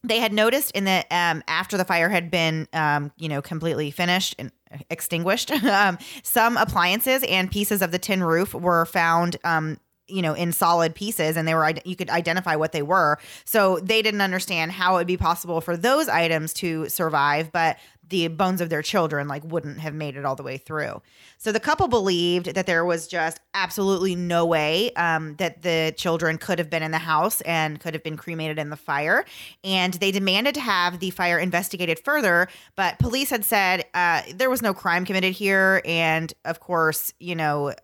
they 0.04 0.20
had 0.20 0.32
noticed 0.32 0.70
in 0.72 0.84
the 0.84 1.04
um, 1.10 1.42
after 1.48 1.76
the 1.76 1.84
fire 1.84 2.08
had 2.08 2.30
been 2.30 2.68
um, 2.72 3.10
you 3.16 3.28
know 3.28 3.42
completely 3.42 3.90
finished 3.90 4.36
and 4.38 4.52
extinguished 4.90 5.50
um, 5.64 5.98
some 6.22 6.56
appliances 6.56 7.24
and 7.28 7.50
pieces 7.50 7.82
of 7.82 7.90
the 7.90 7.98
tin 7.98 8.22
roof 8.22 8.54
were 8.54 8.84
found 8.84 9.36
um, 9.44 9.78
you 10.06 10.20
know 10.20 10.34
in 10.34 10.52
solid 10.52 10.94
pieces 10.94 11.36
and 11.36 11.48
they 11.48 11.54
were 11.54 11.72
you 11.84 11.96
could 11.96 12.10
identify 12.10 12.54
what 12.54 12.72
they 12.72 12.82
were. 12.82 13.18
So 13.44 13.78
they 13.80 14.02
didn't 14.02 14.20
understand 14.20 14.72
how 14.72 14.94
it 14.94 14.98
would 14.98 15.06
be 15.06 15.16
possible 15.16 15.60
for 15.60 15.76
those 15.76 16.08
items 16.08 16.52
to 16.54 16.88
survive 16.88 17.50
but 17.50 17.78
the 18.08 18.28
bones 18.28 18.60
of 18.60 18.68
their 18.68 18.82
children 18.82 19.28
like 19.28 19.42
wouldn't 19.44 19.80
have 19.80 19.94
made 19.94 20.16
it 20.16 20.24
all 20.24 20.36
the 20.36 20.42
way 20.42 20.56
through. 20.56 21.00
So 21.38 21.52
the 21.52 21.60
couple 21.60 21.88
believed 21.88 22.54
that 22.54 22.66
there 22.66 22.84
was 22.84 23.06
just 23.08 23.40
absolutely 23.54 24.14
no 24.14 24.44
way 24.44 24.92
um, 24.94 25.36
that 25.36 25.62
the 25.62 25.94
children 25.96 26.38
could 26.38 26.58
have 26.58 26.70
been 26.70 26.82
in 26.82 26.90
the 26.90 26.98
house 26.98 27.40
and 27.42 27.80
could 27.80 27.94
have 27.94 28.02
been 28.02 28.16
cremated 28.16 28.58
in 28.58 28.70
the 28.70 28.76
fire. 28.76 29.24
And 29.62 29.94
they 29.94 30.10
demanded 30.10 30.54
to 30.54 30.60
have 30.60 31.00
the 31.00 31.10
fire 31.10 31.38
investigated 31.38 31.98
further 31.98 32.48
but 32.76 32.98
police 32.98 33.30
had 33.30 33.44
said 33.44 33.84
uh, 33.94 34.22
there 34.34 34.50
was 34.50 34.62
no 34.62 34.74
crime 34.74 35.04
committed 35.04 35.32
here. 35.32 35.82
And 35.84 36.32
of 36.44 36.60
course 36.60 37.12
you 37.18 37.34
know 37.34 37.74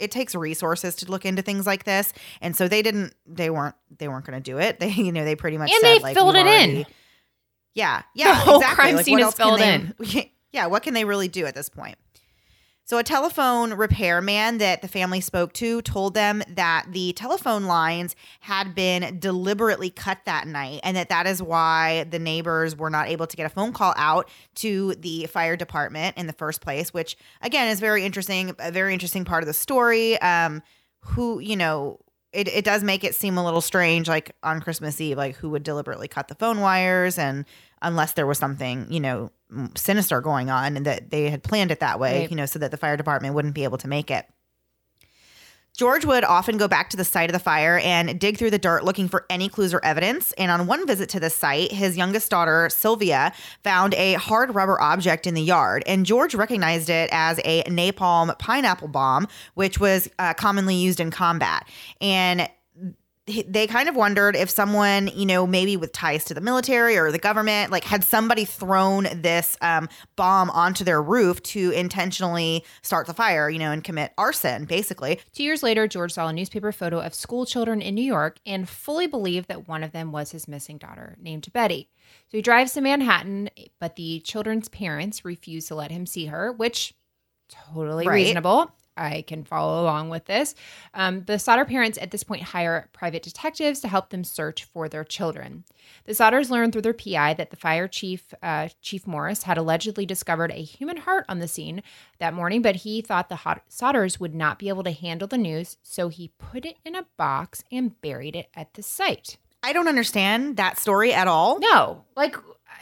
it 0.00 0.10
takes 0.10 0.34
resources 0.34 0.96
to 0.96 1.10
look 1.10 1.24
into 1.24 1.42
things 1.42 1.66
like 1.66 1.84
this. 1.84 2.12
And 2.40 2.56
so 2.56 2.66
they 2.66 2.82
didn't 2.82 3.14
they 3.26 3.50
weren't 3.50 3.76
they 3.98 4.08
weren't 4.08 4.24
going 4.24 4.42
to 4.42 4.50
do 4.50 4.58
it. 4.58 4.80
They 4.80 4.90
you 4.90 5.12
know 5.12 5.24
they 5.24 5.36
pretty 5.36 5.58
much 5.58 5.70
And 5.70 5.80
said, 5.80 5.96
they 5.96 5.98
like, 5.98 6.16
filled 6.16 6.36
it 6.36 6.46
in. 6.46 6.86
Yeah 7.74 8.02
yeah 8.14 8.34
whole 8.34 8.56
exactly. 8.56 8.74
crime 8.76 8.96
Like, 8.96 9.04
scene 9.04 9.18
is 9.20 9.34
filled 9.34 9.60
they- 9.60 9.74
in. 9.74 9.94
yeah 10.52 10.66
what 10.66 10.82
can 10.82 10.94
they 10.94 11.04
really 11.04 11.28
do 11.28 11.46
at 11.46 11.54
this 11.54 11.68
point 11.68 11.96
so 12.84 12.98
a 12.98 13.04
telephone 13.04 13.74
repairman 13.74 14.58
that 14.58 14.82
the 14.82 14.88
family 14.88 15.20
spoke 15.20 15.52
to 15.52 15.80
told 15.82 16.14
them 16.14 16.42
that 16.48 16.86
the 16.90 17.12
telephone 17.12 17.64
lines 17.66 18.16
had 18.40 18.74
been 18.74 19.20
deliberately 19.20 19.90
cut 19.90 20.18
that 20.24 20.48
night 20.48 20.80
and 20.82 20.96
that 20.96 21.08
that 21.08 21.28
is 21.28 21.40
why 21.40 22.02
the 22.10 22.18
neighbors 22.18 22.74
were 22.74 22.90
not 22.90 23.06
able 23.08 23.28
to 23.28 23.36
get 23.36 23.46
a 23.46 23.48
phone 23.48 23.72
call 23.72 23.94
out 23.96 24.28
to 24.56 24.96
the 24.96 25.26
fire 25.26 25.54
department 25.56 26.16
in 26.16 26.26
the 26.26 26.32
first 26.32 26.60
place 26.62 26.92
which 26.92 27.16
again 27.42 27.68
is 27.68 27.78
very 27.78 28.04
interesting 28.04 28.52
a 28.58 28.72
very 28.72 28.92
interesting 28.92 29.24
part 29.24 29.44
of 29.44 29.46
the 29.46 29.54
story 29.54 30.20
um 30.20 30.60
who 31.02 31.38
you 31.38 31.56
know 31.56 31.98
it, 32.32 32.46
it 32.48 32.64
does 32.64 32.82
make 32.84 33.02
it 33.04 33.14
seem 33.14 33.36
a 33.38 33.44
little 33.44 33.60
strange 33.60 34.08
like 34.08 34.34
on 34.42 34.60
christmas 34.60 35.00
eve 35.00 35.16
like 35.16 35.36
who 35.36 35.50
would 35.50 35.62
deliberately 35.62 36.06
cut 36.08 36.28
the 36.28 36.34
phone 36.36 36.60
wires 36.60 37.18
and 37.18 37.44
unless 37.82 38.12
there 38.12 38.26
was 38.26 38.38
something 38.38 38.86
you 38.90 39.00
know 39.00 39.30
sinister 39.76 40.20
going 40.20 40.48
on 40.50 40.76
and 40.76 40.86
that 40.86 41.10
they 41.10 41.28
had 41.28 41.42
planned 41.42 41.70
it 41.70 41.80
that 41.80 41.98
way 41.98 42.20
Right. 42.20 42.30
you 42.30 42.36
know 42.36 42.46
so 42.46 42.58
that 42.60 42.70
the 42.70 42.76
fire 42.76 42.96
department 42.96 43.34
wouldn't 43.34 43.54
be 43.54 43.64
able 43.64 43.78
to 43.78 43.88
make 43.88 44.10
it 44.10 44.26
George 45.76 46.04
would 46.04 46.24
often 46.24 46.58
go 46.58 46.68
back 46.68 46.90
to 46.90 46.96
the 46.96 47.04
site 47.04 47.30
of 47.30 47.32
the 47.32 47.38
fire 47.38 47.78
and 47.78 48.18
dig 48.20 48.36
through 48.36 48.50
the 48.50 48.58
dirt 48.58 48.84
looking 48.84 49.08
for 49.08 49.24
any 49.30 49.48
clues 49.48 49.72
or 49.72 49.82
evidence. 49.84 50.32
And 50.32 50.50
on 50.50 50.66
one 50.66 50.86
visit 50.86 51.08
to 51.10 51.20
the 51.20 51.30
site, 51.30 51.72
his 51.72 51.96
youngest 51.96 52.30
daughter, 52.30 52.68
Sylvia, 52.70 53.32
found 53.62 53.94
a 53.94 54.14
hard 54.14 54.54
rubber 54.54 54.80
object 54.80 55.26
in 55.26 55.34
the 55.34 55.42
yard. 55.42 55.82
And 55.86 56.04
George 56.04 56.34
recognized 56.34 56.90
it 56.90 57.08
as 57.12 57.40
a 57.44 57.62
napalm 57.64 58.38
pineapple 58.38 58.88
bomb, 58.88 59.26
which 59.54 59.80
was 59.80 60.10
uh, 60.18 60.34
commonly 60.34 60.74
used 60.74 61.00
in 61.00 61.10
combat. 61.10 61.66
And 62.00 62.48
they 63.26 63.66
kind 63.66 63.88
of 63.88 63.94
wondered 63.94 64.34
if 64.34 64.50
someone, 64.50 65.08
you 65.08 65.26
know, 65.26 65.46
maybe 65.46 65.76
with 65.76 65.92
ties 65.92 66.24
to 66.24 66.34
the 66.34 66.40
military 66.40 66.96
or 66.96 67.12
the 67.12 67.18
government, 67.18 67.70
like 67.70 67.84
had 67.84 68.02
somebody 68.02 68.44
thrown 68.44 69.06
this 69.14 69.56
um, 69.60 69.88
bomb 70.16 70.50
onto 70.50 70.84
their 70.84 71.00
roof 71.00 71.42
to 71.42 71.70
intentionally 71.70 72.64
start 72.82 73.06
the 73.06 73.14
fire, 73.14 73.48
you 73.48 73.58
know, 73.58 73.70
and 73.70 73.84
commit 73.84 74.12
arson, 74.18 74.64
basically. 74.64 75.20
Two 75.32 75.44
years 75.44 75.62
later, 75.62 75.86
George 75.86 76.12
saw 76.12 76.28
a 76.28 76.32
newspaper 76.32 76.72
photo 76.72 77.00
of 77.00 77.14
school 77.14 77.46
children 77.46 77.80
in 77.80 77.94
New 77.94 78.02
York 78.02 78.38
and 78.44 78.68
fully 78.68 79.06
believed 79.06 79.48
that 79.48 79.68
one 79.68 79.84
of 79.84 79.92
them 79.92 80.12
was 80.12 80.32
his 80.32 80.48
missing 80.48 80.78
daughter, 80.78 81.16
named 81.20 81.52
Betty. 81.52 81.88
So 82.30 82.38
he 82.38 82.42
drives 82.42 82.72
to 82.72 82.80
Manhattan, 82.80 83.50
but 83.78 83.96
the 83.96 84.20
children's 84.20 84.68
parents 84.68 85.24
refuse 85.24 85.66
to 85.66 85.74
let 85.74 85.90
him 85.90 86.06
see 86.06 86.26
her, 86.26 86.52
which 86.52 86.94
totally 87.48 88.06
Right. 88.08 88.14
reasonable. 88.14 88.72
I 88.96 89.22
can 89.22 89.44
follow 89.44 89.82
along 89.82 90.10
with 90.10 90.26
this. 90.26 90.54
Um, 90.94 91.24
the 91.24 91.38
Sodder 91.38 91.64
parents 91.64 91.98
at 92.00 92.10
this 92.10 92.22
point 92.22 92.42
hire 92.42 92.88
private 92.92 93.22
detectives 93.22 93.80
to 93.80 93.88
help 93.88 94.10
them 94.10 94.24
search 94.24 94.64
for 94.64 94.88
their 94.88 95.04
children. 95.04 95.64
The 96.04 96.12
Sodders 96.12 96.50
learned 96.50 96.72
through 96.72 96.82
their 96.82 96.92
PI 96.92 97.34
that 97.34 97.50
the 97.50 97.56
fire 97.56 97.88
chief, 97.88 98.34
uh, 98.42 98.68
Chief 98.82 99.06
Morris, 99.06 99.44
had 99.44 99.58
allegedly 99.58 100.04
discovered 100.06 100.50
a 100.52 100.62
human 100.62 100.98
heart 100.98 101.24
on 101.28 101.38
the 101.38 101.48
scene 101.48 101.82
that 102.18 102.34
morning, 102.34 102.62
but 102.62 102.76
he 102.76 103.00
thought 103.00 103.28
the 103.28 103.36
hot- 103.36 103.62
Sodders 103.70 104.20
would 104.20 104.34
not 104.34 104.58
be 104.58 104.68
able 104.68 104.84
to 104.84 104.92
handle 104.92 105.28
the 105.28 105.38
news, 105.38 105.76
so 105.82 106.08
he 106.08 106.32
put 106.38 106.64
it 106.66 106.76
in 106.84 106.94
a 106.94 107.06
box 107.16 107.64
and 107.72 108.00
buried 108.02 108.36
it 108.36 108.48
at 108.54 108.74
the 108.74 108.82
site. 108.82 109.38
I 109.62 109.72
don't 109.72 109.88
understand 109.88 110.56
that 110.56 110.78
story 110.78 111.12
at 111.12 111.28
all. 111.28 111.58
No, 111.58 112.04
like 112.16 112.34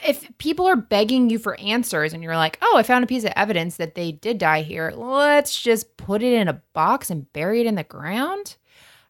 if 0.06 0.26
people 0.38 0.66
are 0.66 0.76
begging 0.76 1.30
you 1.30 1.38
for 1.38 1.58
answers 1.60 2.12
and 2.12 2.22
you're 2.22 2.36
like, 2.36 2.58
oh, 2.62 2.76
I 2.76 2.82
found 2.82 3.04
a 3.04 3.06
piece 3.08 3.24
of 3.24 3.32
evidence 3.36 3.76
that 3.76 3.94
they 3.94 4.12
did 4.12 4.38
die 4.38 4.62
here, 4.62 4.92
let's 4.94 5.60
just 5.60 5.96
put 5.96 6.22
it 6.22 6.32
in 6.32 6.48
a 6.48 6.62
box 6.72 7.10
and 7.10 7.32
bury 7.32 7.60
it 7.60 7.66
in 7.66 7.74
the 7.74 7.84
ground. 7.84 8.56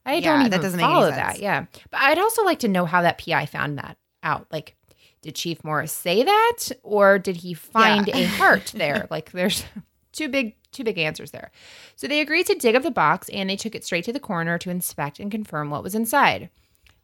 I 0.07 0.15
Yeah, 0.15 0.21
don't 0.21 0.39
that 0.41 0.47
even 0.47 0.61
doesn't 0.63 0.81
follow 0.81 1.11
that. 1.11 1.39
Yeah, 1.41 1.67
but 1.91 2.01
I'd 2.01 2.19
also 2.19 2.45
like 2.45 2.61
to 2.61 2.69
know 2.69 2.87
how 2.87 3.03
that 3.03 3.19
PI 3.19 3.47
found 3.47 3.79
that 3.79 3.99
out. 4.23 4.47
Like, 4.51 4.75
did 5.21 5.35
Chief 5.35 5.63
Morris 5.65 5.93
say 5.93 6.23
that, 6.23 6.57
or 6.83 7.19
did 7.19 7.37
he 7.37 7.53
find 7.55 8.07
Yeah. 8.09 8.17
a 8.17 8.25
heart 8.27 8.67
there? 8.75 9.07
Like, 9.11 9.33
there's 9.33 9.65
two 10.13 10.29
big 10.29 10.55
two 10.71 10.85
big 10.85 10.99
answers 10.99 11.31
there. 11.31 11.51
So 11.97 12.07
they 12.07 12.21
agreed 12.21 12.47
to 12.47 12.55
dig 12.55 12.75
up 12.77 12.83
the 12.83 12.91
box 12.91 13.29
and 13.31 13.49
they 13.49 13.57
took 13.57 13.75
it 13.75 13.85
straight 13.85 14.05
to 14.05 14.13
the 14.13 14.21
coroner 14.21 14.59
to 14.59 14.71
inspect 14.71 15.19
and 15.19 15.31
confirm 15.31 15.71
what 15.71 15.83
was 15.83 15.95
inside. 15.95 16.51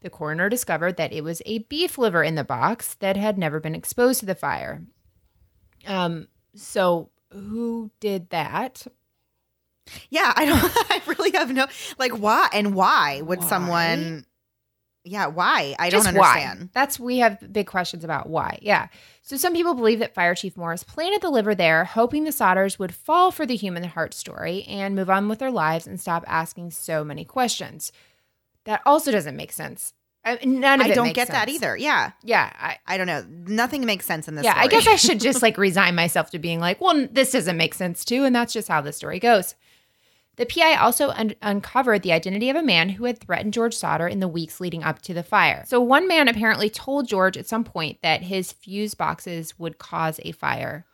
The 0.05 0.11
coroner 0.11 0.51
discovered 0.51 0.99
that 0.99 1.15
it 1.15 1.25
was 1.25 1.41
a 1.47 1.61
beef 1.61 1.97
liver 1.97 2.23
in 2.23 2.35
the 2.35 2.45
box 2.45 2.93
that 2.97 3.17
had 3.17 3.39
never 3.39 3.59
been 3.59 3.75
exposed 3.75 4.21
to 4.21 4.27
the 4.27 4.35
fire. 4.35 4.83
Um, 5.87 6.29
so 6.55 7.09
who 7.33 7.91
did 8.01 8.29
that? 8.29 8.87
Yeah, 10.11 10.31
I 10.37 10.45
don't. 10.45 10.61
I 10.91 11.01
really 11.07 11.31
have 11.33 11.51
no 11.51 11.67
like 11.97 12.13
why 12.13 12.51
and 12.53 12.75
why 12.75 13.23
would 13.23 13.39
Why? 13.39 13.47
someone? 13.47 14.27
Yeah, 15.05 15.29
why? 15.29 15.75
I 15.79 15.89
Just 15.89 16.05
don't 16.05 16.17
understand. 16.19 16.61
Why? 16.61 16.69
That's 16.75 17.01
we 17.01 17.19
have 17.21 17.51
big 17.51 17.67
questions 17.67 18.05
about 18.05 18.29
why. 18.29 18.59
Yeah. 18.61 18.89
So 19.23 19.39
some 19.39 19.55
people 19.55 19.73
believe 19.73 20.01
that 20.01 20.13
Fire 20.13 20.35
Chief 20.35 20.55
Morris 20.55 20.83
planted 20.83 21.23
the 21.23 21.31
liver 21.31 21.55
there, 21.55 21.87
hoping 21.87 22.25
the 22.25 22.31
Sodders 22.31 22.79
would 22.79 22.95
fall 22.95 23.31
for 23.31 23.47
the 23.47 23.57
human 23.57 23.85
heart 23.85 24.13
story 24.13 24.65
and 24.65 24.95
move 24.95 25.09
on 25.09 25.31
with 25.31 25.39
their 25.39 25.51
lives 25.51 25.87
and 25.87 25.99
stop 25.99 26.25
asking 26.27 26.73
so 26.73 27.05
many 27.05 27.25
questions. 27.25 27.91
That 28.65 28.83
also 28.87 29.11
doesn't 29.11 29.37
make 29.37 29.53
sense. 29.53 29.93
I, 30.25 30.39
none 30.43 30.81
of 30.81 30.87
I 30.87 30.95
don't 30.95 31.13
get 31.15 31.29
that 31.29 31.51
either. 31.51 31.77
Yeah, 31.77 32.13
Yeah, 32.23 32.51
I, 32.59 32.79
I 32.87 32.97
don't 32.97 33.07
know. 33.07 33.27
Nothing 33.29 33.85
makes 33.85 34.07
sense 34.07 34.27
in 34.27 34.37
this. 34.37 34.45
yeah. 34.45 34.55
I 34.57 34.69
guess 34.69 34.87
I 34.87 34.97
should 34.97 35.21
just 35.21 35.43
like 35.43 35.59
resign 35.59 35.95
myself 35.95 36.31
to 36.31 36.39
being 36.39 36.61
like, 36.61 36.81
well, 36.81 37.07
this 37.11 37.33
doesn't 37.33 37.59
make 37.59 37.75
sense 37.75 38.05
too, 38.07 38.25
and 38.25 38.35
that's 38.35 38.53
just 38.55 38.69
how 38.69 38.81
the 38.81 38.93
story 38.93 39.19
goes. 39.19 39.55
The 40.37 40.47
PI 40.47 40.77
also 40.77 41.11
un- 41.11 41.35
uncovered 41.43 42.03
the 42.03 42.13
identity 42.13 42.51
of 42.51 42.57
a 42.57 42.63
man 42.63 42.89
who 42.89 43.05
had 43.05 43.21
threatened 43.21 43.53
George 43.53 43.75
Sodder 43.75 44.09
in 44.09 44.19
the 44.21 44.27
weeks 44.27 44.61
leading 44.61 44.83
up 44.83 45.01
to 45.03 45.15
the 45.15 45.23
fire. 45.23 45.65
So, 45.69 45.81
one 45.81 46.09
man 46.09 46.27
apparently 46.27 46.71
told 46.71 47.07
George 47.07 47.37
at 47.37 47.47
some 47.47 47.63
point 47.63 47.99
that 48.03 48.23
his 48.23 48.51
fuse 48.51 48.95
boxes 48.95 49.59
would 49.59 49.79
cause 49.79 50.19
a 50.25 50.33
fire. 50.33 50.87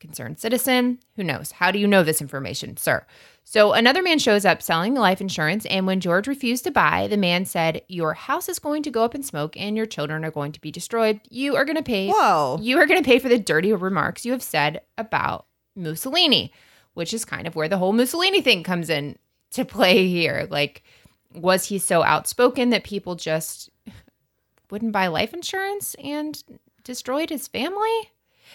Concerned 0.00 0.40
citizen, 0.40 0.98
who 1.14 1.22
knows? 1.22 1.52
How 1.52 1.70
do 1.70 1.78
you 1.78 1.86
know 1.86 2.02
this 2.02 2.20
information, 2.20 2.76
sir? 2.76 3.06
So, 3.44 3.72
another 3.72 4.02
man 4.02 4.18
shows 4.18 4.44
up 4.44 4.62
selling 4.62 4.94
life 4.94 5.20
insurance, 5.20 5.66
and 5.66 5.86
when 5.86 6.00
George 6.00 6.28
refused 6.28 6.64
to 6.64 6.70
buy, 6.70 7.06
the 7.08 7.16
man 7.16 7.44
said, 7.44 7.82
Your 7.88 8.14
house 8.14 8.48
is 8.48 8.58
going 8.58 8.82
to 8.84 8.90
go 8.90 9.04
up 9.04 9.14
in 9.14 9.22
smoke 9.22 9.56
and 9.56 9.76
your 9.76 9.86
children 9.86 10.24
are 10.24 10.30
going 10.30 10.52
to 10.52 10.60
be 10.60 10.70
destroyed. 10.70 11.20
You 11.28 11.56
are 11.56 11.64
going 11.64 11.76
to 11.76 11.82
pay 11.82 12.08
Whoa. 12.08 12.58
you 12.60 12.78
are 12.78 12.86
going 12.86 13.02
to 13.02 13.06
pay 13.06 13.18
for 13.18 13.28
the 13.28 13.38
dirty 13.38 13.72
remarks 13.72 14.24
you 14.24 14.32
have 14.32 14.42
said 14.42 14.82
about 14.96 15.46
Mussolini, 15.74 16.52
which 16.94 17.12
is 17.12 17.24
kind 17.24 17.46
of 17.46 17.56
where 17.56 17.68
the 17.68 17.78
whole 17.78 17.92
Mussolini 17.92 18.42
thing 18.42 18.62
comes 18.62 18.88
in 18.88 19.18
to 19.50 19.64
play 19.66 20.08
here. 20.08 20.46
Like, 20.48 20.82
was 21.34 21.66
he 21.66 21.78
so 21.78 22.02
outspoken 22.02 22.70
that 22.70 22.84
people 22.84 23.16
just 23.16 23.70
wouldn't 24.70 24.92
buy 24.92 25.08
life 25.08 25.34
insurance 25.34 25.94
and 26.02 26.42
destroyed 26.84 27.30
his 27.30 27.48
family? 27.48 28.12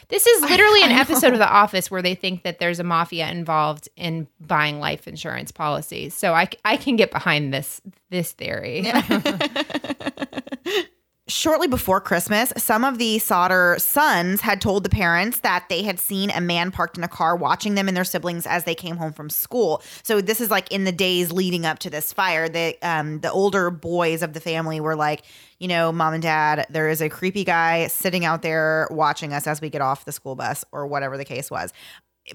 This 0.10 0.26
is 0.26 0.42
literally 0.42 0.84
an 0.84 0.92
episode 0.92 1.34
of 1.34 1.40
The 1.40 1.50
Office 1.50 1.92
where 1.92 2.02
they 2.02 2.16
think 2.16 2.44
that 2.44 2.60
there's 2.60 2.80
a 2.80 2.84
mafia 2.84 3.30
involved 3.30 3.90
in 3.96 4.28
buying 4.40 4.80
life 4.80 5.08
insurance 5.08 5.52
policies. 5.52 6.14
So 6.14 6.34
I, 6.34 6.48
I 6.66 6.78
can 6.78 6.96
get 6.96 7.12
behind 7.12 7.54
this 7.54 7.82
this 8.10 8.32
theory. 8.32 8.86
Shortly 11.30 11.68
before 11.68 12.00
Christmas, 12.00 12.54
some 12.56 12.86
of 12.86 13.00
the 13.00 13.20
Sodder 13.20 13.76
sons 13.80 14.40
had 14.40 14.62
told 14.62 14.86
the 14.86 14.90
parents 14.90 15.40
that 15.42 15.66
they 15.68 15.84
had 15.84 16.00
seen 16.00 16.30
a 16.30 16.40
man 16.40 16.72
parked 16.72 16.98
in 16.98 17.04
a 17.04 17.10
car 17.10 17.36
watching 17.36 17.76
them 17.76 17.90
and 17.90 17.98
their 17.98 18.06
siblings 18.06 18.48
as 18.48 18.64
they 18.64 18.74
came 18.74 18.96
home 18.96 19.12
from 19.12 19.30
school. 19.30 19.84
So 20.04 20.22
this 20.22 20.40
is 20.40 20.50
like 20.50 20.72
in 20.72 20.86
the 20.86 20.94
days 20.94 21.34
leading 21.34 21.66
up 21.66 21.80
to 21.80 21.90
this 21.90 22.14
fire. 22.14 22.48
The 22.48 22.78
um, 22.82 23.20
the 23.20 23.30
older 23.30 23.70
boys 23.70 24.22
of 24.24 24.32
the 24.32 24.40
family 24.40 24.80
were 24.80 24.96
like, 24.96 25.24
you 25.60 25.68
know, 25.68 25.92
mom 25.92 26.14
and 26.14 26.24
dad, 26.24 26.66
there 26.70 26.88
is 26.88 27.02
a 27.02 27.10
creepy 27.10 27.44
guy 27.44 27.88
sitting 27.88 28.24
out 28.24 28.42
there 28.42 28.88
watching 28.90 29.34
us 29.34 29.48
as 29.48 29.60
we 29.60 29.70
get 29.70 29.82
off 29.82 30.06
the 30.06 30.14
school 30.14 30.36
bus 30.36 30.64
or 30.72 30.88
whatever 30.88 31.18
the 31.18 31.26
case 31.26 31.52
was 31.52 31.74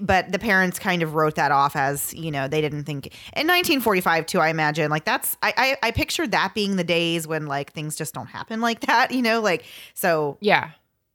but 0.01 0.31
the 0.31 0.39
parents 0.39 0.79
kind 0.79 1.03
of 1.03 1.13
wrote 1.13 1.35
that 1.35 1.51
off 1.51 1.75
as 1.75 2.13
you 2.13 2.31
know 2.31 2.47
they 2.47 2.61
didn't 2.61 2.83
think 2.83 3.07
in 3.35 3.47
1945 3.47 4.25
too 4.25 4.39
i 4.39 4.49
imagine 4.49 4.89
like 4.89 5.05
that's 5.05 5.37
I, 5.41 5.53
I 5.57 5.87
i 5.87 5.91
pictured 5.91 6.31
that 6.31 6.53
being 6.53 6.75
the 6.75 6.83
days 6.83 7.27
when 7.27 7.45
like 7.45 7.73
things 7.73 7.95
just 7.95 8.13
don't 8.13 8.27
happen 8.27 8.61
like 8.61 8.81
that 8.81 9.11
you 9.11 9.21
know 9.21 9.41
like 9.41 9.65
so 9.93 10.37
yeah. 10.41 10.71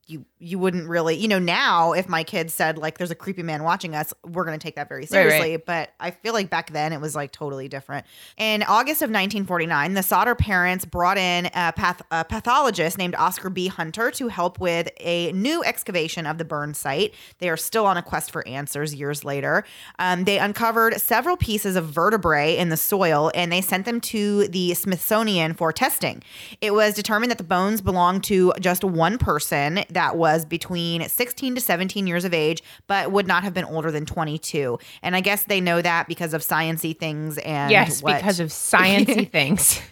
you 0.06 0.24
you 0.40 0.58
wouldn't 0.58 0.88
really, 0.88 1.16
you 1.16 1.26
know, 1.26 1.38
now 1.38 1.92
if 1.92 2.08
my 2.08 2.22
kids 2.22 2.54
said 2.54 2.78
like 2.78 2.98
there's 2.98 3.10
a 3.10 3.14
creepy 3.14 3.42
man 3.42 3.64
watching 3.64 3.94
us, 3.94 4.14
we're 4.24 4.44
going 4.44 4.58
to 4.58 4.62
take 4.62 4.76
that 4.76 4.88
very 4.88 5.04
seriously. 5.06 5.52
right. 5.52 5.66
But 5.66 5.90
I 5.98 6.10
feel 6.12 6.32
like 6.32 6.48
back 6.48 6.72
then 6.72 6.92
it 6.92 7.00
was 7.00 7.16
like 7.16 7.32
totally 7.32 7.68
different. 7.68 8.06
In 8.36 8.62
August 8.62 9.02
of 9.02 9.08
1949, 9.08 9.94
the 9.94 10.02
Sodder 10.02 10.34
parents 10.34 10.84
brought 10.84 11.18
in 11.18 11.46
a, 11.46 11.72
path- 11.72 12.02
a 12.10 12.24
pathologist 12.24 12.98
named 12.98 13.14
Oscar 13.16 13.50
B. 13.50 13.66
Hunter 13.66 14.10
to 14.12 14.28
help 14.28 14.60
with 14.60 14.88
a 15.00 15.32
new 15.32 15.64
excavation 15.64 16.26
of 16.26 16.38
the 16.38 16.44
burn 16.44 16.74
site. 16.74 17.14
They 17.38 17.48
are 17.48 17.56
still 17.56 17.86
on 17.86 17.96
a 17.96 18.02
quest 18.02 18.30
for 18.30 18.46
answers 18.46 18.94
years 18.94 19.24
later. 19.24 19.64
Um, 19.98 20.24
they 20.24 20.38
uncovered 20.38 21.00
several 21.00 21.36
pieces 21.36 21.74
of 21.74 21.86
vertebrae 21.86 22.56
in 22.56 22.68
the 22.68 22.76
soil 22.76 23.32
and 23.34 23.50
they 23.50 23.60
sent 23.60 23.86
them 23.86 24.00
to 24.02 24.46
the 24.48 24.74
Smithsonian 24.74 25.54
for 25.54 25.72
testing. 25.72 26.22
It 26.60 26.74
was 26.74 26.94
determined 26.94 27.30
that 27.30 27.38
the 27.38 27.44
bones 27.44 27.80
belonged 27.80 28.24
to 28.24 28.52
just 28.60 28.84
one 28.84 29.18
person 29.18 29.80
that 29.90 30.16
was 30.16 30.27
between 30.44 31.08
16 31.08 31.54
to 31.54 31.60
17 31.60 32.06
years 32.06 32.24
of 32.24 32.34
age, 32.34 32.62
but 32.86 33.10
would 33.12 33.26
not 33.26 33.42
have 33.44 33.54
been 33.54 33.64
older 33.64 33.90
than 33.90 34.06
22. 34.06 34.78
And 35.02 35.16
I 35.16 35.20
guess 35.20 35.44
they 35.44 35.60
know 35.60 35.80
that 35.82 36.08
because 36.08 36.34
of 36.34 36.42
sciency 36.42 36.96
things 36.98 37.38
and 37.38 37.70
yes, 37.70 38.02
what- 38.02 38.16
because 38.16 38.40
of 38.40 38.48
sciency 38.50 39.30
things. 39.30 39.80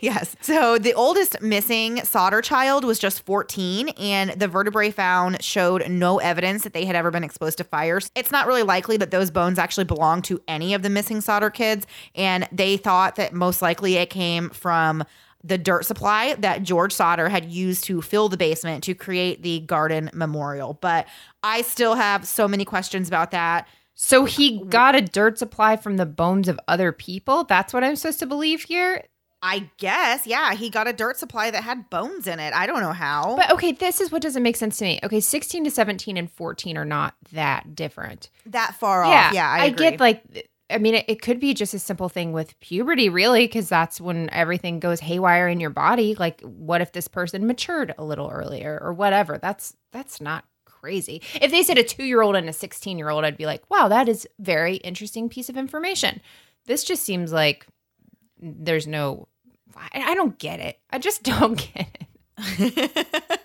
Yes. 0.00 0.36
So 0.40 0.78
the 0.78 0.94
oldest 0.94 1.42
missing 1.42 1.96
Sodder 2.04 2.40
child 2.40 2.84
was 2.84 2.98
just 2.98 3.24
14, 3.26 3.88
and 3.88 4.30
the 4.30 4.46
vertebrae 4.46 4.92
found 4.92 5.42
showed 5.42 5.88
no 5.88 6.18
evidence 6.20 6.62
that 6.62 6.72
they 6.74 6.84
had 6.84 6.94
ever 6.94 7.10
been 7.10 7.24
exposed 7.24 7.58
to 7.58 7.64
fires. 7.64 8.08
It's 8.14 8.30
not 8.30 8.46
really 8.46 8.62
likely 8.62 8.96
that 8.98 9.10
those 9.10 9.32
bones 9.32 9.58
actually 9.58 9.84
belong 9.84 10.22
to 10.22 10.40
any 10.46 10.74
of 10.74 10.82
the 10.82 10.90
missing 10.90 11.20
Sodder 11.20 11.50
kids, 11.50 11.88
and 12.14 12.48
they 12.52 12.76
thought 12.76 13.16
that 13.16 13.32
most 13.32 13.62
likely 13.62 13.96
it 13.96 14.10
came 14.10 14.50
from 14.50 15.02
the 15.44 15.58
dirt 15.58 15.84
supply 15.84 16.34
that 16.38 16.62
George 16.62 16.92
Sodder 16.92 17.28
had 17.28 17.44
used 17.44 17.84
to 17.84 18.00
fill 18.00 18.28
the 18.28 18.36
basement 18.36 18.82
to 18.84 18.94
create 18.94 19.42
the 19.42 19.60
garden 19.60 20.10
memorial. 20.14 20.78
But 20.80 21.06
I 21.42 21.62
still 21.62 21.94
have 21.94 22.26
so 22.26 22.48
many 22.48 22.64
questions 22.64 23.06
about 23.06 23.30
that. 23.32 23.68
So 23.94 24.24
he 24.24 24.64
got 24.64 24.96
a 24.96 25.02
dirt 25.02 25.38
supply 25.38 25.76
from 25.76 25.98
the 25.98 26.06
bones 26.06 26.48
of 26.48 26.58
other 26.66 26.90
people? 26.90 27.44
That's 27.44 27.72
what 27.72 27.84
I'm 27.84 27.94
supposed 27.94 28.18
to 28.20 28.26
believe 28.26 28.62
here? 28.62 29.04
I 29.46 29.68
guess, 29.76 30.26
yeah, 30.26 30.54
he 30.54 30.70
got 30.70 30.88
a 30.88 30.92
dirt 30.94 31.18
supply 31.18 31.50
that 31.50 31.62
had 31.62 31.90
bones 31.90 32.26
in 32.26 32.40
it. 32.40 32.54
I 32.54 32.66
don't 32.66 32.80
know 32.80 32.94
how. 32.94 33.36
But 33.36 33.50
okay, 33.50 33.72
this 33.72 34.00
is 34.00 34.10
what 34.10 34.22
doesn't 34.22 34.42
make 34.42 34.56
sense 34.56 34.78
to 34.78 34.84
me. 34.84 34.98
Okay, 35.04 35.20
16 35.20 35.64
to 35.64 35.70
17 35.70 36.16
and 36.16 36.32
14 36.32 36.78
are 36.78 36.86
not 36.86 37.14
that 37.32 37.74
different. 37.74 38.30
that 38.46 38.74
far 38.76 39.04
off. 39.04 39.12
Yeah, 39.12 39.32
yeah, 39.32 39.50
I, 39.50 39.66
agree. 39.66 39.90
get 39.90 40.00
like 40.00 40.48
I 40.70 40.78
mean, 40.78 40.94
it, 40.94 41.04
it 41.08 41.22
could 41.22 41.40
be 41.40 41.52
just 41.52 41.74
a 41.74 41.78
simple 41.78 42.08
thing 42.08 42.32
with 42.32 42.58
puberty, 42.60 43.08
really, 43.08 43.46
because 43.46 43.68
that's 43.68 44.00
when 44.00 44.30
everything 44.30 44.80
goes 44.80 45.00
haywire 45.00 45.48
in 45.48 45.60
your 45.60 45.70
body. 45.70 46.14
Like, 46.14 46.40
what 46.40 46.80
if 46.80 46.92
this 46.92 47.08
person 47.08 47.46
matured 47.46 47.94
a 47.98 48.04
little 48.04 48.30
earlier 48.30 48.78
or 48.82 48.92
whatever? 48.92 49.38
That's 49.38 49.76
that's 49.92 50.20
not 50.20 50.44
crazy. 50.64 51.22
If 51.40 51.50
they 51.50 51.62
said 51.62 51.78
a 51.78 51.82
two 51.82 52.04
year 52.04 52.22
old 52.22 52.34
and 52.36 52.48
a 52.48 52.52
sixteen 52.52 52.98
year 52.98 53.10
old, 53.10 53.24
I'd 53.24 53.36
be 53.36 53.46
like, 53.46 53.68
wow, 53.70 53.88
that 53.88 54.08
is 54.08 54.26
very 54.38 54.76
interesting 54.76 55.28
piece 55.28 55.48
of 55.48 55.56
information. 55.56 56.20
This 56.66 56.82
just 56.82 57.02
seems 57.02 57.32
like 57.32 57.66
there's 58.40 58.86
no. 58.86 59.28
I, 59.76 60.12
I 60.12 60.14
don't 60.14 60.38
get 60.38 60.60
it. 60.60 60.78
I 60.90 60.98
just 60.98 61.22
don't 61.24 61.56
get 61.74 62.06
it. 62.38 63.40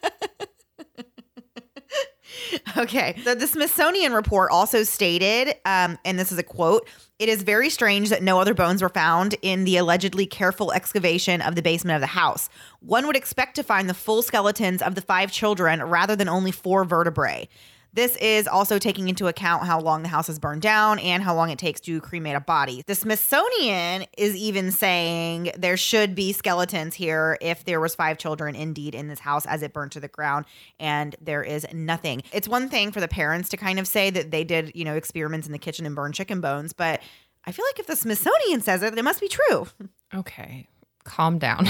Okay. 2.77 3.19
So 3.23 3.35
the 3.35 3.47
Smithsonian 3.47 4.13
report 4.13 4.51
also 4.51 4.83
stated, 4.83 5.55
um, 5.65 5.97
and 6.05 6.17
this 6.17 6.31
is 6.31 6.37
a 6.37 6.43
quote 6.43 6.87
It 7.17 7.27
is 7.27 7.43
very 7.43 7.69
strange 7.69 8.09
that 8.09 8.23
no 8.23 8.39
other 8.39 8.53
bones 8.53 8.81
were 8.81 8.89
found 8.89 9.35
in 9.41 9.63
the 9.65 9.77
allegedly 9.77 10.25
careful 10.25 10.71
excavation 10.71 11.41
of 11.41 11.55
the 11.55 11.61
basement 11.61 11.95
of 11.95 12.01
the 12.01 12.07
house. 12.07 12.49
One 12.79 13.05
would 13.07 13.15
expect 13.15 13.55
to 13.55 13.63
find 13.63 13.89
the 13.89 13.93
full 13.93 14.21
skeletons 14.21 14.81
of 14.81 14.95
the 14.95 15.01
five 15.01 15.31
children 15.31 15.83
rather 15.83 16.15
than 16.15 16.29
only 16.29 16.51
four 16.51 16.85
vertebrae. 16.85 17.49
This 17.93 18.15
is 18.17 18.47
also 18.47 18.77
taking 18.77 19.09
into 19.09 19.27
account 19.27 19.63
how 19.65 19.79
long 19.79 20.03
the 20.03 20.09
house 20.09 20.27
has 20.27 20.39
burned 20.39 20.61
down 20.61 20.99
and 20.99 21.23
how 21.23 21.35
long 21.35 21.49
it 21.49 21.57
takes 21.57 21.79
to 21.81 21.99
cremate 22.01 22.35
a 22.35 22.39
body. 22.39 22.83
The 22.85 22.95
Smithsonian 22.95 24.05
is 24.17 24.35
even 24.35 24.71
saying 24.71 25.51
there 25.57 25.77
should 25.77 26.15
be 26.15 26.31
skeletons 26.33 26.95
here 26.95 27.37
if 27.41 27.65
there 27.65 27.79
was 27.79 27.95
five 27.95 28.17
children 28.17 28.55
indeed 28.55 28.93
in 28.93 29.07
this 29.07 29.19
house 29.19 29.45
as 29.45 29.63
it 29.63 29.73
burned 29.73 29.91
to 29.93 29.99
the 29.99 30.07
ground 30.07 30.45
and 30.79 31.15
there 31.19 31.43
is 31.43 31.65
nothing. 31.73 32.21
It's 32.31 32.47
one 32.47 32.69
thing 32.69 32.91
for 32.91 32.99
the 32.99 33.07
parents 33.07 33.49
to 33.49 33.57
kind 33.57 33.79
of 33.79 33.87
say 33.87 34.09
that 34.11 34.31
they 34.31 34.43
did, 34.43 34.71
you 34.75 34.85
know, 34.85 34.95
experiments 34.95 35.47
in 35.47 35.53
the 35.53 35.59
kitchen 35.59 35.85
and 35.85 35.95
burned 35.95 36.13
chicken 36.13 36.41
bones, 36.41 36.73
but 36.73 37.01
I 37.45 37.51
feel 37.51 37.65
like 37.65 37.79
if 37.79 37.87
the 37.87 37.95
Smithsonian 37.95 38.61
says 38.61 38.83
it, 38.83 38.97
it 38.97 39.03
must 39.03 39.21
be 39.21 39.27
true. 39.27 39.67
Okay, 40.13 40.67
calm 41.03 41.39
down. 41.39 41.67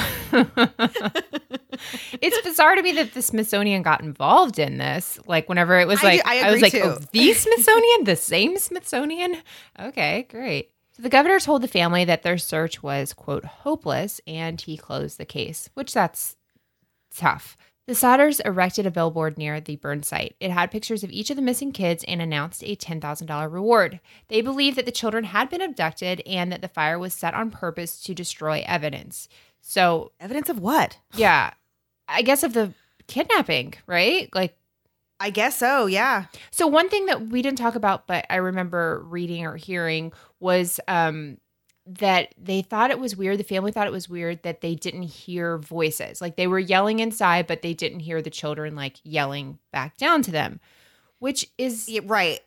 it's 2.22 2.42
bizarre 2.42 2.76
to 2.76 2.82
me 2.82 2.92
that 2.94 3.14
the 3.14 3.22
Smithsonian 3.22 3.82
got 3.82 4.02
involved 4.02 4.60
in 4.60 4.78
this. 4.78 5.20
Like 5.28 5.48
whenever 5.50 5.80
it 5.80 5.88
was 5.88 6.00
I 6.04 6.08
like, 6.08 6.24
do- 6.24 6.30
I 6.30 6.52
was 6.52 6.62
like, 6.62 6.72
too. 6.74 6.82
oh, 6.84 6.98
the 7.12 7.34
Smithsonian, 7.34 8.04
the 8.04 8.16
same 8.16 8.58
Smithsonian. 8.58 9.38
Okay, 9.80 10.28
great. 10.30 10.72
So 10.92 11.04
the 11.04 11.10
governor 11.10 11.40
told 11.40 11.62
the 11.62 11.68
family 11.68 12.06
that 12.06 12.24
their 12.24 12.38
search 12.38 12.84
was 12.84 13.14
quote 13.14 13.46
hopeless, 13.46 14.20
and 14.28 14.60
he 14.60 14.78
closed 14.78 15.18
the 15.18 15.26
case, 15.26 15.70
which 15.74 15.94
that's 15.94 16.36
tough. 17.16 17.56
The 17.90 17.96
Sodders 17.96 18.40
erected 18.46 18.86
a 18.86 18.92
billboard 18.92 19.36
near 19.36 19.60
the 19.60 19.78
burn 19.78 20.04
site. 20.04 20.36
It 20.40 20.52
had 20.52 20.70
pictures 20.70 21.04
of 21.04 21.10
each 21.10 21.32
of 21.32 21.36
the 21.38 21.42
missing 21.42 21.72
kids 21.72 22.06
and 22.08 22.22
announced 22.22 22.62
a 22.64 22.76
$10,000 22.76 23.52
reward. 23.52 24.00
They 24.28 24.42
believed 24.42 24.78
that 24.78 24.86
the 24.86 24.92
children 24.92 25.24
had 25.24 25.50
been 25.50 25.64
abducted 25.64 26.22
and 26.28 26.52
that 26.52 26.62
the 26.62 26.68
fire 26.68 27.00
was 27.00 27.16
set 27.16 27.34
on 27.34 27.50
purpose 27.50 28.00
to 28.04 28.14
destroy 28.14 28.64
evidence. 28.68 29.28
So, 29.62 30.12
Evidence 30.20 30.50
of 30.50 30.60
what? 30.60 31.00
yeah, 31.16 31.54
I 32.08 32.22
guess 32.22 32.44
of 32.44 32.54
the 32.54 32.74
kidnapping, 33.08 33.74
right? 33.88 34.30
Like, 34.36 34.56
I 35.20 35.32
guess 35.32 35.58
so, 35.58 35.88
yeah. 35.88 36.26
so 36.52 36.68
one 36.68 36.90
thing 36.90 37.08
that 37.08 37.30
we 37.30 37.42
didn't 37.42 37.58
talk 37.58 37.74
about, 37.74 38.06
but 38.06 38.24
I 38.30 38.36
remember 38.36 39.04
reading 39.08 39.48
or 39.48 39.56
hearing 39.56 40.14
was 40.40 40.80
um, 40.88 41.40
that 41.98 42.36
they 42.38 42.62
thought 42.62 42.92
it 42.92 43.00
was 43.00 43.16
weird. 43.16 43.40
The 43.40 43.44
family 43.44 43.72
thought 43.72 43.88
it 43.88 43.94
was 43.94 44.08
weird 44.08 44.44
that 44.44 44.62
they 44.62 44.76
didn't 44.76 45.04
hear 45.04 45.58
voices. 45.58 46.22
Like 46.22 46.36
they 46.36 46.46
were 46.48 46.60
yelling 46.60 47.00
inside, 47.00 47.48
but 47.48 47.62
they 47.64 47.74
didn't 47.74 48.02
hear 48.02 48.22
the 48.22 48.30
children 48.30 48.76
like 48.76 48.98
yelling 49.04 49.58
back 49.72 49.98
down 49.98 50.22
to 50.24 50.32
them, 50.32 50.60
which 51.18 51.48
is 51.58 51.90
Yeah, 51.90 52.02
right. 52.06 52.40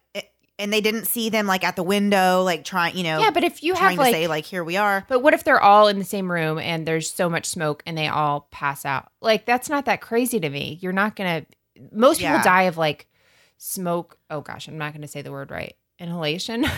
And 0.59 0.73
they 0.73 0.81
didn't 0.83 1.07
see 1.07 1.29
them 1.29 1.47
like 1.49 1.65
at 1.65 1.75
the 1.75 1.83
window, 1.83 2.43
like 2.45 2.63
trying, 2.63 2.97
you 2.97 3.03
know, 3.03 3.19
yeah. 3.19 3.31
But 3.31 3.43
if 3.43 3.65
you 3.65 3.75
trying 3.75 3.83
have 3.83 3.93
to 3.95 4.01
like, 4.03 4.15
say 4.15 4.27
like, 4.29 4.45
here 4.45 4.63
we 4.63 4.77
are. 4.77 5.05
but 5.09 5.21
what 5.21 5.35
if 5.35 5.43
they're 5.43 5.61
all 5.61 5.89
in 5.89 5.99
the 5.99 6.05
same 6.05 6.31
room 6.31 6.59
and 6.59 6.87
there's 6.87 7.11
so 7.11 7.29
much 7.29 7.47
smoke 7.47 7.83
and 7.85 7.99
they 7.99 8.07
all 8.07 8.47
pass 8.53 8.85
out? 8.85 9.11
Like 9.21 9.45
that's 9.45 9.69
not 9.69 9.87
that 9.87 10.01
crazy 10.01 10.39
to 10.39 10.49
me. 10.49 10.79
You're 10.81 10.93
not 10.93 11.17
gonna. 11.17 11.47
Most 11.91 12.19
people 12.19 12.35
Yeah. 12.35 12.43
die 12.45 12.63
of 12.65 12.77
like 12.77 13.09
smoke. 13.57 14.19
Oh 14.31 14.41
gosh, 14.41 14.69
I'm 14.69 14.79
not 14.79 14.93
gonna 14.93 15.09
say 15.09 15.23
the 15.23 15.33
word 15.33 15.51
right. 15.51 15.75
Inhalation. 16.03 16.67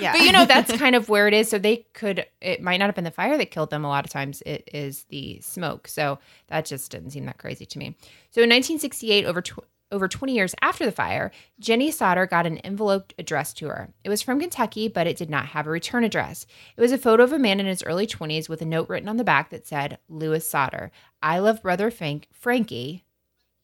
Yeah. 0.00 0.12
But 0.12 0.22
you 0.22 0.32
know, 0.32 0.44
that's 0.44 0.76
kind 0.76 0.94
of 0.96 1.08
where 1.08 1.28
it 1.28 1.34
is. 1.34 1.48
So 1.48 1.58
they 1.58 1.86
could, 1.94 2.26
it 2.40 2.60
might 2.60 2.78
not 2.78 2.86
have 2.86 2.94
been 2.94 3.04
the 3.04 3.10
fire 3.10 3.38
that 3.38 3.50
killed 3.50 3.70
them. 3.70 3.84
A 3.84 3.88
lot 3.88 4.04
of 4.04 4.10
times 4.10 4.42
it 4.44 4.68
is 4.74 5.04
the 5.04 5.40
smoke. 5.40 5.86
So 5.88 6.18
that 6.48 6.66
just 6.66 6.90
didn't 6.90 7.10
seem 7.10 7.24
that 7.26 7.38
crazy 7.38 7.64
to 7.64 7.78
me. 7.78 7.96
So 8.30 8.40
in 8.42 8.50
1968, 8.50 9.24
over, 9.24 9.40
tw- 9.40 9.60
over 9.92 10.08
20 10.08 10.34
years 10.34 10.54
after 10.60 10.84
the 10.84 10.92
fire, 10.92 11.30
Jenny 11.60 11.90
Sodder 11.90 12.26
got 12.26 12.46
an 12.46 12.58
envelope 12.58 13.12
addressed 13.18 13.56
to 13.58 13.68
her. 13.68 13.88
It 14.02 14.08
was 14.10 14.20
from 14.20 14.40
Kentucky, 14.40 14.88
but 14.88 15.06
it 15.06 15.16
did 15.16 15.30
not 15.30 15.46
have 15.46 15.66
a 15.66 15.70
return 15.70 16.02
address. 16.04 16.44
It 16.76 16.80
was 16.80 16.92
a 16.92 16.98
photo 16.98 17.22
of 17.22 17.32
a 17.32 17.38
man 17.38 17.60
in 17.60 17.66
his 17.66 17.84
early 17.84 18.06
20s 18.06 18.48
with 18.48 18.60
a 18.60 18.66
note 18.66 18.88
written 18.88 19.08
on 19.08 19.16
the 19.16 19.24
back 19.24 19.50
that 19.50 19.66
said, 19.66 19.98
Louis 20.08 20.46
Sodder, 20.46 20.90
I 21.22 21.38
love 21.38 21.62
brother 21.62 21.90
Frank- 21.90 22.28
Frankie, 22.32 23.04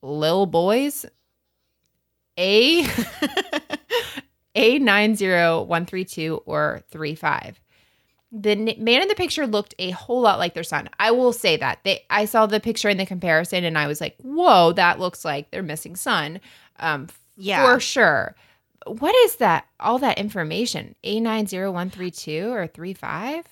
Lil 0.01 0.47
Boys, 0.47 1.05
eh? 2.39 2.87
A. 2.87 3.29
A90132 4.57 6.43
or 6.47 6.83
35. 6.91 7.61
The 8.33 8.55
man 8.79 9.03
in 9.03 9.09
the 9.09 9.15
picture 9.17 9.47
looked 9.47 9.75
a 9.79 9.91
whole 9.91 10.21
lot 10.21 10.39
like 10.39 10.55
their 10.55 10.63
son. 10.63 10.89
I 11.01 11.11
will 11.11 11.33
say 11.33 11.57
that. 11.57 11.81
They 11.83 12.05
I 12.11 12.27
saw 12.27 12.47
the 12.47 12.61
picture 12.61 12.89
in 12.89 12.97
the 12.97 13.07
comparison 13.07 13.65
and 13.65 13.77
I 13.77 13.89
was 13.89 14.01
like, 14.01 14.15
"Whoa, 14.19 14.73
that 14.73 15.01
looks 15.01 15.25
like 15.25 15.51
their 15.51 15.65
missing 15.65 15.97
son." 15.97 16.41
Um 16.79 17.09
Yeah. 17.37 17.65
for 17.75 17.81
sure. 17.81 18.37
What 18.87 19.15
is 19.25 19.37
that? 19.37 19.67
All 19.81 19.99
that 19.99 20.19
information? 20.19 20.95
A90132 21.05 22.51
or 22.53 22.67
35? 22.69 23.47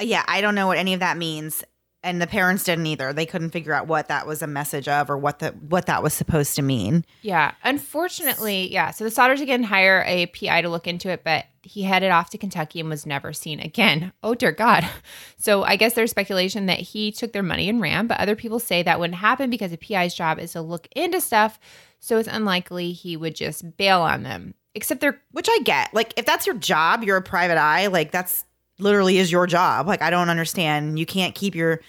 yeah, 0.00 0.24
I 0.28 0.40
don't 0.42 0.54
know 0.54 0.66
what 0.66 0.76
any 0.78 0.92
of 0.92 1.00
that 1.00 1.16
means. 1.16 1.64
And 2.06 2.22
the 2.22 2.28
parents 2.28 2.62
didn't 2.62 2.86
either. 2.86 3.12
They 3.12 3.26
couldn't 3.26 3.50
figure 3.50 3.72
out 3.72 3.88
what 3.88 4.06
that 4.06 4.28
was 4.28 4.40
a 4.40 4.46
message 4.46 4.86
of 4.86 5.10
or 5.10 5.18
what 5.18 5.40
the 5.40 5.48
what 5.48 5.86
that 5.86 6.04
was 6.04 6.14
supposed 6.14 6.54
to 6.54 6.62
mean. 6.62 7.04
Yeah, 7.22 7.54
unfortunately, 7.64 8.72
yeah. 8.72 8.92
So 8.92 9.02
the 9.02 9.10
Sodders 9.10 9.40
again 9.40 9.64
hire 9.64 10.04
a 10.06 10.26
PI 10.26 10.62
to 10.62 10.68
look 10.68 10.86
into 10.86 11.10
it, 11.10 11.24
but 11.24 11.46
he 11.64 11.82
headed 11.82 12.12
off 12.12 12.30
to 12.30 12.38
Kentucky 12.38 12.78
and 12.78 12.88
was 12.88 13.06
never 13.06 13.32
seen 13.32 13.58
again. 13.58 14.12
Oh 14.22 14.34
dear 14.34 14.52
God! 14.52 14.88
So 15.36 15.64
I 15.64 15.74
guess 15.74 15.94
there's 15.94 16.10
speculation 16.10 16.66
that 16.66 16.78
he 16.78 17.10
took 17.10 17.32
their 17.32 17.42
money 17.42 17.68
and 17.68 17.80
ran, 17.80 18.06
but 18.06 18.20
other 18.20 18.36
people 18.36 18.60
say 18.60 18.84
that 18.84 19.00
wouldn't 19.00 19.18
happen 19.18 19.50
because 19.50 19.72
a 19.72 19.76
PI's 19.76 20.14
job 20.14 20.38
is 20.38 20.52
to 20.52 20.60
look 20.60 20.88
into 20.94 21.20
stuff. 21.20 21.58
So 21.98 22.18
it's 22.18 22.28
unlikely 22.28 22.92
he 22.92 23.16
would 23.16 23.34
just 23.34 23.76
bail 23.76 24.02
on 24.02 24.22
them. 24.22 24.54
Except 24.74 25.00
they're 25.00 25.20
Which 25.32 25.48
I 25.50 25.58
get. 25.64 25.92
Like 25.92 26.14
if 26.16 26.24
that's 26.24 26.46
your 26.46 26.56
job, 26.56 27.02
you're 27.02 27.16
a 27.16 27.22
private 27.22 27.58
eye, 27.58 27.88
like 27.88 28.12
that's 28.12 28.44
literally 28.78 29.18
is 29.18 29.30
your 29.30 29.46
job. 29.46 29.86
Like 29.86 30.02
I 30.02 30.10
don't 30.10 30.28
understand. 30.28 30.98
You 30.98 31.06
can't 31.06 31.34
keep 31.34 31.54
your 31.54 31.80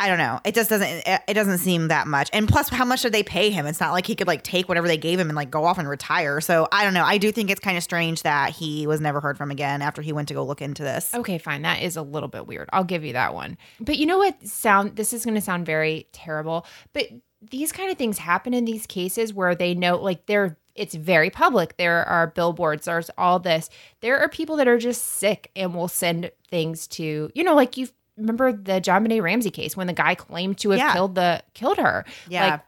I 0.00 0.08
don't 0.08 0.16
know. 0.16 0.40
It 0.46 0.54
just 0.54 0.70
doesn't. 0.70 1.02
It, 1.06 1.34
doesn't 1.34 1.58
seem 1.58 1.88
that 1.88 2.06
much. 2.06 2.30
And 2.32 2.48
plus, 2.48 2.70
how 2.70 2.86
much 2.86 3.02
did 3.02 3.12
they 3.12 3.22
pay 3.22 3.50
him? 3.50 3.66
It's 3.66 3.80
not 3.80 3.92
like 3.92 4.06
he 4.06 4.14
could 4.14 4.26
like 4.26 4.42
take 4.42 4.66
whatever 4.66 4.88
they 4.88 4.96
gave 4.96 5.20
him 5.20 5.28
and 5.28 5.36
like 5.36 5.50
go 5.50 5.66
off 5.66 5.76
and 5.76 5.86
retire. 5.86 6.40
So 6.40 6.66
I 6.72 6.84
don't 6.84 6.94
know. 6.94 7.04
I 7.04 7.18
do 7.18 7.30
think 7.30 7.50
it's 7.50 7.60
kind 7.60 7.76
of 7.76 7.82
strange 7.82 8.22
that 8.22 8.48
he 8.48 8.86
was 8.86 9.02
never 9.02 9.20
heard 9.20 9.36
from 9.36 9.50
again 9.50 9.82
after 9.82 10.00
he 10.00 10.14
went 10.14 10.28
to 10.28 10.34
go 10.34 10.42
look 10.42 10.62
into 10.62 10.82
this. 10.82 11.12
Okay, 11.12 11.36
fine. 11.36 11.60
That 11.62 11.82
is 11.82 11.96
a 11.96 12.02
little 12.02 12.30
bit 12.30 12.46
weird. 12.46 12.70
I'll 12.72 12.82
give 12.82 13.04
you 13.04 13.12
that 13.12 13.34
one. 13.34 13.58
But 13.78 13.98
you 13.98 14.06
know 14.06 14.16
what? 14.16 14.42
Sound 14.46 14.96
this 14.96 15.12
is 15.12 15.22
going 15.22 15.34
to 15.34 15.42
sound 15.42 15.66
very 15.66 16.08
terrible, 16.12 16.64
but 16.94 17.04
these 17.42 17.70
kind 17.70 17.90
of 17.90 17.98
things 17.98 18.16
happen 18.16 18.54
in 18.54 18.64
these 18.64 18.86
cases 18.86 19.34
where 19.34 19.54
they 19.54 19.74
know 19.74 19.98
like 19.98 20.24
they're 20.24 20.56
it's 20.74 20.94
very 20.94 21.30
public. 21.30 21.76
There 21.76 22.04
are 22.04 22.28
billboards, 22.28 22.86
there's 22.86 23.10
all 23.18 23.38
this. 23.38 23.68
There 24.00 24.18
are 24.20 24.28
people 24.28 24.56
that 24.56 24.68
are 24.68 24.78
just 24.78 25.04
sick 25.04 25.50
and 25.56 25.74
will 25.74 25.88
send 25.88 26.30
things 26.48 26.86
to, 26.88 27.30
you 27.34 27.44
know, 27.44 27.54
like 27.54 27.76
you 27.76 27.88
remember 28.16 28.52
the 28.52 28.80
JonBenét 28.80 29.22
Ramsey 29.22 29.50
case 29.50 29.76
when 29.76 29.86
the 29.86 29.92
guy 29.92 30.14
claimed 30.14 30.58
to 30.58 30.70
have 30.70 30.78
Yeah. 30.78 30.92
killed 30.92 31.14
the 31.14 31.42
killed 31.54 31.78
her. 31.78 32.04
Yeah. 32.28 32.46
Like 32.50 32.60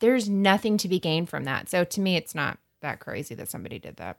there's 0.00 0.28
nothing 0.28 0.76
to 0.78 0.88
be 0.88 0.98
gained 0.98 1.28
from 1.28 1.44
that. 1.44 1.68
So 1.68 1.84
to 1.84 2.00
me 2.00 2.16
it's 2.16 2.34
not 2.34 2.58
that 2.80 3.00
crazy 3.00 3.34
that 3.34 3.48
somebody 3.48 3.78
did 3.78 3.96
that. 3.96 4.16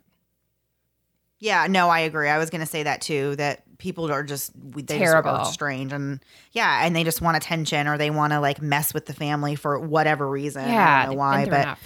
Yeah, 1.39 1.65
no, 1.67 1.89
I 1.89 2.01
agree. 2.01 2.29
I 2.29 2.37
was 2.37 2.51
going 2.51 2.61
to 2.61 2.67
say 2.67 2.83
that 2.83 3.01
too. 3.01 3.35
That 3.37 3.63
people 3.79 4.11
are 4.11 4.21
just 4.21 4.51
we- 4.75 4.83
they 4.83 4.99
Terrible. 4.99 5.31
just 5.37 5.49
are 5.49 5.53
strange 5.53 5.91
and 5.91 6.19
yeah, 6.51 6.85
and 6.85 6.95
they 6.95 7.03
just 7.03 7.19
want 7.21 7.35
attention 7.37 7.87
or 7.87 7.97
they 7.97 8.11
want 8.11 8.31
to 8.33 8.39
like 8.39 8.61
mess 8.61 8.93
with 8.93 9.07
the 9.07 9.13
family 9.13 9.55
for 9.55 9.79
whatever 9.79 10.29
reason. 10.29 10.63
I 10.65 10.67
Yeah, 10.71 11.05
don't 11.05 11.15
know 11.15 11.19
why, 11.19 11.45
but 11.45 11.61
enough. 11.61 11.79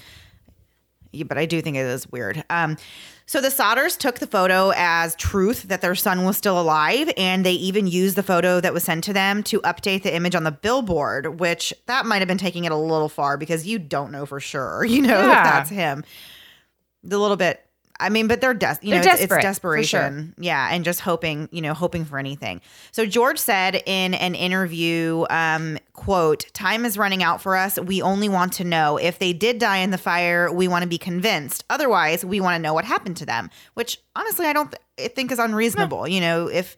Yeah, 1.15 1.23
but 1.23 1.37
I 1.37 1.45
do 1.45 1.61
think 1.61 1.77
it 1.77 1.85
is 1.85 2.09
weird. 2.11 2.43
Um, 2.49 2.77
so 3.27 3.41
the 3.41 3.47
Sodders 3.47 3.97
took 3.97 4.19
the 4.19 4.27
photo 4.27 4.71
as 4.75 5.15
truth 5.15 5.63
that 5.63 5.81
their 5.81 5.95
son 5.95 6.25
was 6.25 6.37
still 6.37 6.59
alive, 6.61 7.11
and 7.17 7.43
they 7.43 7.53
even 7.53 7.87
used 7.87 8.15
the 8.15 8.23
photo 8.23 8.61
that 8.61 8.73
was 8.73 8.83
sent 8.83 9.03
to 9.05 9.13
them 9.13 9.41
to 9.43 9.59
update 9.61 10.03
the 10.03 10.13
image 10.13 10.35
on 10.35 10.43
the 10.43 10.51
billboard, 10.51 11.39
which 11.39 11.73
that 11.87 12.05
might 12.05 12.19
have 12.19 12.27
been 12.27 12.37
taking 12.37 12.65
it 12.65 12.71
a 12.71 12.75
little 12.75 13.09
far 13.09 13.37
because 13.37 13.65
you 13.65 13.79
don't 13.79 14.11
know 14.11 14.27
for 14.27 14.39
sure, 14.39 14.85
you 14.89 15.01
know, 15.01 15.19
if 15.19 15.33
that's 15.33 15.69
him. 15.69 16.03
The 17.03 17.17
little 17.17 17.37
bit. 17.37 17.61
I 17.99 18.09
mean, 18.09 18.27
but 18.27 18.41
they're 18.41 18.53
des- 18.53 18.77
you 18.81 18.91
know, 18.91 19.01
They're 19.01 19.13
it's, 19.13 19.21
it's 19.21 19.33
desperate, 19.33 19.41
desperation. 19.41 20.33
Yeah, 20.37 20.67
and 20.71 20.83
just 20.83 20.99
hoping, 20.99 21.47
you 21.51 21.61
know, 21.61 21.73
hoping 21.73 22.05
for 22.05 22.17
anything. 22.19 22.61
So 22.91 23.05
George 23.05 23.39
said 23.39 23.81
in 23.85 24.13
an 24.13 24.35
interview, 24.35 25.25
um, 25.29 25.77
quote, 25.93 26.45
time 26.53 26.85
is 26.85 26.97
running 26.97 27.23
out 27.23 27.41
for 27.41 27.55
us. 27.55 27.79
We 27.79 28.01
only 28.01 28.27
want 28.29 28.53
to 28.53 28.63
know 28.63 28.97
if 28.97 29.19
they 29.19 29.33
did 29.33 29.59
die 29.59 29.77
in 29.77 29.91
the 29.91 29.97
fire, 29.97 30.51
we 30.51 30.67
want 30.67 30.83
to 30.83 30.89
be 30.89 30.97
convinced. 30.97 31.63
Otherwise, 31.69 32.25
we 32.25 32.39
want 32.41 32.55
to 32.55 32.59
know 32.61 32.73
what 32.73 32.85
happened 32.85 33.17
to 33.17 33.25
them, 33.25 33.49
which 33.75 33.99
honestly 34.15 34.45
I 34.45 34.53
don't 34.53 34.71
th- 34.71 34.81
I 34.99 35.13
think 35.13 35.31
is 35.31 35.39
unreasonable. 35.39 36.07
You 36.07 36.21
know, 36.21 36.47
if 36.47 36.75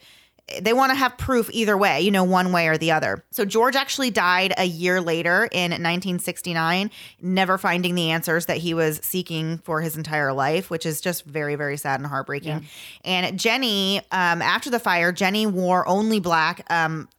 they 0.61 0.71
want 0.71 0.91
to 0.91 0.95
have 0.95 1.17
proof 1.17 1.49
either 1.51 1.77
way, 1.77 2.01
you 2.01 2.11
know, 2.11 2.23
one 2.23 2.51
way 2.51 2.67
or 2.67 2.77
the 2.77 2.91
other. 2.91 3.23
So 3.31 3.43
George 3.43 3.75
actually 3.75 4.11
died 4.11 4.53
a 4.57 4.63
year 4.63 5.01
later 5.01 5.49
in 5.51 5.71
1969, 5.71 6.89
never 7.21 7.57
finding 7.57 7.95
the 7.95 8.11
answers 8.11 8.45
that 8.45 8.57
he 8.57 8.73
was 8.73 8.99
seeking 9.03 9.57
for 9.59 9.81
his 9.81 9.97
entire 9.97 10.31
life, 10.31 10.69
which 10.69 10.85
is 10.85 11.01
just 11.01 11.25
very, 11.25 11.55
very 11.55 11.75
sad 11.75 11.99
and 11.99 12.07
heartbreaking. 12.07 12.65
And 13.03 13.37
Jenny, 13.37 13.99
um, 14.11 14.41
after 14.41 14.69
the 14.69 14.79
fire, 14.79 15.11
Jenny 15.11 15.45
wore 15.45 15.87
only 15.87 16.19
black. 16.19 16.65
Um, 16.69 17.09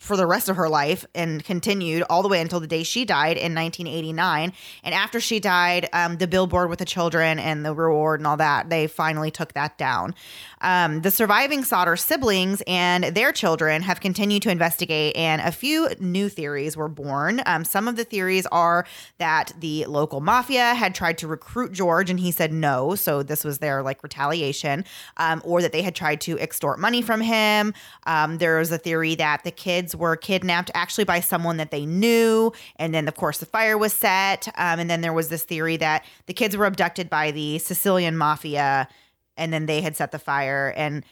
for 0.00 0.16
the 0.16 0.26
rest 0.26 0.48
of 0.48 0.56
her 0.56 0.68
life 0.68 1.04
and 1.14 1.44
continued 1.44 2.02
all 2.08 2.22
the 2.22 2.28
way 2.28 2.40
until 2.40 2.58
the 2.58 2.66
day 2.66 2.82
she 2.82 3.04
died 3.04 3.36
in 3.36 3.54
1989. 3.54 4.50
And 4.82 4.94
after 4.94 5.20
she 5.20 5.40
died, 5.40 5.90
um, 5.92 6.16
the 6.16 6.26
billboard 6.26 6.70
with 6.70 6.78
the 6.78 6.86
children 6.86 7.38
and 7.38 7.66
the 7.66 7.74
reward 7.74 8.18
and 8.18 8.26
all 8.26 8.38
that, 8.38 8.70
they 8.70 8.86
finally 8.86 9.30
took 9.30 9.52
that 9.52 9.76
down. 9.76 10.14
Um, 10.62 11.02
the 11.02 11.10
surviving 11.10 11.64
Sodder 11.64 11.96
siblings 11.96 12.62
and 12.66 13.04
their 13.04 13.30
children 13.30 13.82
have 13.82 14.00
continued 14.00 14.42
to 14.42 14.50
investigate, 14.50 15.16
and 15.16 15.42
a 15.42 15.52
few 15.52 15.88
new 16.00 16.30
theories 16.30 16.78
were 16.78 16.88
born. 16.88 17.42
Um, 17.44 17.64
some 17.64 17.86
of 17.86 17.96
the 17.96 18.04
theories 18.04 18.46
are 18.46 18.86
that 19.18 19.52
the 19.60 19.84
local 19.84 20.20
mafia 20.20 20.74
had 20.74 20.94
tried 20.94 21.18
to 21.18 21.28
recruit 21.28 21.72
George 21.72 22.08
and 22.08 22.18
he 22.18 22.30
said 22.30 22.52
no. 22.52 22.94
So 22.94 23.22
this 23.22 23.44
was 23.44 23.58
their 23.58 23.82
like 23.82 24.02
retaliation, 24.02 24.84
um, 25.18 25.42
or 25.44 25.60
that 25.60 25.72
they 25.72 25.82
had 25.82 25.94
tried 25.94 26.22
to 26.22 26.38
extort 26.38 26.78
money 26.78 27.02
from 27.02 27.20
him. 27.20 27.74
Um, 28.06 28.38
there 28.38 28.58
was 28.58 28.70
a 28.70 28.78
theory 28.78 29.14
that 29.16 29.44
the 29.44 29.50
kids 29.50 29.89
were 29.94 30.16
kidnapped 30.16 30.70
actually 30.74 31.04
by 31.04 31.20
someone 31.20 31.56
that 31.58 31.70
they 31.70 31.86
knew. 31.86 32.52
And 32.76 32.94
then, 32.94 33.08
of 33.08 33.14
course, 33.14 33.38
the 33.38 33.46
fire 33.46 33.76
was 33.78 33.92
set. 33.92 34.48
Um, 34.56 34.80
and 34.80 34.88
then 34.90 35.00
there 35.00 35.12
was 35.12 35.28
this 35.28 35.42
theory 35.44 35.76
that 35.78 36.04
the 36.26 36.34
kids 36.34 36.56
were 36.56 36.66
abducted 36.66 37.08
by 37.10 37.30
the 37.30 37.58
Sicilian 37.58 38.16
mafia 38.16 38.88
and 39.36 39.52
then 39.52 39.66
they 39.66 39.80
had 39.80 39.96
set 39.96 40.12
the 40.12 40.18
fire. 40.18 40.72
And 40.76 41.04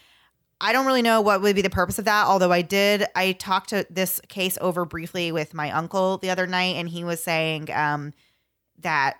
I 0.61 0.73
don't 0.73 0.87
really 0.87 1.03
know 1.03 1.21
what 1.21 1.41
would 1.41 1.55
be 1.55 1.63
the 1.63 1.71
purpose 1.71 1.99
of 1.99 2.05
that. 2.07 2.27
Although 2.27 2.51
I 2.53 2.63
did, 2.63 3.07
I 3.15 3.33
talked 3.33 3.71
to 3.71 3.87
this 3.89 4.21
case 4.29 4.59
over 4.61 4.85
briefly 4.85 5.31
with 5.33 5.55
my 5.55 5.71
uncle 5.71 6.19
the 6.19 6.31
other 6.31 6.47
night, 6.47 6.75
and 6.77 6.89
he 6.89 7.05
was 7.05 7.23
saying 7.23 7.71
um, 7.73 8.13
that 8.81 9.19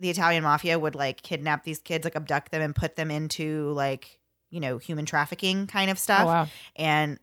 the 0.00 0.10
Italian 0.10 0.42
mafia 0.42 0.78
would 0.80 0.96
like 0.96 1.22
kidnap 1.22 1.62
these 1.62 1.78
kids, 1.78 2.04
like 2.04 2.16
abduct 2.16 2.50
them 2.50 2.60
and 2.60 2.74
put 2.74 2.96
them 2.96 3.10
into 3.12 3.70
like 3.72 4.18
you 4.50 4.58
know 4.58 4.76
human 4.76 5.06
trafficking 5.06 5.68
kind 5.68 5.88
of 5.90 5.98
stuff, 6.00 6.22
Oh, 6.22 6.26
wow. 6.26 6.48
and 6.74 7.18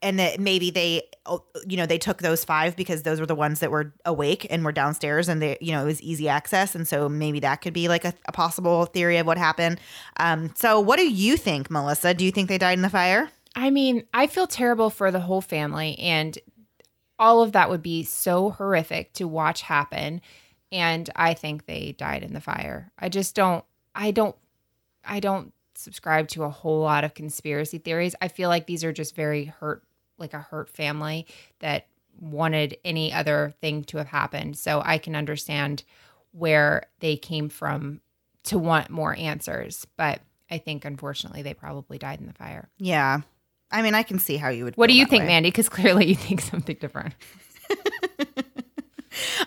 and 0.00 0.18
that 0.18 0.38
maybe 0.38 0.70
they 0.70 1.02
oh, 1.26 1.44
you 1.66 1.76
know 1.76 1.86
they 1.86 1.98
took 1.98 2.18
those 2.18 2.44
five 2.44 2.76
because 2.76 3.02
those 3.02 3.20
were 3.20 3.26
the 3.26 3.34
ones 3.34 3.60
that 3.60 3.70
were 3.70 3.92
awake 4.04 4.46
and 4.50 4.64
were 4.64 4.72
downstairs 4.72 5.28
and 5.28 5.42
they 5.42 5.58
you 5.60 5.72
know 5.72 5.82
it 5.82 5.86
was 5.86 6.00
easy 6.02 6.28
access 6.28 6.74
and 6.74 6.86
so 6.86 7.08
maybe 7.08 7.40
that 7.40 7.56
could 7.56 7.72
be 7.74 7.88
like 7.88 8.04
a, 8.04 8.14
a 8.26 8.32
possible 8.32 8.86
theory 8.86 9.16
of 9.16 9.26
what 9.26 9.38
happened 9.38 9.80
um 10.18 10.52
so 10.54 10.78
what 10.78 10.96
do 10.96 11.10
you 11.10 11.36
think 11.36 11.70
melissa 11.70 12.14
do 12.14 12.24
you 12.24 12.30
think 12.30 12.48
they 12.48 12.58
died 12.58 12.78
in 12.78 12.82
the 12.82 12.90
fire 12.90 13.28
I 13.58 13.70
mean, 13.70 14.04
I 14.14 14.28
feel 14.28 14.46
terrible 14.46 14.88
for 14.88 15.10
the 15.10 15.18
whole 15.18 15.40
family, 15.40 15.98
and 15.98 16.38
all 17.18 17.42
of 17.42 17.52
that 17.52 17.70
would 17.70 17.82
be 17.82 18.04
so 18.04 18.50
horrific 18.50 19.12
to 19.14 19.26
watch 19.26 19.62
happen. 19.62 20.20
And 20.70 21.10
I 21.16 21.34
think 21.34 21.66
they 21.66 21.96
died 21.98 22.22
in 22.22 22.34
the 22.34 22.40
fire. 22.40 22.92
I 22.98 23.08
just 23.08 23.34
don't, 23.34 23.64
I 23.96 24.12
don't, 24.12 24.36
I 25.04 25.18
don't 25.18 25.52
subscribe 25.74 26.28
to 26.28 26.44
a 26.44 26.50
whole 26.50 26.80
lot 26.80 27.02
of 27.02 27.14
conspiracy 27.14 27.78
theories. 27.78 28.14
I 28.20 28.28
feel 28.28 28.48
like 28.48 28.68
these 28.68 28.84
are 28.84 28.92
just 28.92 29.16
very 29.16 29.46
hurt, 29.46 29.82
like 30.18 30.34
a 30.34 30.40
hurt 30.40 30.68
family 30.70 31.26
that 31.60 31.86
wanted 32.20 32.76
any 32.84 33.12
other 33.12 33.54
thing 33.60 33.84
to 33.84 33.98
have 33.98 34.08
happened. 34.08 34.56
So 34.58 34.82
I 34.84 34.98
can 34.98 35.14
understand 35.14 35.84
where 36.32 36.82
they 37.00 37.16
came 37.16 37.48
from 37.48 38.00
to 38.44 38.58
want 38.58 38.90
more 38.90 39.14
answers. 39.16 39.86
But 39.96 40.20
I 40.50 40.58
think 40.58 40.84
unfortunately 40.84 41.42
they 41.42 41.54
probably 41.54 41.98
died 41.98 42.20
in 42.20 42.26
the 42.26 42.32
fire. 42.32 42.68
yeah 42.78 43.20
i 43.70 43.82
mean 43.82 43.94
i 43.94 44.02
can 44.02 44.18
see 44.18 44.38
how 44.38 44.48
you 44.48 44.64
would 44.64 44.74
What 44.78 44.86
do 44.88 44.94
you 44.94 45.04
think, 45.04 45.22
way. 45.24 45.26
Mandy? 45.26 45.50
Because 45.50 45.68
clearly 45.68 46.06
you 46.06 46.14
think 46.14 46.40
something 46.40 46.76
different. 46.80 47.14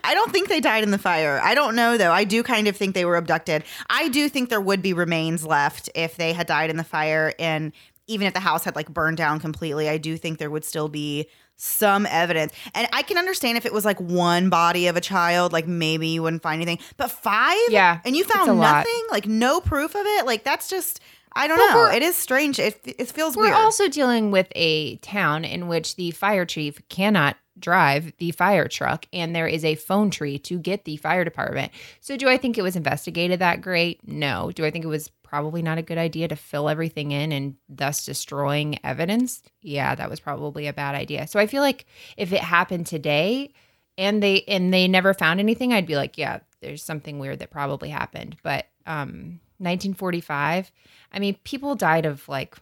I 0.04 0.14
don't 0.14 0.32
think 0.32 0.50
they 0.50 0.60
died 0.60 0.84
in 0.84 0.92
the 0.92 0.98
fire. 0.98 1.40
I 1.42 1.56
don't 1.56 1.76
know 1.76 1.96
though. 1.98 2.12
I 2.12 2.24
do 2.24 2.44
kind 2.44 2.68
of 2.68 2.76
think 2.76 2.94
they 2.94 3.06
were 3.06 3.16
abducted. 3.16 3.64
I 3.90 4.10
do 4.10 4.28
think 4.28 4.50
there 4.50 4.60
would 4.60 4.82
be 4.82 4.92
remains 4.94 5.46
left 5.46 5.90
if 5.96 6.18
they 6.18 6.34
had 6.34 6.46
died 6.48 6.70
in 6.70 6.78
the 6.78 6.84
fire 6.84 7.34
and 7.40 7.72
even 8.08 8.28
if 8.28 8.34
the 8.34 8.40
house 8.40 8.64
had 8.64 8.76
like 8.76 8.90
burned 8.90 9.18
down 9.18 9.40
completely, 9.40 9.88
I 9.90 9.98
do 9.98 10.18
think 10.18 10.38
there 10.38 10.50
would 10.50 10.66
still 10.66 10.90
be 10.90 11.28
some 11.56 12.06
evidence. 12.08 12.54
And 12.74 12.88
I 12.92 13.04
can 13.04 13.18
understand 13.18 13.58
if 13.58 13.66
it 13.66 13.74
was 13.74 13.86
like 13.86 14.00
one 14.00 14.50
body 14.50 14.88
of 14.88 14.98
a 14.98 15.02
child, 15.02 15.54
like 15.54 15.68
maybe 15.68 16.08
you 16.08 16.24
wouldn't 16.24 16.42
find 16.42 16.62
anything. 16.62 16.84
But 16.98 17.12
five? 17.12 17.58
Yeah, 17.70 18.00
And 18.04 18.16
you 18.16 18.24
found 18.24 18.50
a 18.50 18.54
lot. 18.54 18.78
nothing? 18.80 19.04
Like 19.12 19.28
no 19.28 19.62
proof 19.62 19.94
of 19.96 20.02
it? 20.06 20.26
Like 20.26 20.44
that's 20.44 20.68
just 20.70 21.00
I 21.34 21.48
don't 21.48 21.58
know. 21.58 21.86
It 21.92 22.04
is 22.04 22.16
strange. 22.16 22.60
It, 22.60 22.80
it 22.86 23.12
feels 23.12 23.38
weird. 23.38 23.52
We're 23.52 23.58
also 23.58 23.88
dealing 23.88 24.32
with 24.32 24.48
a 24.56 24.98
town 24.98 25.46
in 25.46 25.68
which 25.68 25.96
the 25.96 26.12
fire 26.12 26.46
chief 26.46 26.82
cannot 26.90 27.38
drive 27.60 28.14
the 28.18 28.32
fire 28.32 28.68
truck 28.68 29.06
and 29.14 29.36
there 29.36 29.48
is 29.48 29.64
a 29.64 29.76
phone 29.76 30.10
tree 30.10 30.40
to 30.40 30.58
get 30.58 30.86
the 30.86 30.98
fire 30.98 31.24
department. 31.24 31.72
So 32.00 32.18
do 32.18 32.28
I 32.28 32.38
think 32.38 32.58
it 32.58 32.64
was 32.64 32.76
investigated 32.76 33.40
that 33.40 33.62
great? 33.62 34.06
No. 34.08 34.52
Do 34.52 34.66
I 34.66 34.72
think 34.72 34.84
it 34.84 34.90
was 34.90 35.10
probably 35.22 35.62
not 35.62 35.78
a 35.78 35.84
good 35.84 35.98
idea 35.98 36.28
to 36.28 36.36
fill 36.36 36.68
everything 36.68 37.12
in 37.12 37.32
and 37.32 37.56
thus 37.70 38.06
destroying 38.06 38.80
evidence? 38.84 39.44
Yeah, 39.62 39.96
that 39.96 40.10
was 40.10 40.20
probably 40.20 40.68
a 40.68 40.74
bad 40.74 40.96
idea. 40.96 41.28
So 41.28 41.40
I 41.40 41.48
feel 41.48 41.62
like 41.62 41.86
if 42.18 42.34
it 42.34 42.42
happened 42.42 42.88
today 42.88 43.54
and 43.98 44.22
they 44.24 44.44
and 44.48 44.74
they 44.74 44.88
never 44.88 45.14
found 45.14 45.40
anything, 45.40 45.72
I'd 45.72 45.86
be 45.86 45.96
like, 45.96 46.18
yeah, 46.18 46.40
there's 46.62 46.84
something 46.84 47.20
weird 47.20 47.40
that 47.40 47.52
probably 47.52 47.90
happened. 47.90 48.38
But 48.44 48.68
um 48.86 49.40
1945, 49.62 50.72
I 51.14 51.20
mean, 51.20 51.38
people 51.44 51.76
died 51.76 52.06
of 52.06 52.28
like 52.28 52.56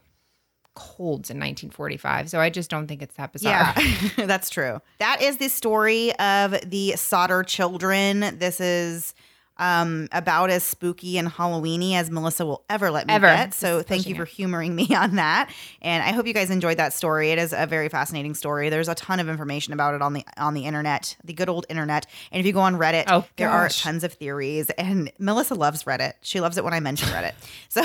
colds 0.74 1.30
in 1.30 1.36
1945. 1.36 2.30
So 2.30 2.40
I 2.40 2.50
just 2.50 2.70
don't 2.70 2.86
think 2.86 3.02
it's 3.02 3.14
that 3.16 3.32
bizarre. 3.32 3.74
Yeah, 3.76 4.08
that's 4.26 4.50
true. 4.50 4.80
That 4.98 5.20
is 5.20 5.38
the 5.38 5.48
story 5.48 6.14
of 6.18 6.58
the 6.68 6.94
Sodder 6.96 7.42
children. 7.42 8.38
This 8.38 8.60
is 8.60 9.14
um, 9.60 10.08
about 10.10 10.50
as 10.50 10.64
spooky 10.64 11.18
and 11.18 11.28
Halloweeny 11.28 11.94
as 11.94 12.10
Melissa 12.10 12.44
will 12.44 12.64
ever 12.68 12.90
let 12.90 13.06
me 13.06 13.14
Ever. 13.14 13.26
get. 13.26 13.54
So 13.54 13.82
thank 13.82 14.06
you 14.06 14.14
for 14.16 14.24
humoring 14.24 14.74
me 14.74 14.88
on 14.96 15.16
that. 15.16 15.52
And 15.82 16.02
I 16.02 16.12
hope 16.12 16.26
you 16.26 16.34
guys 16.34 16.50
enjoyed 16.50 16.78
that 16.78 16.92
story. 16.92 17.30
It 17.30 17.38
is 17.38 17.52
a 17.56 17.66
very 17.66 17.88
fascinating 17.88 18.34
story. 18.34 18.70
There's 18.70 18.88
a 18.88 18.94
ton 18.96 19.20
of 19.20 19.28
information 19.28 19.72
about 19.72 19.94
it 19.94 20.02
on 20.02 20.14
the 20.14 20.24
on 20.36 20.54
the 20.54 20.64
internet, 20.64 21.16
the 21.22 21.32
good 21.34 21.48
old 21.48 21.66
internet. 21.68 22.06
And 22.32 22.40
if 22.40 22.46
you 22.46 22.52
go 22.52 22.60
on 22.60 22.76
Reddit, 22.76 23.04
Oh, 23.06 23.24
there 23.36 23.50
are 23.50 23.68
tons 23.68 24.02
of 24.02 24.14
theories. 24.14 24.70
And 24.70 25.12
Melissa 25.18 25.54
loves 25.54 25.84
Reddit. 25.84 26.14
She 26.22 26.40
loves 26.40 26.56
it 26.56 26.64
when 26.64 26.72
I 26.74 26.80
mention 26.80 27.08
Reddit. 27.10 27.34
So 27.68 27.82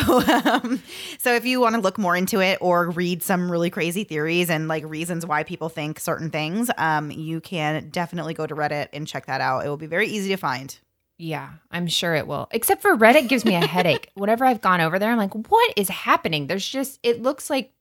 um, 0.51 0.81
so 1.19 1.35
if 1.35 1.45
you 1.45 1.59
want 1.61 1.75
to 1.75 1.81
look 1.81 1.99
more 1.99 2.15
into 2.15 2.41
it 2.41 2.57
or 2.59 2.89
read 2.89 3.21
some 3.21 3.51
really 3.51 3.69
crazy 3.69 4.03
theories 4.03 4.49
and 4.49 4.67
like 4.67 4.83
reasons 4.85 5.25
why 5.27 5.43
people 5.43 5.69
think 5.69 5.99
certain 5.99 6.31
things, 6.31 6.71
um, 6.79 7.11
you 7.11 7.39
can 7.41 7.89
definitely 7.89 8.33
go 8.33 8.47
to 8.47 8.55
Reddit 8.55 8.87
and 8.93 9.05
check 9.07 9.27
that 9.27 9.41
out. 9.41 9.65
It 9.65 9.69
will 9.69 9.77
be 9.77 9.85
very 9.85 10.07
easy 10.07 10.29
to 10.29 10.37
find. 10.37 10.75
Yeah, 11.17 11.49
I'm 11.71 11.87
sure 11.87 12.13
it 12.15 12.27
will. 12.27 12.49
Except 12.51 12.81
for 12.81 12.95
Reddit 12.95 13.29
gives 13.29 13.45
me 13.45 13.55
a 13.55 13.65
headache. 13.65 14.11
Whenever 14.15 14.45
I've 14.45 14.61
gone 14.61 14.81
over 14.81 14.99
there, 14.99 15.11
I'm 15.11 15.17
like, 15.17 15.33
what 15.49 15.73
is 15.77 15.89
happening? 15.89 16.47
There's 16.47 16.67
just, 16.67 16.99
it 17.03 17.21
looks 17.21 17.49
like 17.49 17.71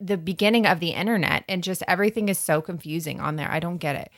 the 0.00 0.16
beginning 0.18 0.66
of 0.66 0.80
the 0.80 0.90
internet 0.90 1.44
and 1.48 1.62
just 1.62 1.82
everything 1.88 2.28
is 2.28 2.38
so 2.38 2.60
confusing 2.60 3.20
on 3.20 3.36
there. 3.36 3.50
I 3.50 3.60
don't 3.60 3.78
get 3.78 3.96
it. 3.96 4.10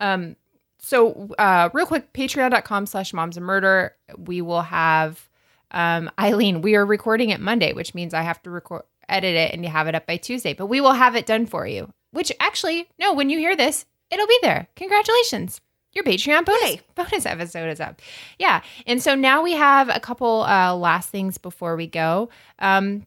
Um, 0.00 0.36
so 0.78 1.28
uh, 1.38 1.70
real 1.72 1.86
quick, 1.86 2.12
patreon.com 2.12 2.86
slash 2.86 3.12
moms 3.12 3.36
and 3.36 3.44
murder. 3.44 3.94
We 4.16 4.40
will 4.40 4.62
have 4.62 5.28
um, 5.70 6.10
Eileen, 6.18 6.62
we 6.62 6.76
are 6.76 6.86
recording 6.86 7.30
it 7.30 7.40
Monday, 7.40 7.72
which 7.72 7.94
means 7.94 8.14
I 8.14 8.22
have 8.22 8.42
to 8.44 8.50
record, 8.50 8.82
edit 9.08 9.34
it 9.34 9.52
and 9.52 9.64
you 9.64 9.70
have 9.70 9.86
it 9.86 9.94
up 9.94 10.06
by 10.06 10.16
Tuesday, 10.16 10.54
but 10.54 10.66
we 10.66 10.80
will 10.80 10.92
have 10.92 11.16
it 11.16 11.26
done 11.26 11.46
for 11.46 11.66
you. 11.66 11.92
Which 12.10 12.32
actually, 12.40 12.88
no, 12.98 13.12
when 13.12 13.28
you 13.28 13.38
hear 13.38 13.54
this, 13.54 13.84
it'll 14.10 14.26
be 14.26 14.38
there. 14.42 14.68
Congratulations. 14.76 15.60
Your 15.94 16.04
Patreon 16.04 16.44
bonus, 16.44 16.62
Yay. 16.70 16.80
bonus 16.94 17.26
episode 17.26 17.68
is 17.70 17.80
up. 17.80 18.00
Yeah. 18.38 18.62
And 18.86 19.02
so 19.02 19.14
now 19.14 19.42
we 19.42 19.52
have 19.54 19.88
a 19.88 19.98
couple 20.00 20.42
uh, 20.42 20.74
last 20.74 21.08
things 21.08 21.38
before 21.38 21.76
we 21.76 21.86
go. 21.86 22.28
Um, 22.58 23.06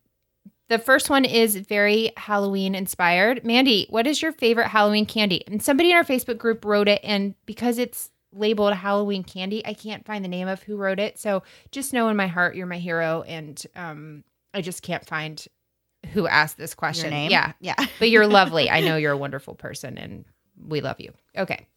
the 0.68 0.80
first 0.80 1.10
one 1.10 1.24
is 1.26 1.56
very 1.58 2.12
Halloween 2.18 2.76
inspired. 2.76 3.44
Mandy, 3.46 3.88
what 3.90 4.08
is 4.08 4.22
your 4.22 4.32
favorite 4.32 4.68
Halloween 4.70 5.06
candy? 5.06 5.44
And 5.48 5.62
somebody 5.62 5.92
in 5.92 5.98
our 5.98 6.04
Facebook 6.04 6.38
group 6.38 6.64
wrote 6.66 6.88
it, 6.88 7.02
and 7.04 7.36
because 7.46 7.78
it's 7.78 8.10
labeled 8.34 8.74
Halloween 8.74 9.24
candy, 9.24 9.66
I 9.66 9.74
can't 9.74 10.06
find 10.06 10.24
the 10.24 10.30
name 10.30 10.48
of 10.48 10.64
who 10.64 10.78
wrote 10.78 11.00
it. 11.00 11.20
So 11.20 11.44
just 11.72 11.92
know 11.94 12.08
in 12.08 12.16
my 12.16 12.28
heart 12.28 12.56
you're 12.56 12.68
my 12.68 12.78
hero, 12.80 13.22
and 13.24 13.62
um, 13.76 14.24
I 14.54 14.62
just 14.62 14.82
can't 14.82 15.06
find 15.06 15.46
who 16.14 16.26
asked 16.26 16.58
this 16.58 16.74
question. 16.74 17.12
Yeah, 17.30 17.52
Yeah. 17.60 17.76
but 18.00 18.10
you're 18.10 18.26
lovely. 18.28 18.70
I 18.72 18.80
know 18.80 18.96
you're 18.96 19.12
a 19.12 19.18
wonderful 19.18 19.56
person, 19.56 19.98
and 19.98 20.24
we 20.58 20.80
love 20.82 21.00
you. 21.02 21.12
Okay. 21.38 21.68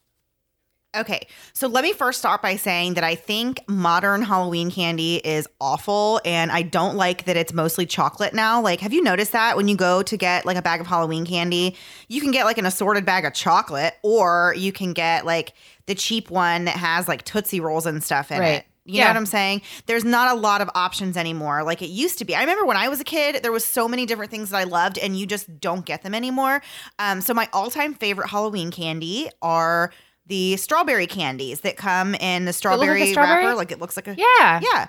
Okay, 0.97 1.27
so 1.53 1.67
let 1.67 1.83
me 1.83 1.93
first 1.93 2.21
start 2.21 2.41
by 2.41 2.55
saying 2.55 2.95
that 2.95 3.03
I 3.03 3.17
think 3.17 3.61
modern 3.69 4.23
Halloween 4.23 4.71
candy 4.71 5.17
is 5.17 5.49
awful, 5.61 6.21
and 6.25 6.53
I 6.53 6.63
don't 6.63 6.97
like 6.97 7.25
that 7.25 7.37
it's 7.37 7.53
mostly 7.53 7.85
chocolate 7.85 8.33
now. 8.33 8.61
Like, 8.61 8.79
have 8.81 8.93
you 8.93 9.03
noticed 9.03 9.33
that 9.33 9.57
when 9.57 9.67
you 9.67 9.77
go 9.77 10.05
to 10.05 10.17
get 10.17 10.47
like 10.47 10.57
a 10.57 10.63
bag 10.63 10.81
of 10.81 10.87
Halloween 10.87 11.27
candy, 11.27 11.77
you 12.07 12.21
can 12.21 12.31
get 12.31 12.45
like 12.45 12.59
an 12.59 12.67
assorted 12.67 13.05
bag 13.05 13.25
of 13.25 13.35
chocolate, 13.35 13.95
or 14.03 14.55
you 14.57 14.71
can 14.71 14.93
get 14.93 15.27
like 15.27 15.55
the 15.87 15.97
cheap 15.97 16.31
one 16.31 16.65
that 16.67 16.77
has 16.77 17.09
like 17.09 17.25
Tootsie 17.25 17.61
Rolls 17.61 17.87
and 17.87 18.03
stuff 18.03 18.31
in 18.31 18.39
Right. 18.39 18.49
it. 18.59 18.67
You 18.87 18.99
Yeah. 18.99 19.05
know 19.05 19.11
what 19.11 19.17
I'm 19.17 19.27
saying? 19.27 19.63
There's 19.87 20.05
not 20.05 20.37
a 20.37 20.39
lot 20.39 20.61
of 20.61 20.71
options 20.75 21.17
anymore 21.17 21.65
like 21.65 21.81
it 21.83 21.89
used 21.89 22.19
to 22.19 22.25
be. 22.25 22.37
I 22.37 22.41
remember 22.41 22.67
when 22.67 22.77
I 22.77 22.89
was 22.89 23.01
a 23.01 23.05
kid, 23.05 23.43
there 23.43 23.51
was 23.51 23.65
so 23.65 23.89
many 23.89 24.07
different 24.07 24.31
things 24.31 24.51
that 24.51 24.59
I 24.59 24.65
loved, 24.65 24.99
and 24.99 25.19
you 25.19 25.27
just 25.27 25.59
don't 25.59 25.85
get 25.85 26.03
them 26.03 26.15
anymore. 26.15 26.63
Um, 27.01 27.21
so 27.21 27.35
my 27.35 27.49
all-time 27.53 27.95
favorite 27.95 28.29
Halloween 28.29 28.71
candy 28.71 29.29
are 29.43 29.91
the 30.27 30.57
strawberry 30.57 31.07
candies 31.07 31.61
that 31.61 31.77
come 31.77 32.15
in 32.15 32.45
the 32.45 32.53
strawberry, 32.53 33.11
strawberry? 33.13 33.45
wrapper. 33.45 33.57
Like 33.57 33.73
it 33.73 33.79
looks 33.81 33.97
like 33.97 34.09
a 34.09 34.17
Yeah. 34.17 34.61
yeah. 34.63 34.89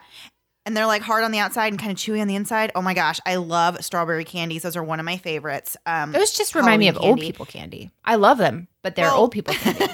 And 0.67 0.75
they're 0.75 0.87
like 0.87 1.03
hard 1.03 1.23
on 1.23 1.31
the 1.31 1.37
outside 1.37 1.67
and 1.73 1.79
kind 1.79 1.91
of 1.91 1.97
chewy 1.97 2.19
on 2.21 2.27
the 2.27 2.35
inside. 2.35 2.71
Oh 2.73 2.81
my 2.81 2.95
gosh, 2.95 3.19
I 3.25 3.35
love 3.35 3.83
strawberry 3.85 4.25
candies. 4.25 4.63
Those 4.63 4.75
are 4.75 4.83
one 4.83 4.99
of 4.99 5.05
my 5.05 5.17
favorites. 5.17 5.77
Um, 5.85 6.11
Those 6.11 6.33
just 6.33 6.55
remind 6.55 6.79
me 6.79 6.87
of 6.87 6.95
Halloween 6.95 7.11
old 7.11 7.19
people 7.19 7.45
candy. 7.45 7.91
I 8.03 8.15
love 8.15 8.39
them, 8.39 8.67
but 8.81 8.95
they're 8.95 9.05
Well- 9.05 9.17
old 9.19 9.31
people 9.31 9.53
candy. 9.57 9.85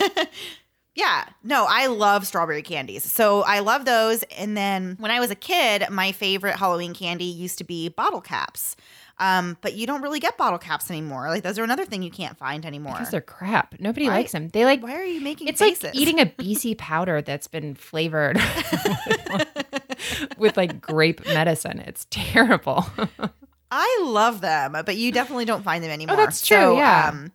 Yeah, 0.94 1.24
no, 1.42 1.66
I 1.70 1.88
love 1.88 2.28
strawberry 2.28 2.62
candies. 2.64 3.10
So 3.10 3.44
I 3.44 3.60
love 3.60 3.86
those. 3.86 4.24
And 4.38 4.58
then 4.58 4.98
when 5.00 5.10
I 5.10 5.22
was 5.22 5.32
a 5.32 5.36
kid, 5.36 5.86
my 5.90 6.12
favorite 6.12 6.58
Halloween 6.58 6.94
candy 6.94 7.24
used 7.26 7.58
to 7.60 7.64
be 7.64 7.88
bottle 7.88 8.20
caps. 8.22 8.76
Um, 9.22 9.56
but 9.62 9.76
you 9.76 9.86
don't 9.86 10.02
really 10.02 10.20
get 10.20 10.36
bottle 10.36 10.58
caps 10.58 10.90
anymore. 10.90 11.30
Like 11.30 11.44
those 11.44 11.60
are 11.60 11.64
another 11.64 11.86
thing 11.86 12.02
you 12.02 12.10
can't 12.10 12.36
find 12.38 12.66
anymore. 12.66 12.94
Because 12.94 13.12
they're 13.12 13.22
crap. 13.22 13.76
Nobody 13.80 14.08
Why- 14.08 14.16
likes 14.16 14.32
them. 14.32 14.50
They 14.50 14.66
like 14.66 14.82
Why 14.82 14.96
are 14.96 15.04
you 15.04 15.22
making 15.22 15.48
it's 15.48 15.62
faces? 15.62 15.84
like 15.84 15.96
eating 15.96 16.20
a 16.20 16.26
BC 16.40 16.78
powder 16.78 17.22
that's 17.22 17.48
been 17.48 17.76
flavored 17.76 18.40
with 20.38 20.58
like 20.58 20.82
grape 20.82 21.26
medicine. 21.28 21.80
It's 21.80 22.08
terrible. 22.10 22.86
I 23.72 24.00
love 24.04 24.42
them, 24.42 24.74
but 24.86 24.98
you 24.98 25.12
definitely 25.12 25.46
don't 25.46 25.64
find 25.64 25.84
them 25.84 25.92
anymore. 25.92 26.16
Oh, 26.18 26.20
that's 26.20 26.46
true, 26.46 26.58
So, 26.58 26.78
yeah. 26.78 27.10
Um, 27.14 27.32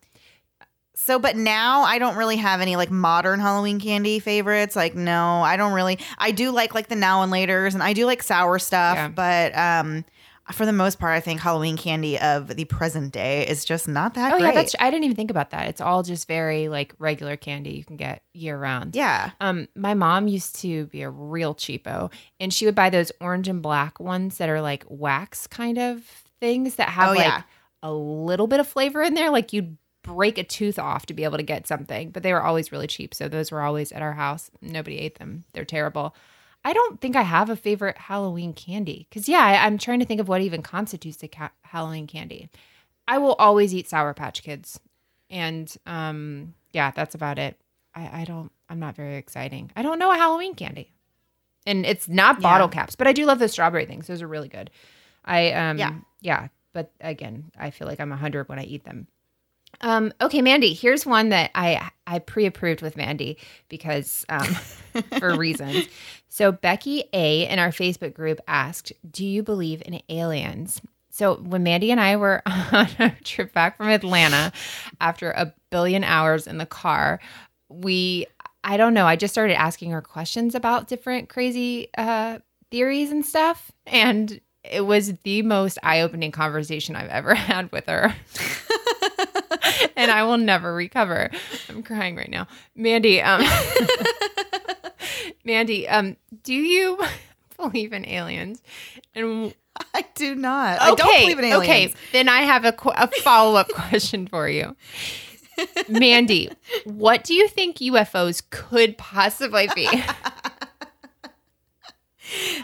so, 0.95 1.19
but 1.19 1.37
now 1.37 1.83
I 1.83 1.99
don't 1.99 2.17
really 2.17 2.37
have 2.37 2.61
any 2.61 2.77
like 2.77 2.91
modern 2.91 3.39
Halloween 3.41 3.79
candy 3.81 4.19
favorites. 4.19 4.75
Like, 4.75 4.95
no, 4.95 5.43
I 5.43 5.57
don't 5.57 5.73
really. 5.73 5.99
I 6.19 6.33
do 6.33 6.51
like 6.51 6.75
like 6.75 6.89
the 6.89 6.97
now 6.97 7.23
and 7.23 7.33
laters, 7.33 7.75
and 7.75 7.83
I 7.83 7.93
do 7.93 8.07
like 8.07 8.23
sour 8.23 8.59
stuff. 8.59 8.97
Yeah. 8.97 9.09
But 9.09 9.57
um, 9.57 10.05
for 10.53 10.65
the 10.67 10.73
most 10.73 10.99
part, 10.99 11.13
I 11.15 11.21
think 11.21 11.41
Halloween 11.41 11.77
candy 11.77 12.19
of 12.19 12.49
the 12.49 12.65
present 12.67 13.13
day 13.13 13.47
is 13.47 13.65
just 13.65 13.89
not 13.89 14.15
that 14.15 14.31
great. 14.31 14.35
oh 14.37 14.39
great. 14.39 14.55
yeah, 14.55 14.61
that's 14.63 14.75
I 14.79 14.91
didn't 14.91 15.05
even 15.05 15.17
think 15.17 15.31
about 15.31 15.51
that. 15.51 15.69
It's 15.69 15.81
all 15.81 16.03
just 16.03 16.29
very 16.29 16.69
like 16.69 16.95
regular 16.99 17.37
candy 17.37 17.71
you 17.71 17.85
can 17.85 17.97
get 17.97 18.23
year 18.33 18.57
round. 18.59 18.95
yeah. 18.95 19.31
Um, 19.41 19.69
my 19.75 19.95
mom 19.95 20.29
used 20.29 20.61
to 20.61 20.87
be 20.87 21.03
a 21.03 21.11
real 21.11 21.55
cheapo, 21.55 22.13
and 22.39 22.53
she 22.53 22.65
would 22.67 22.75
buy 22.75 22.91
those 22.91 23.11
orange 23.21 23.49
and 23.49 23.61
black 23.63 23.99
ones 24.01 24.39
that 24.39 24.49
are 24.49 24.61
like 24.61 24.85
wax 24.89 25.47
kind 25.47 25.79
of 25.79 26.03
things 26.41 26.77
that 26.77 26.91
have 26.91 27.11
Oh, 27.11 27.15
like 27.15 27.27
yeah. 27.27 27.43
a 27.83 27.93
little 27.93 28.47
bit 28.47 28.61
of 28.61 28.69
flavor 28.69 29.03
in 29.03 29.15
there. 29.15 29.31
Like 29.31 29.53
you'd 29.53 29.77
break 30.03 30.39
a 30.39 30.45
tooth 30.45 30.79
off 30.79 31.07
to 31.07 31.15
be 31.15 31.25
able 31.25 31.37
to 31.39 31.43
get 31.43 31.67
something, 31.67 32.11
but 32.11 32.23
they 32.23 32.33
were 32.33 32.43
always 32.43 32.71
really 32.71 32.87
cheap. 32.87 33.13
So 33.13 33.27
those 33.27 33.51
were 33.51 33.63
always 33.63 33.91
at 33.91 34.03
our 34.03 34.13
house. 34.13 34.51
Nobody 34.63 34.99
ate 34.99 35.19
them. 35.19 35.43
They're 35.53 35.65
terrible. 35.65 36.15
I 36.67 36.73
don't 36.73 37.01
think 37.01 37.15
I 37.15 37.23
have 37.23 37.49
a 37.49 37.55
favorite 37.57 37.97
Halloween 37.97 38.53
candy 38.53 39.07
because 39.09 39.29
yeah, 39.29 39.39
I, 39.39 39.65
I'm 39.65 39.79
trying 39.79 40.01
to 40.01 40.05
think 40.05 40.21
of 40.21 40.27
what 40.27 40.41
even 40.41 40.63
constitutes 40.63 41.23
a 41.23 41.29
ca- 41.29 41.53
Halloween 41.63 42.09
candy. 42.09 42.51
I 43.07 43.19
will 43.19 43.35
always 43.35 43.73
eat 43.73 43.89
Sour 43.89 44.15
Patch 44.15 44.43
Kids, 44.43 44.81
and 45.31 45.73
um, 45.87 46.55
yeah, 46.73 46.91
that's 46.91 47.15
about 47.15 47.39
it. 47.39 47.57
I, 47.95 48.23
I 48.23 48.25
don't. 48.25 48.51
I'm 48.69 48.81
not 48.81 48.97
very 48.97 49.15
exciting. 49.17 49.71
I 49.77 49.83
don't 49.83 50.01
know 50.01 50.11
a 50.11 50.17
Halloween 50.17 50.57
candy, 50.57 50.91
and 51.67 51.87
it's 51.87 52.09
not 52.09 52.39
Yeah. 52.39 52.43
bottle 52.43 52.69
caps, 52.69 52.97
but 52.97 53.07
I 53.07 53.13
do 53.13 53.27
love 53.27 53.39
the 53.39 53.47
strawberry 53.49 53.87
things. 53.87 54.09
Those 54.09 54.21
are 54.23 54.27
really 54.29 54.49
good. 54.49 54.71
I 55.25 55.53
um 55.53 55.79
Yeah. 55.79 55.93
yeah, 56.21 56.49
but 56.73 56.91
again, 57.01 57.53
I 57.57 57.71
feel 57.71 57.87
like 57.87 58.01
I'm 58.01 58.11
a 58.13 58.17
hundred 58.17 58.49
when 58.49 58.59
I 58.59 58.65
eat 58.65 58.83
them. 58.85 59.07
Um, 59.81 60.13
okay, 60.21 60.43
Mandy, 60.43 60.73
here's 60.75 61.05
one 61.07 61.31
that 61.31 61.51
I 61.55 61.91
I 62.07 62.19
pre-approved 62.21 62.83
with 62.83 62.97
Mandy 62.97 63.39
because 63.69 64.25
um, 64.29 64.47
for 65.19 65.35
reasons. 65.37 65.87
So 66.29 66.53
Becky 66.53 67.05
A 67.13 67.49
in 67.49 67.59
our 67.59 67.71
Facebook 67.71 68.15
group 68.15 68.41
asked, 68.47 68.93
"Do 69.11 69.25
you 69.25 69.43
believe 69.43 69.83
in 69.85 70.01
aliens?" 70.09 70.81
So 71.11 71.37
when 71.37 71.63
Mandy 71.63 71.91
and 71.91 72.01
I 72.01 72.17
were 72.17 72.43
on 72.47 72.89
our 72.99 73.17
trip 73.25 73.53
back 73.53 73.79
from 73.79 73.89
Atlanta 73.89 74.53
after 75.01 75.31
a 75.31 75.55
billion 75.71 76.05
hours 76.05 76.47
in 76.47 76.59
the 76.59 76.67
car, 76.67 77.21
we 77.69 78.27
I 78.63 78.77
don't 78.77 78.95
know, 78.95 79.07
I 79.07 79.17
just 79.17 79.33
started 79.33 79.59
asking 79.59 79.93
her 79.93 80.03
questions 80.03 80.55
about 80.55 80.89
different 80.89 81.29
crazy 81.29 81.89
uh 81.97 82.39
theories 82.71 83.13
and 83.13 83.25
stuff 83.25 83.71
and 83.87 84.41
it 84.65 84.85
was 84.85 85.15
the 85.23 85.43
most 85.43 85.79
eye-opening 85.83 86.33
conversation 86.33 86.97
I've 86.97 87.11
ever 87.11 87.35
had 87.37 87.71
with 87.73 87.87
her. 87.87 88.15
and 89.97 90.11
I 90.11 90.23
will 90.25 90.39
never 90.39 90.75
recover. 90.75 91.31
I'm 91.69 91.83
crying 91.83 92.17
right 92.17 92.31
now. 92.31 92.47
Mandy, 92.75 93.21
um 93.23 93.43
Mandy, 95.45 95.89
um 95.89 96.17
do 96.43 96.55
you 96.55 96.99
believe 97.57 97.93
in 97.93 98.07
aliens? 98.07 98.63
And 99.15 99.55
I 99.95 100.05
do 100.15 100.35
not. 100.35 100.81
I 100.81 100.95
don't 100.95 101.21
believe 101.21 101.39
in 101.39 101.45
aliens. 101.45 101.93
Okay, 101.93 101.95
then 102.13 102.29
I 102.29 102.43
have 102.43 102.65
a, 102.65 102.73
qu- 102.73 102.93
a 102.97 103.09
follow 103.23 103.57
up 103.57 103.69
question 103.69 104.27
for 104.27 104.49
you. 104.49 104.75
Mandy, 105.89 106.51
what 106.85 107.25
do 107.25 107.35
you 107.35 107.49
think 107.49 107.79
UFOs 107.79 108.43
could 108.51 108.97
possibly 108.99 109.69
be? 109.75 109.89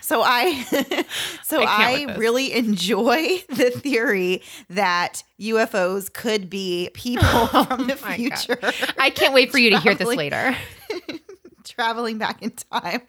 So 0.01 0.23
I 0.25 0.63
so 1.43 1.63
I 1.63 2.07
I, 2.09 2.17
really 2.17 2.53
enjoy 2.53 3.39
the 3.49 3.71
theory 3.71 4.43
that 4.71 5.23
UFOs 5.41 6.13
could 6.13 6.49
be 6.51 6.91
people 6.95 7.25
oh 7.33 7.65
from 7.69 7.87
the 7.87 7.95
Oh 7.95 7.99
my 8.03 8.17
God. 8.17 8.17
future 8.17 8.59
I 8.99 9.11
can't 9.11 9.35
wait 9.35 9.51
for 9.51 9.59
you 9.59 9.71
to 9.71 9.79
hear 9.81 9.95
this 9.95 10.09
later. 10.09 10.57
traveling 11.65 12.19
back 12.19 12.43
in 12.43 12.51
time. 12.71 13.03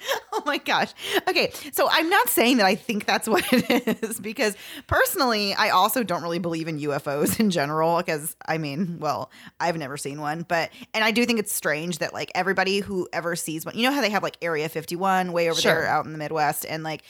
Oh 0.46 0.50
my 0.50 0.58
gosh. 0.58 0.94
Okay, 1.28 1.52
so 1.72 1.88
I'm 1.89 2.10
not 2.10 2.30
saying 2.30 2.58
that 2.58 2.66
I 2.66 2.76
think 2.76 3.06
that's 3.06 3.28
what 3.34 3.46
it 3.52 4.04
is 4.04 4.20
because 4.20 4.56
personally, 4.88 5.54
I 5.54 5.70
also 5.70 6.04
don't 6.04 6.22
really 6.24 6.39
believe 6.39 6.68
in 6.68 6.80
UFOs 6.80 7.39
in 7.39 7.50
general 7.50 7.98
because 7.98 8.36
I 8.48 8.58
mean, 8.58 8.98
well, 9.00 9.32
I've 9.60 9.78
never 9.78 9.98
seen 9.98 10.20
one, 10.22 10.44
but 10.48 10.70
and 10.94 11.04
I 11.04 11.12
do 11.12 11.26
think 11.26 11.39
it's 11.39 11.54
strange 11.54 12.00
that 12.00 12.14
like 12.14 12.32
everybody 12.36 12.80
who 12.80 13.08
ever 13.14 13.36
sees 13.36 13.66
one, 13.66 13.78
you 13.78 13.88
know 13.88 13.94
how 13.94 14.02
they 14.02 14.10
have 14.10 14.24
like 14.24 14.38
Area 14.41 14.68
51 14.70 15.32
way 15.32 15.50
over 15.50 15.60
Sure. 15.60 15.74
there 15.74 15.88
out 15.88 16.06
in 16.06 16.12
the 16.12 16.18
Midwest 16.18 16.66
and 16.68 16.84
like 16.84 17.04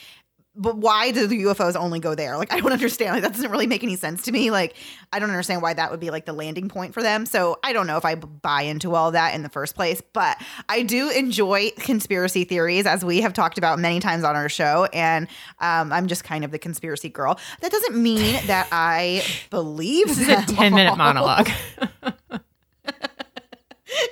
but 0.55 0.77
why 0.77 1.11
do 1.11 1.25
the 1.25 1.43
UFOs 1.43 1.75
only 1.75 1.99
go 1.99 2.13
there? 2.13 2.37
Like, 2.37 2.53
I 2.53 2.59
don't 2.59 2.71
understand. 2.71 3.13
Like, 3.13 3.23
that 3.23 3.33
doesn't 3.33 3.49
really 3.49 3.65
make 3.65 3.83
any 3.83 3.95
sense 3.95 4.21
to 4.23 4.31
me. 4.31 4.51
Like, 4.51 4.75
I 5.11 5.19
don't 5.19 5.29
understand 5.29 5.61
why 5.61 5.73
that 5.73 5.89
would 5.89 5.99
be 5.99 6.11
like 6.11 6.25
the 6.25 6.33
landing 6.33 6.69
point 6.69 6.93
for 6.93 7.01
them. 7.01 7.25
So, 7.25 7.57
I 7.63 7.73
don't 7.73 7.87
know 7.87 7.97
if 7.97 8.05
I 8.05 8.15
buy 8.15 8.61
into 8.63 8.93
all 8.93 9.11
that 9.11 9.33
in 9.33 9.41
the 9.41 9.49
first 9.49 9.73
place, 9.75 10.01
but 10.13 10.37
I 10.69 10.83
do 10.83 11.09
enjoy 11.09 11.71
conspiracy 11.77 12.43
theories, 12.43 12.85
as 12.85 13.03
we 13.03 13.21
have 13.21 13.33
talked 13.33 13.57
about 13.57 13.79
many 13.79 13.99
times 13.99 14.23
on 14.23 14.35
our 14.35 14.49
show. 14.49 14.87
And 14.93 15.27
um, 15.59 15.91
I'm 15.91 16.07
just 16.07 16.23
kind 16.23 16.45
of 16.45 16.51
the 16.51 16.59
conspiracy 16.59 17.09
girl. 17.09 17.39
That 17.61 17.71
doesn't 17.71 17.95
mean 17.95 18.39
that 18.45 18.67
I 18.71 19.23
believe 19.49 20.07
This 20.07 20.19
is 20.19 20.27
a 20.29 20.35
them 20.35 20.45
10 20.45 20.73
minute 20.75 20.89
all. 20.91 20.95
monologue. 20.97 21.49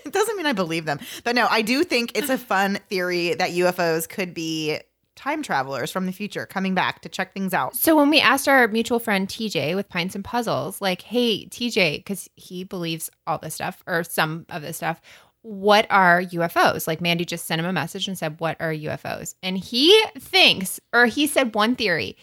It 0.06 0.14
doesn't 0.14 0.38
mean 0.38 0.46
I 0.46 0.54
believe 0.54 0.86
them. 0.86 1.00
But 1.24 1.36
no, 1.36 1.48
I 1.50 1.64
do 1.64 1.84
think 1.84 2.12
it's 2.16 2.30
a 2.30 2.38
fun 2.38 2.80
theory 2.90 3.34
that 3.34 3.52
UFOs 3.52 4.08
could 4.08 4.34
be 4.34 4.80
time 5.22 5.44
travelers 5.44 5.92
from 5.92 6.08
the 6.08 6.12
future 6.12 6.48
coming 6.48 6.74
back 6.74 7.02
to 7.02 7.10
check 7.10 7.32
things 7.34 7.54
out. 7.54 7.76
So 7.76 7.96
when 7.96 8.10
we 8.10 8.20
asked 8.20 8.48
our 8.48 8.68
mutual 8.68 8.98
friend 8.98 9.28
TJ 9.28 9.76
with 9.76 9.88
Pints 9.88 10.16
and 10.16 10.26
Puzzles, 10.26 10.82
like, 10.82 11.04
hey, 11.04 11.46
TJ, 11.46 11.98
because 11.98 12.28
he 12.36 12.64
believes 12.64 13.12
all 13.28 13.38
this 13.38 13.54
stuff 13.54 13.84
or 13.86 14.04
some 14.04 14.48
of 14.50 14.64
this 14.64 14.78
stuff, 14.78 15.00
what 15.44 15.86
are 15.92 16.24
UFOs? 16.24 16.88
Like 16.88 17.02
Mandy 17.02 17.24
just 17.24 17.46
sent 17.46 17.60
him 17.60 17.68
a 17.68 17.74
message 17.74 18.08
and 18.08 18.18
said, 18.18 18.40
What 18.40 18.58
are 18.60 18.72
UFOs? 18.72 19.36
And 19.42 19.58
he 19.58 20.04
thinks, 20.18 20.80
or 20.92 21.06
he 21.06 21.28
said 21.28 21.56
one 21.56 21.76
theory 21.76 22.18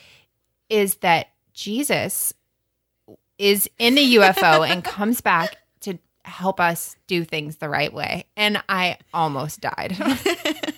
is 0.68 0.96
that 0.96 1.28
Jesus 1.52 2.32
is 3.38 3.70
in 3.78 3.94
the 3.94 4.16
UFO 4.16 4.68
and 4.68 4.82
comes 4.82 5.20
back 5.20 5.56
to 5.80 5.98
help 6.24 6.60
us 6.60 6.96
do 7.06 7.24
things 7.24 7.56
the 7.56 7.68
right 7.68 7.92
way. 7.92 8.26
And 8.36 8.62
I 8.68 8.98
almost 9.12 9.60
died. 9.60 9.96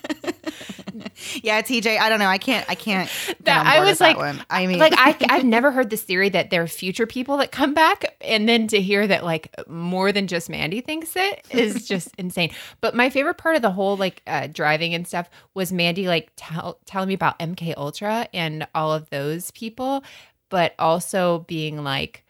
Yeah, 1.43 1.61
TJ, 1.61 1.97
I 1.99 2.09
don't 2.09 2.19
know. 2.19 2.27
I 2.27 2.37
can't. 2.37 2.65
I 2.69 2.75
can't. 2.75 3.09
That- 3.41 3.65
I 3.65 3.79
was 3.81 3.99
like- 4.01 4.17
one. 4.17 4.43
I 4.49 4.67
mean, 4.67 4.79
like 4.79 4.93
I, 4.97 5.15
I've 5.29 5.43
never 5.45 5.71
heard 5.71 5.89
this 5.89 6.01
theory 6.03 6.29
that 6.29 6.49
there 6.49 6.61
are 6.63 6.67
future 6.67 7.05
people 7.07 7.37
that 7.37 7.51
come 7.51 7.73
back, 7.73 8.15
and 8.21 8.47
then 8.47 8.67
to 8.67 8.81
hear 8.81 9.05
that 9.07 9.23
like 9.23 9.53
more 9.67 10.11
than 10.11 10.27
just 10.27 10.49
Mandy 10.49 10.81
thinks 10.81 11.15
it 11.15 11.45
is 11.51 11.87
just 11.87 12.09
insane. 12.17 12.51
But 12.81 12.95
my 12.95 13.09
favorite 13.09 13.37
part 13.37 13.55
of 13.55 13.61
the 13.61 13.71
whole 13.71 13.97
like 13.97 14.21
uh, 14.27 14.47
driving 14.47 14.93
and 14.93 15.07
stuff 15.07 15.29
was 15.53 15.71
Mandy 15.71 16.07
like 16.07 16.31
tell, 16.35 16.79
telling 16.85 17.07
me 17.07 17.13
about 17.13 17.39
MK 17.39 17.73
Ultra 17.77 18.27
and 18.33 18.67
all 18.75 18.93
of 18.93 19.09
those 19.09 19.51
people, 19.51 20.03
but 20.49 20.73
also 20.79 21.45
being 21.47 21.83
like. 21.83 22.23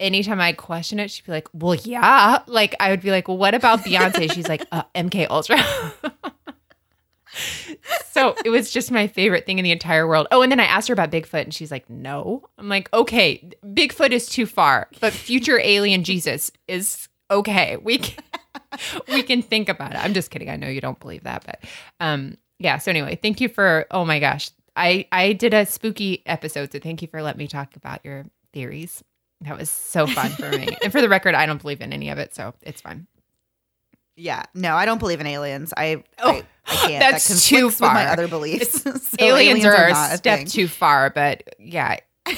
Anytime 0.00 0.40
I 0.40 0.52
question 0.52 1.00
it, 1.00 1.10
she'd 1.10 1.26
be 1.26 1.32
like, 1.32 1.48
"Well, 1.52 1.74
yeah." 1.74 2.42
Like 2.46 2.76
I 2.78 2.90
would 2.90 3.00
be 3.00 3.10
like, 3.10 3.26
"Well, 3.26 3.36
what 3.36 3.52
about 3.56 3.80
Beyonce?" 3.80 4.32
She's 4.32 4.48
like, 4.48 4.64
uh, 4.70 4.84
"MK 4.94 5.26
Ultra." 5.28 5.58
so 8.18 8.34
it 8.44 8.50
was 8.50 8.70
just 8.70 8.90
my 8.90 9.06
favorite 9.06 9.46
thing 9.46 9.58
in 9.58 9.62
the 9.64 9.72
entire 9.72 10.06
world. 10.06 10.26
Oh, 10.30 10.42
and 10.42 10.50
then 10.50 10.60
I 10.60 10.64
asked 10.64 10.88
her 10.88 10.92
about 10.94 11.10
Bigfoot, 11.10 11.44
and 11.44 11.54
she's 11.54 11.70
like, 11.70 11.88
"No." 11.88 12.42
I'm 12.58 12.68
like, 12.68 12.92
"Okay, 12.92 13.48
Bigfoot 13.64 14.10
is 14.10 14.28
too 14.28 14.46
far, 14.46 14.88
but 15.00 15.12
future 15.12 15.58
alien 15.62 16.04
Jesus 16.04 16.50
is 16.66 17.08
okay. 17.30 17.76
We 17.76 17.98
can, 17.98 18.24
we 19.08 19.22
can 19.22 19.42
think 19.42 19.68
about 19.68 19.92
it." 19.92 19.98
I'm 20.04 20.14
just 20.14 20.30
kidding. 20.30 20.50
I 20.50 20.56
know 20.56 20.68
you 20.68 20.80
don't 20.80 21.00
believe 21.00 21.24
that, 21.24 21.44
but 21.46 21.64
um, 22.00 22.36
yeah. 22.58 22.78
So 22.78 22.90
anyway, 22.90 23.18
thank 23.20 23.40
you 23.40 23.48
for. 23.48 23.86
Oh 23.90 24.04
my 24.04 24.18
gosh, 24.18 24.50
I 24.76 25.06
I 25.12 25.32
did 25.32 25.54
a 25.54 25.64
spooky 25.66 26.22
episode, 26.26 26.72
so 26.72 26.78
thank 26.78 27.02
you 27.02 27.08
for 27.08 27.22
letting 27.22 27.38
me 27.38 27.48
talk 27.48 27.76
about 27.76 28.04
your 28.04 28.24
theories. 28.52 29.02
That 29.42 29.56
was 29.56 29.70
so 29.70 30.06
fun 30.06 30.30
for 30.30 30.50
me. 30.50 30.76
and 30.82 30.90
for 30.90 31.00
the 31.00 31.08
record, 31.08 31.34
I 31.36 31.46
don't 31.46 31.62
believe 31.62 31.80
in 31.80 31.92
any 31.92 32.08
of 32.10 32.18
it, 32.18 32.34
so 32.34 32.54
it's 32.62 32.80
fine. 32.80 33.06
yeah, 34.16 34.42
no, 34.52 34.74
I 34.74 34.84
don't 34.84 34.98
believe 34.98 35.20
in 35.20 35.28
aliens. 35.28 35.72
I, 35.76 36.02
Oh, 36.20 36.30
I, 36.32 36.44
I 36.68 36.74
can't. 36.74 37.00
that's 37.00 37.28
that 37.28 37.40
too 37.40 37.66
with 37.66 37.80
my 37.80 38.06
other 38.06 38.28
beliefs. 38.28 38.84
So 39.18 39.24
aliens, 39.24 39.64
are, 39.64 39.90
not 39.90 40.12
a 40.12 40.16
step 40.18 40.46
too 40.46 40.68
far, 40.68 41.10
but 41.10 41.42
yeah. 41.58 41.96
well, 42.26 42.36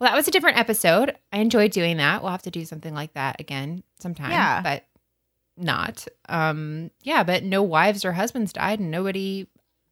that 0.00 0.14
was 0.14 0.28
a 0.28 0.30
different 0.30 0.58
episode. 0.58 1.16
I 1.32 1.38
enjoyed 1.38 1.72
doing 1.72 1.96
that. 1.96 2.22
We'll 2.22 2.32
have 2.32 2.42
to 2.42 2.50
do 2.50 2.64
something 2.64 2.94
like 2.94 3.14
that 3.14 3.40
again 3.40 3.82
sometime. 3.98 4.30
Yeah. 4.30 4.60
But 4.60 4.84
not. 5.56 6.06
Um, 6.28 6.90
yeah, 7.02 7.24
but 7.24 7.44
no 7.44 7.62
wives 7.62 8.04
or 8.04 8.12
husbands 8.12 8.52
died 8.52 8.80
and 8.80 8.90
nobody 8.90 9.46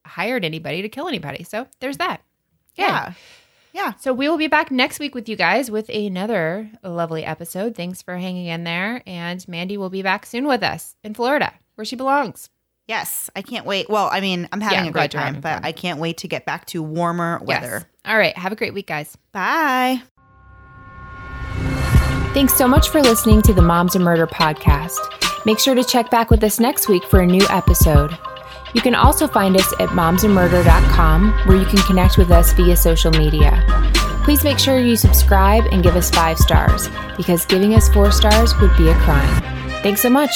hired 0.05 0.45
anybody 0.45 0.81
to 0.81 0.89
kill 0.89 1.07
anybody. 1.07 1.43
So 1.43 1.67
there's 1.79 1.97
that. 1.97 2.21
Yay. 2.75 2.85
yeah, 2.85 3.13
yeah. 3.73 3.93
So 3.93 4.13
we 4.13 4.29
will 4.29 4.37
be 4.37 4.47
back 4.47 4.71
next 4.71 4.99
week 4.99 5.15
with 5.15 5.29
you 5.29 5.35
guys 5.35 5.69
with 5.69 5.89
another 5.89 6.69
lovely 6.83 7.23
episode. 7.23 7.75
Thanks 7.75 8.01
for 8.01 8.17
hanging 8.17 8.47
in 8.47 8.63
there. 8.63 9.01
And 9.05 9.45
Mandy 9.47 9.77
will 9.77 9.89
be 9.89 10.01
back 10.01 10.25
soon 10.25 10.47
with 10.47 10.63
us 10.63 10.95
in 11.03 11.13
Florida, 11.13 11.53
where 11.75 11.85
she 11.85 11.95
belongs. 11.95 12.49
Yes, 12.87 13.29
I 13.35 13.41
can't 13.41 13.65
wait. 13.65 13.89
Well, 13.89 14.09
I 14.11 14.19
mean, 14.19 14.47
I'm 14.51 14.59
having 14.59 14.77
Yeah, 14.79 14.83
a 14.83 14.87
I'm 14.87 14.91
great 14.91 15.11
glad 15.11 15.33
time, 15.33 15.41
but 15.41 15.53
fun. 15.55 15.65
I 15.65 15.71
can't 15.71 15.99
wait 15.99 16.17
to 16.17 16.27
get 16.27 16.45
back 16.45 16.65
to 16.67 16.83
warmer 16.83 17.39
weather. 17.43 17.67
Yes. 17.81 17.85
All 18.05 18.17
right. 18.17 18.37
Have 18.37 18.51
a 18.51 18.55
great 18.55 18.73
week, 18.73 18.87
guys. 18.87 19.17
Bye. 19.31 20.01
Thanks 22.33 22.55
so 22.55 22.67
much 22.67 22.89
for 22.89 23.01
listening 23.01 23.41
to 23.43 23.53
the 23.53 23.61
Moms 23.61 23.95
and 23.95 24.03
Murder 24.03 24.27
podcast. 24.27 24.97
Make 25.45 25.59
sure 25.59 25.75
to 25.75 25.83
check 25.83 26.09
back 26.09 26.29
with 26.29 26.43
us 26.43 26.59
next 26.59 26.89
week 26.89 27.03
for 27.05 27.19
a 27.21 27.25
new 27.25 27.45
episode. 27.49 28.17
You 28.73 28.81
can 28.81 28.95
also 28.95 29.27
find 29.27 29.55
us 29.55 29.71
at 29.79 29.89
momsandmurder.com 29.89 31.31
where 31.47 31.57
you 31.57 31.65
can 31.65 31.77
connect 31.79 32.17
with 32.17 32.31
us 32.31 32.53
via 32.53 32.75
social 32.75 33.11
media. 33.11 33.63
Please 34.23 34.43
make 34.43 34.57
sure 34.57 34.79
you 34.79 34.95
subscribe 34.95 35.65
and 35.71 35.83
give 35.83 35.95
us 35.95 36.09
five 36.09 36.37
stars 36.39 36.89
because 37.15 37.45
giving 37.45 37.75
us 37.75 37.87
four 37.89 38.11
stars 38.11 38.57
would 38.59 38.75
be 38.77 38.89
a 38.89 38.95
crime. 38.95 39.41
Thanks 39.83 40.01
so 40.01 40.09
much. 40.09 40.31